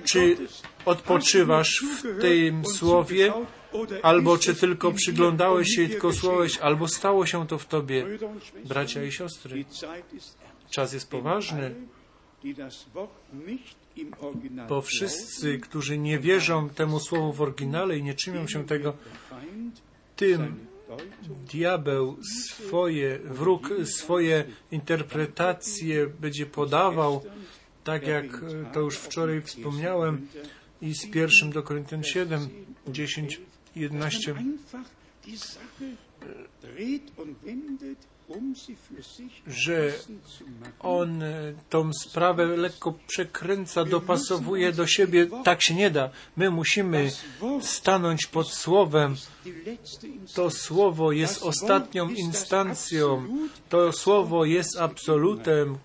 czy 0.03 0.37
odpoczywasz 0.85 1.83
w 2.03 2.21
tym 2.21 2.65
słowie, 2.65 3.33
albo 4.03 4.37
czy 4.37 4.55
tylko 4.55 4.91
przyglądałeś 4.91 5.67
się 5.75 5.83
i 5.83 5.89
tylko 5.89 6.13
słuchałeś, 6.13 6.57
albo 6.57 6.87
stało 6.87 7.25
się 7.25 7.47
to 7.47 7.57
w 7.57 7.65
Tobie, 7.65 8.05
bracia 8.65 9.03
i 9.03 9.11
siostry. 9.11 9.65
Czas 10.69 10.93
jest 10.93 11.09
poważny, 11.09 11.75
bo 14.69 14.81
wszyscy, 14.81 15.59
którzy 15.59 15.97
nie 15.97 16.19
wierzą 16.19 16.69
temu 16.69 16.99
słowu 16.99 17.33
w 17.33 17.41
oryginale 17.41 17.97
i 17.97 18.03
nie 18.03 18.13
czynią 18.13 18.47
się 18.47 18.65
tego, 18.65 18.93
tym 20.15 20.66
diabeł 21.53 22.17
swoje, 22.23 23.19
wróg 23.19 23.69
swoje 23.85 24.43
interpretacje 24.71 26.07
będzie 26.07 26.45
podawał, 26.45 27.21
tak 27.83 28.07
jak 28.07 28.25
to 28.73 28.79
już 28.79 28.97
wczoraj 28.97 29.41
wspomniałem, 29.41 30.27
i 30.81 30.93
z 30.93 31.11
pierwszym 31.11 31.51
do 31.51 31.63
Koryntian 31.63 32.03
7, 32.03 32.49
10, 32.87 33.41
11 33.75 34.35
że 39.47 39.93
on 40.79 41.23
tą 41.69 41.93
sprawę 41.93 42.45
lekko 42.45 42.93
przekręca, 43.07 43.85
dopasowuje 43.85 44.71
do 44.71 44.87
siebie. 44.87 45.27
Tak 45.43 45.61
się 45.61 45.73
nie 45.75 45.91
da. 45.91 46.09
My 46.37 46.49
musimy 46.51 47.11
stanąć 47.61 48.25
pod 48.25 48.51
słowem. 48.51 49.15
To 50.33 50.49
słowo 50.49 51.11
jest 51.11 51.43
ostatnią 51.43 52.09
instancją. 52.09 53.27
To 53.69 53.91
słowo 53.91 54.45
jest 54.45 54.77
absolutem. 54.77 55.77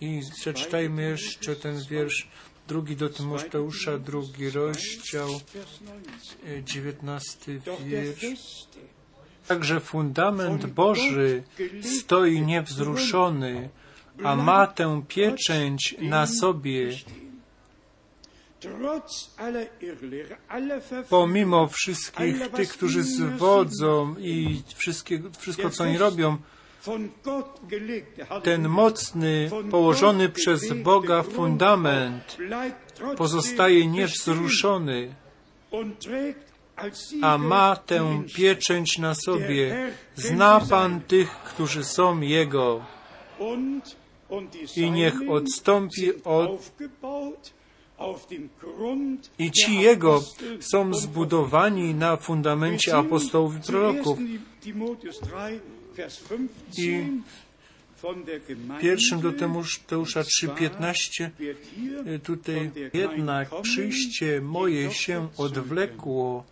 I 0.00 0.20
przeczytajmy 0.40 1.02
jeszcze 1.02 1.56
ten 1.56 1.84
wiersz 1.90 2.28
drugi 2.68 2.96
do 2.96 3.08
Tymoteusza, 3.08 3.98
drugi 3.98 4.50
rozdział, 4.50 5.28
dziewiętnasty 6.64 7.60
wiersz. 7.84 8.66
Także 9.48 9.80
fundament 9.80 10.66
Boży 10.66 11.42
stoi 11.82 12.40
niewzruszony, 12.40 13.68
a 14.24 14.36
ma 14.36 14.66
tę 14.66 15.02
pieczęć 15.08 15.94
na 16.00 16.26
sobie. 16.26 16.90
Pomimo 21.08 21.68
wszystkich 21.68 22.48
tych, 22.48 22.68
którzy 22.68 23.02
zwodzą 23.02 24.14
i 24.18 24.62
wszystko, 25.36 25.70
co 25.70 25.84
oni 25.84 25.98
robią, 25.98 26.38
ten 28.42 28.68
mocny, 28.68 29.50
położony 29.70 30.28
przez 30.28 30.72
Boga 30.72 31.22
fundament 31.22 32.36
pozostaje 33.16 33.86
niewzruszony, 33.86 35.14
a 37.22 37.38
ma 37.38 37.76
tę 37.76 38.22
pieczęć 38.36 38.98
na 38.98 39.14
sobie. 39.14 39.92
Zna 40.14 40.60
Pan 40.70 41.00
tych, 41.00 41.30
którzy 41.30 41.84
są 41.84 42.20
Jego 42.20 42.84
i 44.76 44.90
niech 44.90 45.14
odstąpi 45.28 46.24
od 46.24 46.72
i 49.38 49.50
ci 49.50 49.80
Jego 49.80 50.22
są 50.60 50.94
zbudowani 50.94 51.94
na 51.94 52.16
fundamencie 52.16 52.96
apostołów 52.96 53.56
i 53.56 53.60
proroków. 53.60 54.18
I 56.78 57.04
w 57.96 58.80
pierwszym 58.80 59.20
do 59.20 59.32
Tymoteusza 59.32 60.22
3,15 60.22 61.30
tutaj 62.22 62.70
jednak 62.92 63.48
przyjście 63.62 64.40
moje 64.40 64.90
się 64.90 65.28
odwlekło, 65.36 66.44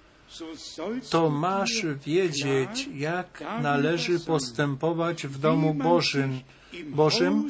to 1.11 1.31
masz 1.31 1.87
wiedzieć, 2.07 2.89
jak 2.95 3.45
należy 3.62 4.21
postępować 4.21 5.27
w 5.27 5.39
domu 5.39 5.75
Bożym, 5.75 6.41
Bożym, 6.85 7.49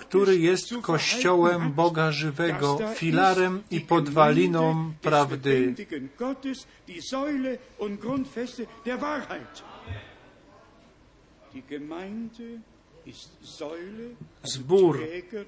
który 0.00 0.38
jest 0.38 0.74
Kościołem 0.82 1.72
Boga 1.72 2.12
żywego, 2.12 2.78
filarem 2.94 3.62
i 3.70 3.80
podwaliną 3.80 4.92
prawdy. 5.02 5.74
Zbór 14.42 15.06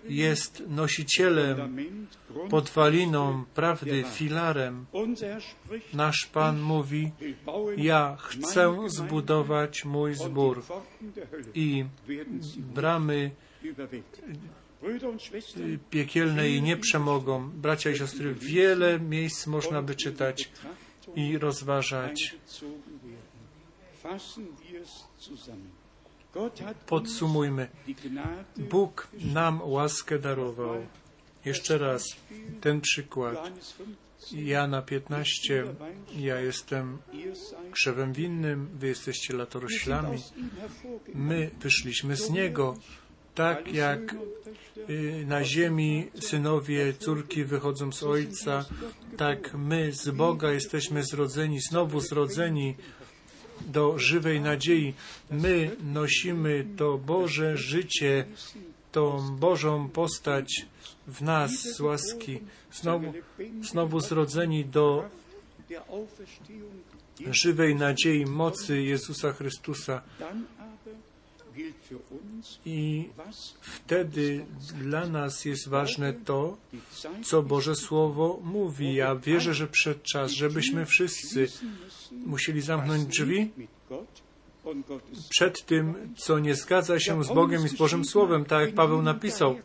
jest 0.08 0.62
nosicielem, 0.68 1.86
podwaliną 2.50 3.44
prawdy, 3.54 4.04
filarem. 4.12 4.86
Nasz 5.94 6.26
Pan 6.32 6.60
mówi, 6.60 7.10
ja 7.76 8.16
chcę 8.20 8.76
zbudować 8.86 9.84
mój 9.84 10.14
zbór 10.14 10.62
i 11.54 11.84
bramy 12.74 13.30
piekielne 15.90 16.48
jej 16.48 16.62
nie 16.62 16.76
przemogą. 16.76 17.50
Bracia 17.50 17.90
i 17.90 17.96
siostry, 17.96 18.34
wiele 18.34 19.00
miejsc 19.00 19.46
można 19.46 19.82
by 19.82 19.94
czytać 19.94 20.50
i 21.16 21.38
rozważać. 21.38 22.36
Podsumujmy. 26.86 27.68
Bóg 28.56 29.08
nam 29.34 29.60
łaskę 29.62 30.18
darował. 30.18 30.86
Jeszcze 31.44 31.78
raz 31.78 32.04
ten 32.60 32.80
przykład. 32.80 33.50
Jana 34.32 34.82
15. 34.82 35.64
Ja 36.16 36.40
jestem 36.40 36.98
krzewem 37.72 38.12
winnym, 38.12 38.68
wy 38.74 38.86
jesteście 38.86 39.34
latoroślami. 39.34 40.18
My 41.14 41.50
wyszliśmy 41.60 42.16
z 42.16 42.30
Niego. 42.30 42.76
Tak 43.34 43.74
jak 43.74 44.14
na 45.26 45.44
ziemi 45.44 46.10
synowie, 46.20 46.94
córki 46.94 47.44
wychodzą 47.44 47.92
z 47.92 48.02
Ojca, 48.02 48.64
tak 49.16 49.54
my 49.54 49.92
z 49.92 50.10
Boga 50.10 50.52
jesteśmy 50.52 51.04
zrodzeni, 51.04 51.60
znowu 51.70 52.00
zrodzeni 52.00 52.76
do 53.66 53.98
żywej 53.98 54.40
nadziei. 54.40 54.94
My 55.30 55.76
nosimy 55.84 56.66
to 56.76 56.98
Boże 56.98 57.56
życie, 57.56 58.24
tą 58.92 59.36
Bożą 59.36 59.88
postać 59.88 60.66
w 61.06 61.22
nas 61.22 61.50
z 61.76 61.80
łaski. 61.80 62.40
Znowu, 62.72 63.12
znowu 63.62 64.00
zrodzeni 64.00 64.64
do 64.64 65.04
żywej 67.30 67.74
nadziei 67.74 68.26
mocy 68.26 68.82
Jezusa 68.82 69.32
Chrystusa. 69.32 70.02
I 72.64 73.08
wtedy 73.60 74.46
dla 74.80 75.06
nas 75.06 75.44
jest 75.44 75.68
ważne 75.68 76.12
to, 76.12 76.56
co 77.24 77.42
Boże 77.42 77.74
Słowo 77.74 78.40
mówi. 78.44 78.94
Ja 78.94 79.16
wierzę, 79.16 79.54
że 79.54 79.66
przed 79.66 80.02
czas, 80.02 80.32
żebyśmy 80.32 80.86
wszyscy 80.86 81.46
musieli 82.26 82.60
zamknąć 82.60 83.04
drzwi 83.04 83.50
przed 85.28 85.64
tym, 85.64 86.14
co 86.16 86.38
nie 86.38 86.54
zgadza 86.54 87.00
się 87.00 87.24
z 87.24 87.28
Bogiem 87.28 87.64
i 87.66 87.68
z 87.68 87.74
Bożym 87.74 88.04
Słowem, 88.04 88.44
tak 88.44 88.66
jak 88.66 88.74
Paweł 88.74 89.02
napisał. 89.02 89.56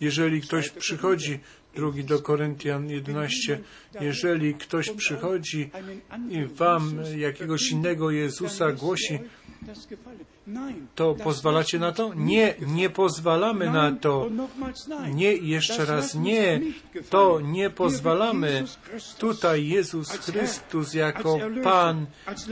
Jeżeli 0.00 0.40
ktoś 0.40 0.70
przychodzi, 0.70 1.40
drugi 1.74 2.04
do 2.04 2.18
Koryntian 2.18 2.90
11, 2.90 3.60
jeżeli 4.00 4.54
ktoś 4.54 4.90
przychodzi 4.90 5.70
i 6.30 6.44
wam 6.44 6.92
jakiegoś 7.16 7.70
innego 7.70 8.10
Jezusa 8.10 8.72
głosi, 8.72 9.18
to 10.94 11.14
pozwalacie 11.14 11.78
na 11.78 11.92
to? 11.92 12.14
Nie, 12.14 12.54
nie 12.66 12.90
pozwalamy 12.90 13.70
na 13.70 13.92
to. 13.92 14.30
Nie, 15.14 15.32
jeszcze 15.32 15.84
raz 15.84 16.14
nie. 16.14 16.60
To 17.10 17.40
nie 17.40 17.70
pozwalamy. 17.70 18.64
Tutaj 19.18 19.68
Jezus 19.68 20.10
Chrystus 20.10 20.94
jako 20.94 21.38
Pan, 21.62 22.06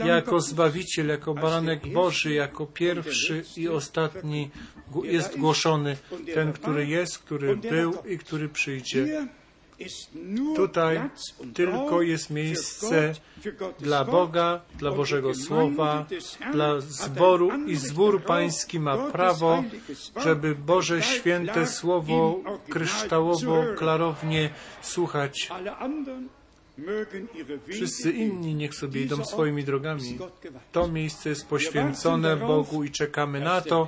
jako 0.05 0.41
Zbawiciel, 0.41 1.07
jako 1.07 1.33
Baranek 1.33 1.87
Boży, 1.87 2.33
jako 2.33 2.65
pierwszy 2.65 3.43
i 3.57 3.67
ostatni 3.67 4.49
jest 5.03 5.37
głoszony. 5.37 5.97
Ten, 6.33 6.53
który 6.53 6.87
jest, 6.87 7.17
który 7.17 7.57
był 7.57 7.93
i 8.09 8.17
który 8.17 8.49
przyjdzie. 8.49 9.18
Tutaj 10.55 11.01
tylko 11.53 12.01
jest 12.01 12.29
miejsce 12.29 13.13
dla 13.79 14.05
Boga, 14.05 14.61
dla 14.77 14.91
Bożego 14.91 15.35
Słowa, 15.35 16.05
dla 16.51 16.81
zboru 16.81 17.65
i 17.67 17.75
zbór 17.75 18.23
pański 18.23 18.79
ma 18.79 18.97
prawo, 18.97 19.63
żeby 20.23 20.55
Boże 20.55 21.01
święte 21.01 21.67
Słowo 21.67 22.39
kryształowo, 22.69 23.63
klarownie 23.77 24.49
słuchać. 24.81 25.49
Wszyscy 27.69 28.11
inni 28.11 28.55
niech 28.55 28.75
sobie 28.75 29.01
idą 29.01 29.25
swoimi 29.25 29.63
drogami. 29.63 30.17
To 30.71 30.87
miejsce 30.87 31.29
jest 31.29 31.47
poświęcone 31.47 32.37
Bogu 32.37 32.83
i 32.83 32.91
czekamy 32.91 33.39
na 33.39 33.61
to, 33.61 33.87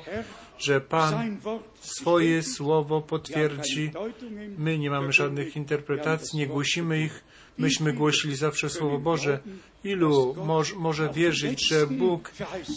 że 0.64 0.82
Pan 0.82 1.38
swoje 1.82 2.44
słowo 2.44 3.02
potwierdzi. 3.02 3.92
My 4.58 4.78
nie 4.78 4.90
mamy 4.90 5.14
żadnych 5.14 5.56
interpretacji, 5.56 6.40
nie 6.40 6.48
głosimy 6.48 7.02
ich. 7.02 7.24
Myśmy 7.58 7.94
głosili 7.94 8.36
zawsze 8.36 8.70
Słowo 8.70 9.00
Boże. 9.00 9.40
Ilu 9.84 10.36
moż, 10.46 10.76
może 10.76 11.10
wierzyć, 11.10 11.68
że 11.70 11.88
Bóg 11.88 12.32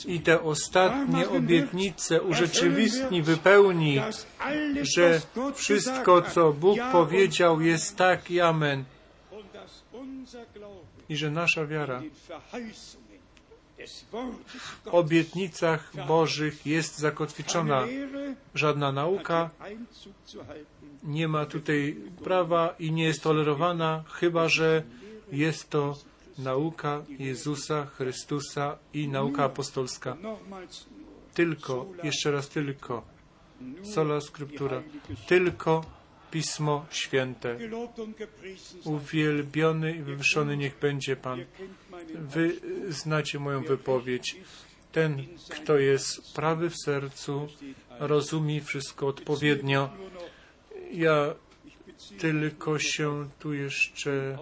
i 0.07 0.21
te 0.21 0.43
ostatnie 0.43 1.29
obietnice 1.29 2.23
urzeczywistni, 2.23 3.23
wypełni, 3.23 4.01
że 4.83 5.21
wszystko, 5.55 6.23
co 6.23 6.53
Bóg 6.53 6.79
powiedział, 6.93 7.61
jest 7.61 7.97
tak 7.97 8.31
i 8.31 8.41
amen. 8.41 8.85
I 11.09 11.17
że 11.17 11.31
nasza 11.31 11.67
wiara 11.67 12.03
w 14.85 14.89
obietnicach 14.89 16.07
Bożych 16.09 16.67
jest 16.67 16.99
zakotwiczona. 16.99 17.87
Żadna 18.55 18.93
nauka 18.93 19.51
nie 21.03 21.29
ma 21.29 21.47
tutaj 21.47 21.97
prawa 22.25 22.75
i 22.79 22.93
nie 22.93 23.05
jest 23.05 23.23
tolerowana, 23.23 24.05
chyba 24.13 24.49
że 24.49 24.83
jest 25.33 25.71
to 25.71 25.97
nauka 26.39 27.03
Jezusa 27.19 27.87
Chrystusa 27.87 28.79
i 28.93 29.09
nauka 29.09 29.45
apostolska. 29.45 30.17
Tylko, 31.35 31.87
jeszcze 32.03 32.31
raz 32.31 32.49
tylko, 32.49 33.03
sola 33.83 34.21
scriptura, 34.21 34.83
tylko 35.27 35.85
Pismo 36.31 36.87
Święte. 36.91 37.59
Uwielbiony 38.85 39.97
i 39.97 40.03
wywyższony 40.03 40.57
niech 40.57 40.79
będzie 40.79 41.17
Pan. 41.17 41.45
Wy 42.15 42.53
znacie 42.89 43.39
moją 43.39 43.63
wypowiedź. 43.63 44.37
Ten, 44.93 45.27
kto 45.49 45.79
jest 45.79 46.35
prawy 46.35 46.71
w 46.71 46.77
sercu, 46.77 47.49
rozumie 47.99 48.61
wszystko 48.61 49.07
odpowiednio. 49.07 49.91
Ja 50.93 51.35
tylko 52.19 52.79
się 52.79 53.29
tu 53.39 53.53
jeszcze 53.53 54.39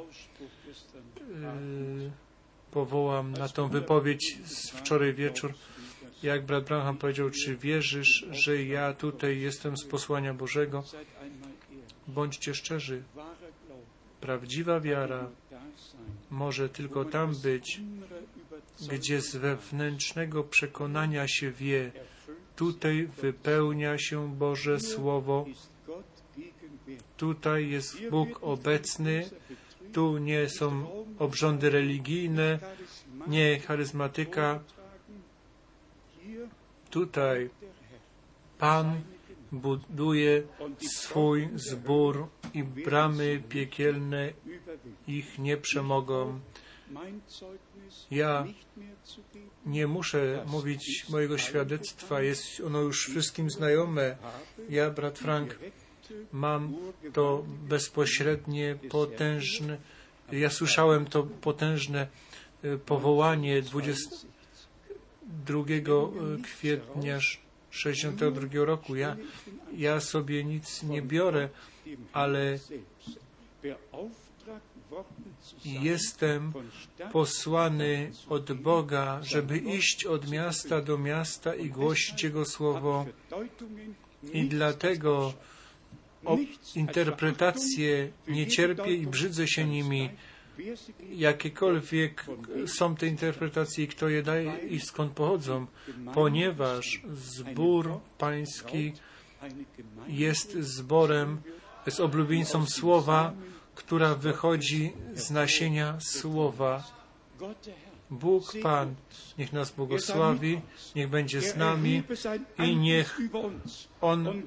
yy, 1.19 2.11
powołam 2.71 3.33
na 3.33 3.49
tą 3.49 3.69
wypowiedź 3.69 4.39
z 4.45 4.71
wczoraj 4.71 5.15
wieczór. 5.15 5.55
Jak 6.23 6.47
brat 6.47 6.65
Branham 6.65 6.99
powiedział, 6.99 7.31
czy 7.31 7.57
wierzysz, 7.57 8.27
że 8.31 8.63
ja 8.65 8.95
tutaj 8.95 9.41
jestem 9.41 9.77
z 9.77 9.85
posłania 9.85 10.35
Bożego? 10.35 10.85
Bądźcie 12.09 12.55
szczerzy. 12.55 13.03
Prawdziwa 14.21 14.81
wiara 14.81 15.31
może 16.33 16.69
tylko 16.69 17.05
tam 17.05 17.35
być, 17.43 17.81
gdzie 18.89 19.21
z 19.21 19.37
wewnętrznego 19.37 20.45
przekonania 20.45 21.29
się 21.29 21.51
wie, 21.51 21.93
tutaj 22.57 23.07
wypełnia 23.07 23.99
się 23.99 24.37
Boże 24.37 24.81
Słowo, 24.81 25.47
tutaj 27.17 27.71
jest 27.71 28.09
Bóg 28.11 28.39
obecny, 28.43 29.31
tu 29.93 30.19
nie 30.19 30.49
są 30.49 30.87
obrządy 31.19 31.71
religijne, 31.71 32.59
nie 33.27 33.61
charyzmatyka. 33.61 34.61
Tutaj 36.91 37.51
Pan 38.59 39.01
buduje 39.53 40.43
swój 40.79 41.49
zbór 41.55 42.29
i 42.55 42.65
bramy 42.65 43.43
piekielne 43.49 44.33
ich 45.09 45.39
nie 45.39 45.57
przemogą. 45.57 46.41
Ja 48.11 48.47
nie 49.67 49.87
muszę 49.87 50.45
mówić 50.47 51.07
mojego 51.09 51.39
świadectwa, 51.39 52.23
jest 52.23 52.61
ono 52.61 52.81
już 52.81 53.07
wszystkim 53.09 53.51
znajome. 53.51 54.17
Ja, 54.69 54.91
brat 54.91 55.19
Frank, 55.19 55.59
mam 56.33 56.77
to 57.13 57.45
bezpośrednie, 57.69 58.79
potężne 58.91 59.79
Ja 60.33 60.51
słyszałem 60.51 61.05
to 61.05 61.23
potężne 61.23 62.07
e, 62.65 62.79
powołanie 62.79 63.63
22 63.63 65.59
e, 65.59 65.65
kwietnia 66.43 67.19
62 67.73 68.65
roku. 68.65 68.97
Ja, 68.97 69.17
ja 69.77 70.01
sobie 70.01 70.45
nic 70.45 70.83
nie 70.83 71.03
biorę, 71.03 71.49
ale 72.13 72.59
jestem 75.65 76.53
posłany 77.13 78.13
od 78.29 78.53
Boga, 78.53 79.21
żeby 79.23 79.59
iść 79.59 80.05
od 80.05 80.31
miasta 80.31 80.81
do 80.81 80.99
miasta 80.99 81.55
i 81.55 81.71
głosić 81.71 82.23
Jego 82.23 82.45
słowo. 82.45 83.07
I 84.33 84.45
dlatego 84.45 85.33
interpretacje 86.75 88.13
nie 88.29 88.47
cierpię 88.47 88.95
i 88.95 89.07
brzydzę 89.07 89.49
się 89.49 89.65
nimi. 89.65 90.11
Jakiekolwiek 91.11 92.27
są 92.67 92.97
te 92.97 93.07
interpretacje, 93.07 93.87
kto 93.87 94.09
je 94.09 94.23
daje 94.23 94.59
i 94.59 94.81
skąd 94.81 95.13
pochodzą, 95.13 95.67
ponieważ 96.15 97.03
zbór 97.15 98.01
pański 98.19 98.93
jest 100.09 100.53
zborem, 100.53 101.43
jest 101.87 102.01
oblubieńcą 102.01 102.67
słowa, 102.67 103.33
która 103.75 104.15
wychodzi 104.15 104.93
z 105.15 105.31
nasienia 105.31 105.99
słowa. 106.01 106.85
Bóg 108.13 108.53
Pan, 108.63 108.95
niech 109.39 109.53
nas 109.53 109.71
błogosławi, 109.71 110.61
niech 110.97 111.09
będzie 111.09 111.41
z 111.41 111.57
nami 111.57 112.03
i 112.59 112.77
niech 112.77 113.19
On 114.01 114.43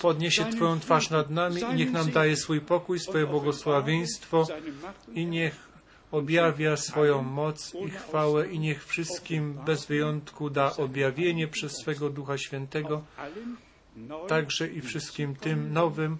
podniesie 0.00 0.44
Twoją 0.44 0.80
twarz 0.80 1.10
nad 1.10 1.30
nami 1.30 1.62
i 1.72 1.74
niech 1.74 1.92
nam 1.92 2.10
daje 2.10 2.36
swój 2.36 2.60
pokój, 2.60 2.98
swoje 2.98 3.26
błogosławieństwo 3.26 4.46
i 5.14 5.26
niech 5.26 5.68
objawia 6.12 6.76
swoją 6.76 7.22
moc 7.22 7.74
i 7.74 7.90
chwałę 7.90 8.48
i 8.48 8.58
niech 8.58 8.86
wszystkim 8.86 9.58
bez 9.66 9.86
wyjątku 9.86 10.50
da 10.50 10.76
objawienie 10.76 11.48
przez 11.48 11.72
swego 11.72 12.10
Ducha 12.10 12.38
Świętego, 12.38 13.02
także 14.28 14.68
i 14.68 14.80
wszystkim 14.80 15.36
tym 15.36 15.72
nowym, 15.72 16.18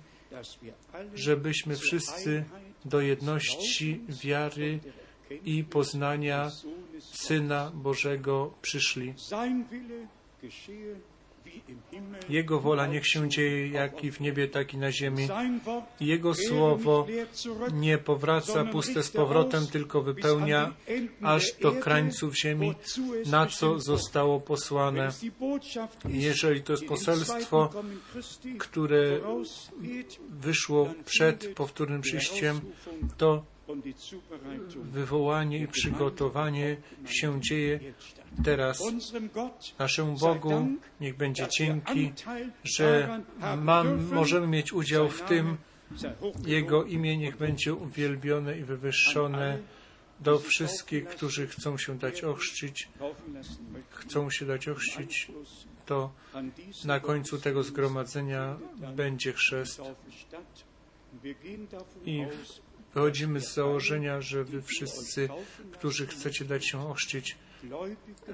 żebyśmy 1.14 1.76
wszyscy 1.76 2.44
do 2.84 3.00
jedności 3.00 4.00
wiary 4.08 4.80
i 5.44 5.64
poznania 5.64 6.50
Syna 6.98 7.72
Bożego 7.74 8.54
przyszli. 8.62 9.14
Jego 12.28 12.60
wola 12.60 12.86
niech 12.86 13.06
się 13.06 13.28
dzieje 13.28 13.68
jak 13.68 14.04
i 14.04 14.12
w 14.12 14.20
niebie, 14.20 14.48
tak 14.48 14.74
i 14.74 14.78
na 14.78 14.92
ziemi. 14.92 15.28
Jego 16.00 16.34
słowo 16.34 17.06
nie 17.72 17.98
powraca 17.98 18.64
puste 18.64 19.02
z 19.02 19.10
powrotem, 19.10 19.66
tylko 19.66 20.02
wypełnia 20.02 20.74
aż 21.22 21.52
do 21.62 21.72
krańców 21.72 22.36
ziemi, 22.36 22.74
na 23.26 23.46
co 23.46 23.80
zostało 23.80 24.40
posłane. 24.40 25.08
Jeżeli 26.08 26.62
to 26.62 26.72
jest 26.72 26.86
poselstwo, 26.86 27.70
które 28.58 29.20
wyszło 30.28 30.94
przed 31.04 31.54
powtórnym 31.54 32.00
przyjściem, 32.00 32.60
to 33.16 33.44
wywołanie 34.82 35.58
i 35.58 35.68
przygotowanie 35.68 36.76
się 37.06 37.40
dzieje 37.40 37.80
teraz. 38.44 38.82
Naszemu 39.78 40.18
Bogu 40.18 40.68
niech 41.00 41.16
będzie 41.16 41.48
dzięki, 41.48 42.12
że 42.64 43.20
mam, 43.56 44.12
możemy 44.12 44.46
mieć 44.46 44.72
udział 44.72 45.08
w 45.08 45.22
tym. 45.22 45.56
Jego 46.46 46.84
imię 46.84 47.16
niech 47.16 47.36
będzie 47.36 47.74
uwielbione 47.74 48.58
i 48.58 48.64
wywyższone 48.64 49.58
do 50.20 50.38
wszystkich, 50.38 51.04
którzy 51.04 51.46
chcą 51.46 51.78
się 51.78 51.98
dać 51.98 52.24
ochrzcić, 52.24 52.88
chcą 53.90 54.30
się 54.30 54.46
dać 54.46 54.68
ochrzcić, 54.68 55.30
to 55.86 56.12
na 56.84 57.00
końcu 57.00 57.38
tego 57.38 57.62
zgromadzenia 57.62 58.58
będzie 58.96 59.32
chrzest. 59.32 59.80
I 62.04 62.26
Wychodzimy 62.94 63.40
z 63.40 63.54
założenia, 63.54 64.20
że 64.20 64.44
wy 64.44 64.62
wszyscy, 64.62 65.28
którzy 65.72 66.06
chcecie 66.06 66.44
dać 66.44 66.66
się 66.66 66.88
ochrzcić, 66.88 67.36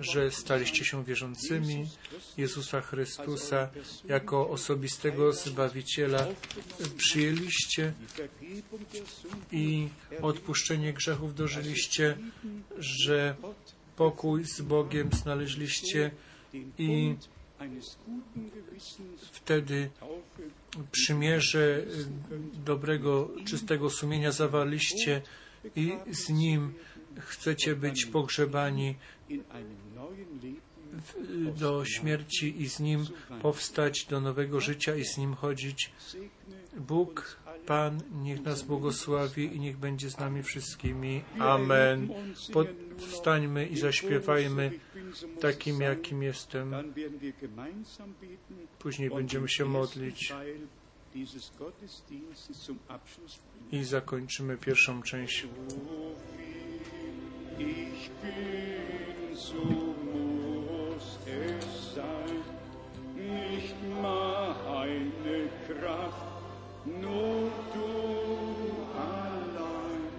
że 0.01 0.31
staliście 0.31 0.85
się 0.85 1.05
wierzącymi 1.05 1.89
Jezusa 2.37 2.81
Chrystusa 2.81 3.69
jako 4.09 4.49
osobistego 4.51 5.33
Zbawiciela, 5.33 6.27
przyjęliście 6.97 7.93
i 9.53 9.89
odpuszczenie 10.23 10.93
grzechów 10.93 11.35
dożyliście, 11.35 12.19
że 12.79 13.37
pokój 13.97 14.45
z 14.45 14.61
Bogiem 14.61 15.11
znaleźliście 15.13 16.11
i 16.79 17.15
wtedy 19.33 19.91
przymierze 20.93 21.79
y, 21.79 21.85
dobrego, 22.65 23.31
czystego 23.45 23.91
sumienia 23.91 24.33
zawarliście 24.33 25.23
i 25.77 25.93
z 26.11 26.29
Nim 26.29 26.73
chcecie 27.19 27.77
być 27.77 28.07
pogrzebani 28.07 28.95
do 31.59 31.85
śmierci 31.85 32.63
i 32.63 32.69
z 32.69 32.81
Nim 32.81 33.07
powstać 33.43 34.07
do 34.11 34.21
nowego 34.21 34.61
życia 34.61 34.97
i 34.97 35.05
z 35.05 35.19
Nim 35.19 35.35
chodzić. 35.35 35.91
Bóg, 36.77 37.37
Pan, 37.67 38.01
niech 38.23 38.43
nas 38.43 38.63
błogosławi 38.63 39.57
i 39.57 39.61
niech 39.61 39.77
będzie 39.77 40.11
z 40.11 40.19
nami 40.19 40.43
wszystkimi. 40.43 41.23
Amen. 41.39 42.09
Powstańmy 42.53 43.67
i 43.67 43.79
zaśpiewajmy 43.79 44.73
takim, 45.41 45.81
jakim 45.81 46.23
jestem. 46.23 46.75
Później 48.79 49.11
będziemy 49.11 49.49
się 49.49 49.65
modlić 49.65 50.35
i 53.73 53.85
zakończymy 53.85 54.57
pierwszą 54.57 55.03
część. 55.03 55.47
Meine 64.03 65.49
Kraft, 65.67 66.25
nur 66.87 67.51
du 67.75 67.91
allein, 68.97 70.11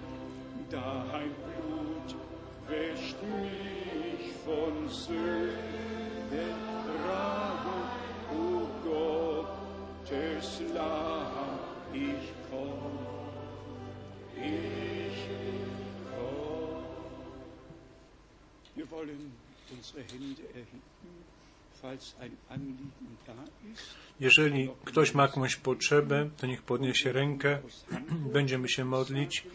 Jeżeli 24.19 24.69
ktoś 24.85 25.13
ma 25.13 25.23
jakąś 25.23 25.55
potrzebę, 25.55 26.29
to 26.37 26.47
niech 26.47 26.61
podniesie 26.61 27.11
rękę. 27.11 27.59
Będziemy 28.33 28.69
się 28.69 28.85
modlić 28.85 29.47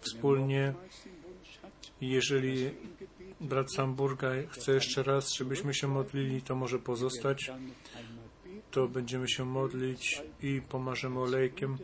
wspólnie. 0.00 0.74
Jeżeli 2.00 2.70
brat 3.40 3.72
Samburga 3.74 4.28
chce 4.48 4.72
jeszcze 4.72 5.02
raz, 5.02 5.32
żebyśmy 5.34 5.74
się 5.74 5.88
modlili, 5.88 6.42
to 6.42 6.54
może 6.54 6.78
pozostać. 6.78 7.50
To 8.70 8.88
będziemy 8.88 9.28
się 9.28 9.44
modlić 9.44 10.22
i 10.42 10.62
pomarzemy 10.68 11.20
olejkiem 11.20 11.78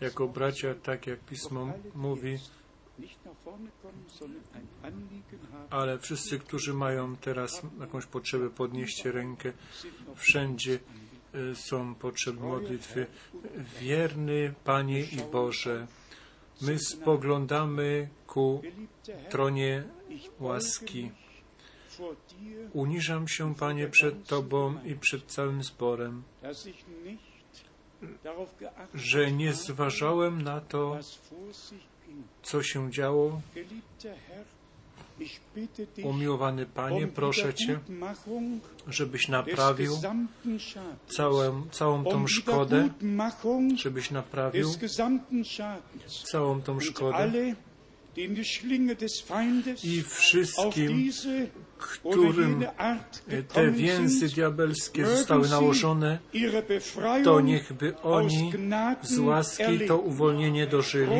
jako 0.00 0.28
bracia, 0.28 0.74
tak 0.74 1.06
jak 1.06 1.20
Pismo 1.20 1.72
mówi. 1.94 2.38
Ale 5.70 5.98
wszyscy, 5.98 6.38
którzy 6.38 6.74
mają 6.74 7.16
teraz 7.16 7.62
jakąś 7.80 8.06
potrzebę, 8.06 8.50
podnieście 8.50 9.12
rękę. 9.12 9.52
Wszędzie 10.14 10.78
y, 11.34 11.54
są 11.54 11.94
potrzeby 11.94 12.40
modlitwy. 12.40 13.06
Wierny 13.80 14.54
Panie 14.64 15.00
i 15.00 15.18
Boże, 15.32 15.86
my 16.60 16.78
spoglądamy 16.78 18.08
ku 18.32 18.62
tronie 19.30 19.84
łaski. 20.40 21.10
Uniżam 22.72 23.28
się, 23.28 23.54
Panie, 23.54 23.88
przed 23.88 24.26
Tobą 24.26 24.74
i 24.84 24.94
przed 24.94 25.24
całym 25.26 25.62
zborem, 25.62 26.22
że 28.94 29.32
nie 29.32 29.52
zważałem 29.52 30.42
na 30.42 30.60
to, 30.60 30.98
co 32.42 32.62
się 32.62 32.90
działo. 32.90 33.40
Umiłowany 36.02 36.66
Panie, 36.66 37.06
proszę 37.06 37.54
Cię, 37.54 37.80
żebyś 38.88 39.28
naprawił 39.28 39.92
całą, 41.06 41.68
całą 41.70 42.04
tą 42.04 42.26
szkodę, 42.26 42.88
żebyś 43.76 44.10
naprawił 44.10 44.68
całą 46.32 46.62
tą 46.62 46.80
szkodę 46.80 47.54
i 49.84 50.02
wszystkim, 50.02 51.10
którym 51.82 52.66
te 53.52 53.70
więzy 53.70 54.28
diabelskie 54.28 55.06
zostały 55.06 55.48
nałożone, 55.48 56.18
to 57.24 57.40
niechby 57.40 58.00
oni 58.02 58.52
z 59.02 59.18
łaski 59.18 59.80
to 59.88 59.98
uwolnienie 59.98 60.66
dożyli. 60.66 61.12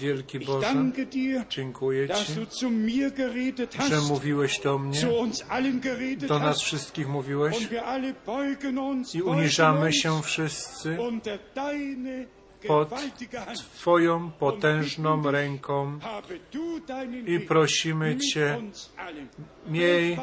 Wielki 0.00 0.40
Boże, 0.40 0.92
dziękuję 1.50 2.08
Ci, 2.08 2.32
że 3.88 4.00
mówiłeś 4.00 4.60
do 4.60 4.78
mnie, 4.78 5.00
do 6.28 6.38
nas 6.38 6.62
wszystkich 6.62 7.08
mówiłeś 7.08 7.68
i 9.14 9.22
uniżamy 9.22 9.92
się 9.92 10.22
wszyscy 10.22 10.98
pod. 12.66 12.90
Twoją 13.76 14.30
potężną 14.30 15.30
ręką 15.30 15.98
i 17.26 17.40
prosimy 17.40 18.16
Cię, 18.16 18.60
miej 19.66 20.18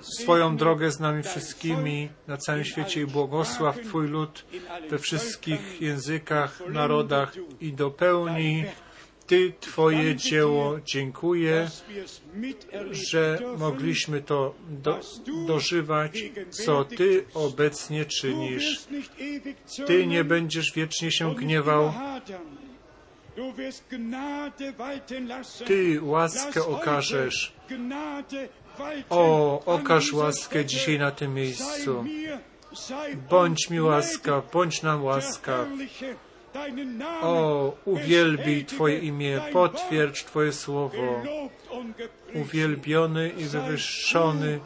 swoją 0.00 0.56
drogę 0.56 0.90
z 0.90 1.00
nami 1.00 1.22
wszystkimi 1.22 2.08
na 2.26 2.36
całym 2.36 2.64
świecie 2.64 3.02
i 3.02 3.06
błogosław 3.06 3.80
Twój 3.80 4.08
lud 4.08 4.44
we 4.90 4.98
wszystkich 4.98 5.80
językach, 5.80 6.60
narodach 6.68 7.32
i 7.60 7.72
Werk. 7.72 8.87
Ty 9.28 9.52
Twoje 9.60 10.16
dzieło. 10.16 10.78
Dziękuję, 10.84 11.70
że 12.90 13.38
mogliśmy 13.58 14.20
to 14.20 14.54
do, 14.68 15.00
dożywać, 15.46 16.22
co 16.50 16.84
Ty 16.84 17.24
obecnie 17.34 18.04
czynisz. 18.04 18.86
Ty 19.86 20.06
nie 20.06 20.24
będziesz 20.24 20.72
wiecznie 20.72 21.12
się 21.12 21.34
gniewał. 21.34 21.92
Ty 25.66 26.02
łaskę 26.02 26.66
okażesz. 26.66 27.52
O, 29.10 29.62
okaż 29.64 30.12
łaskę 30.12 30.64
dzisiaj 30.64 30.98
na 30.98 31.10
tym 31.10 31.34
miejscu. 31.34 32.04
Bądź 33.30 33.70
mi 33.70 33.80
uns 33.80 33.88
łaskaw, 33.88 34.52
bądź 34.52 34.82
nam 34.82 35.04
łaskaw. 35.04 35.68
O, 37.22 37.72
uwielbij 37.84 38.64
Twoje 38.64 38.98
imię, 38.98 39.40
potwierdź 39.52 40.24
Twoje 40.24 40.52
słowo. 40.52 41.22
Uwielbiony 42.34 43.28
i 43.28 43.44
wywyższony 43.44 44.60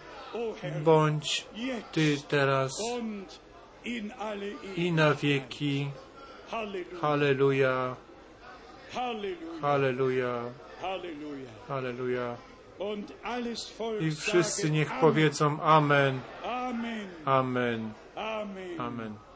bądź 0.85 1.47
Ty 1.93 2.17
teraz 2.29 2.83
i 4.77 4.93
na 4.93 5.15
wieki. 5.15 5.91
Halleluja. 7.01 7.97
Halleluja, 9.63 10.43
Halleluja. 11.69 12.37
I 14.01 14.11
wszyscy 14.11 14.71
niech 14.71 15.01
powiedzą 15.01 15.61
Amen. 15.61 16.21
Amen, 16.45 17.09
Amen. 17.25 17.93
Amen. 18.79 19.32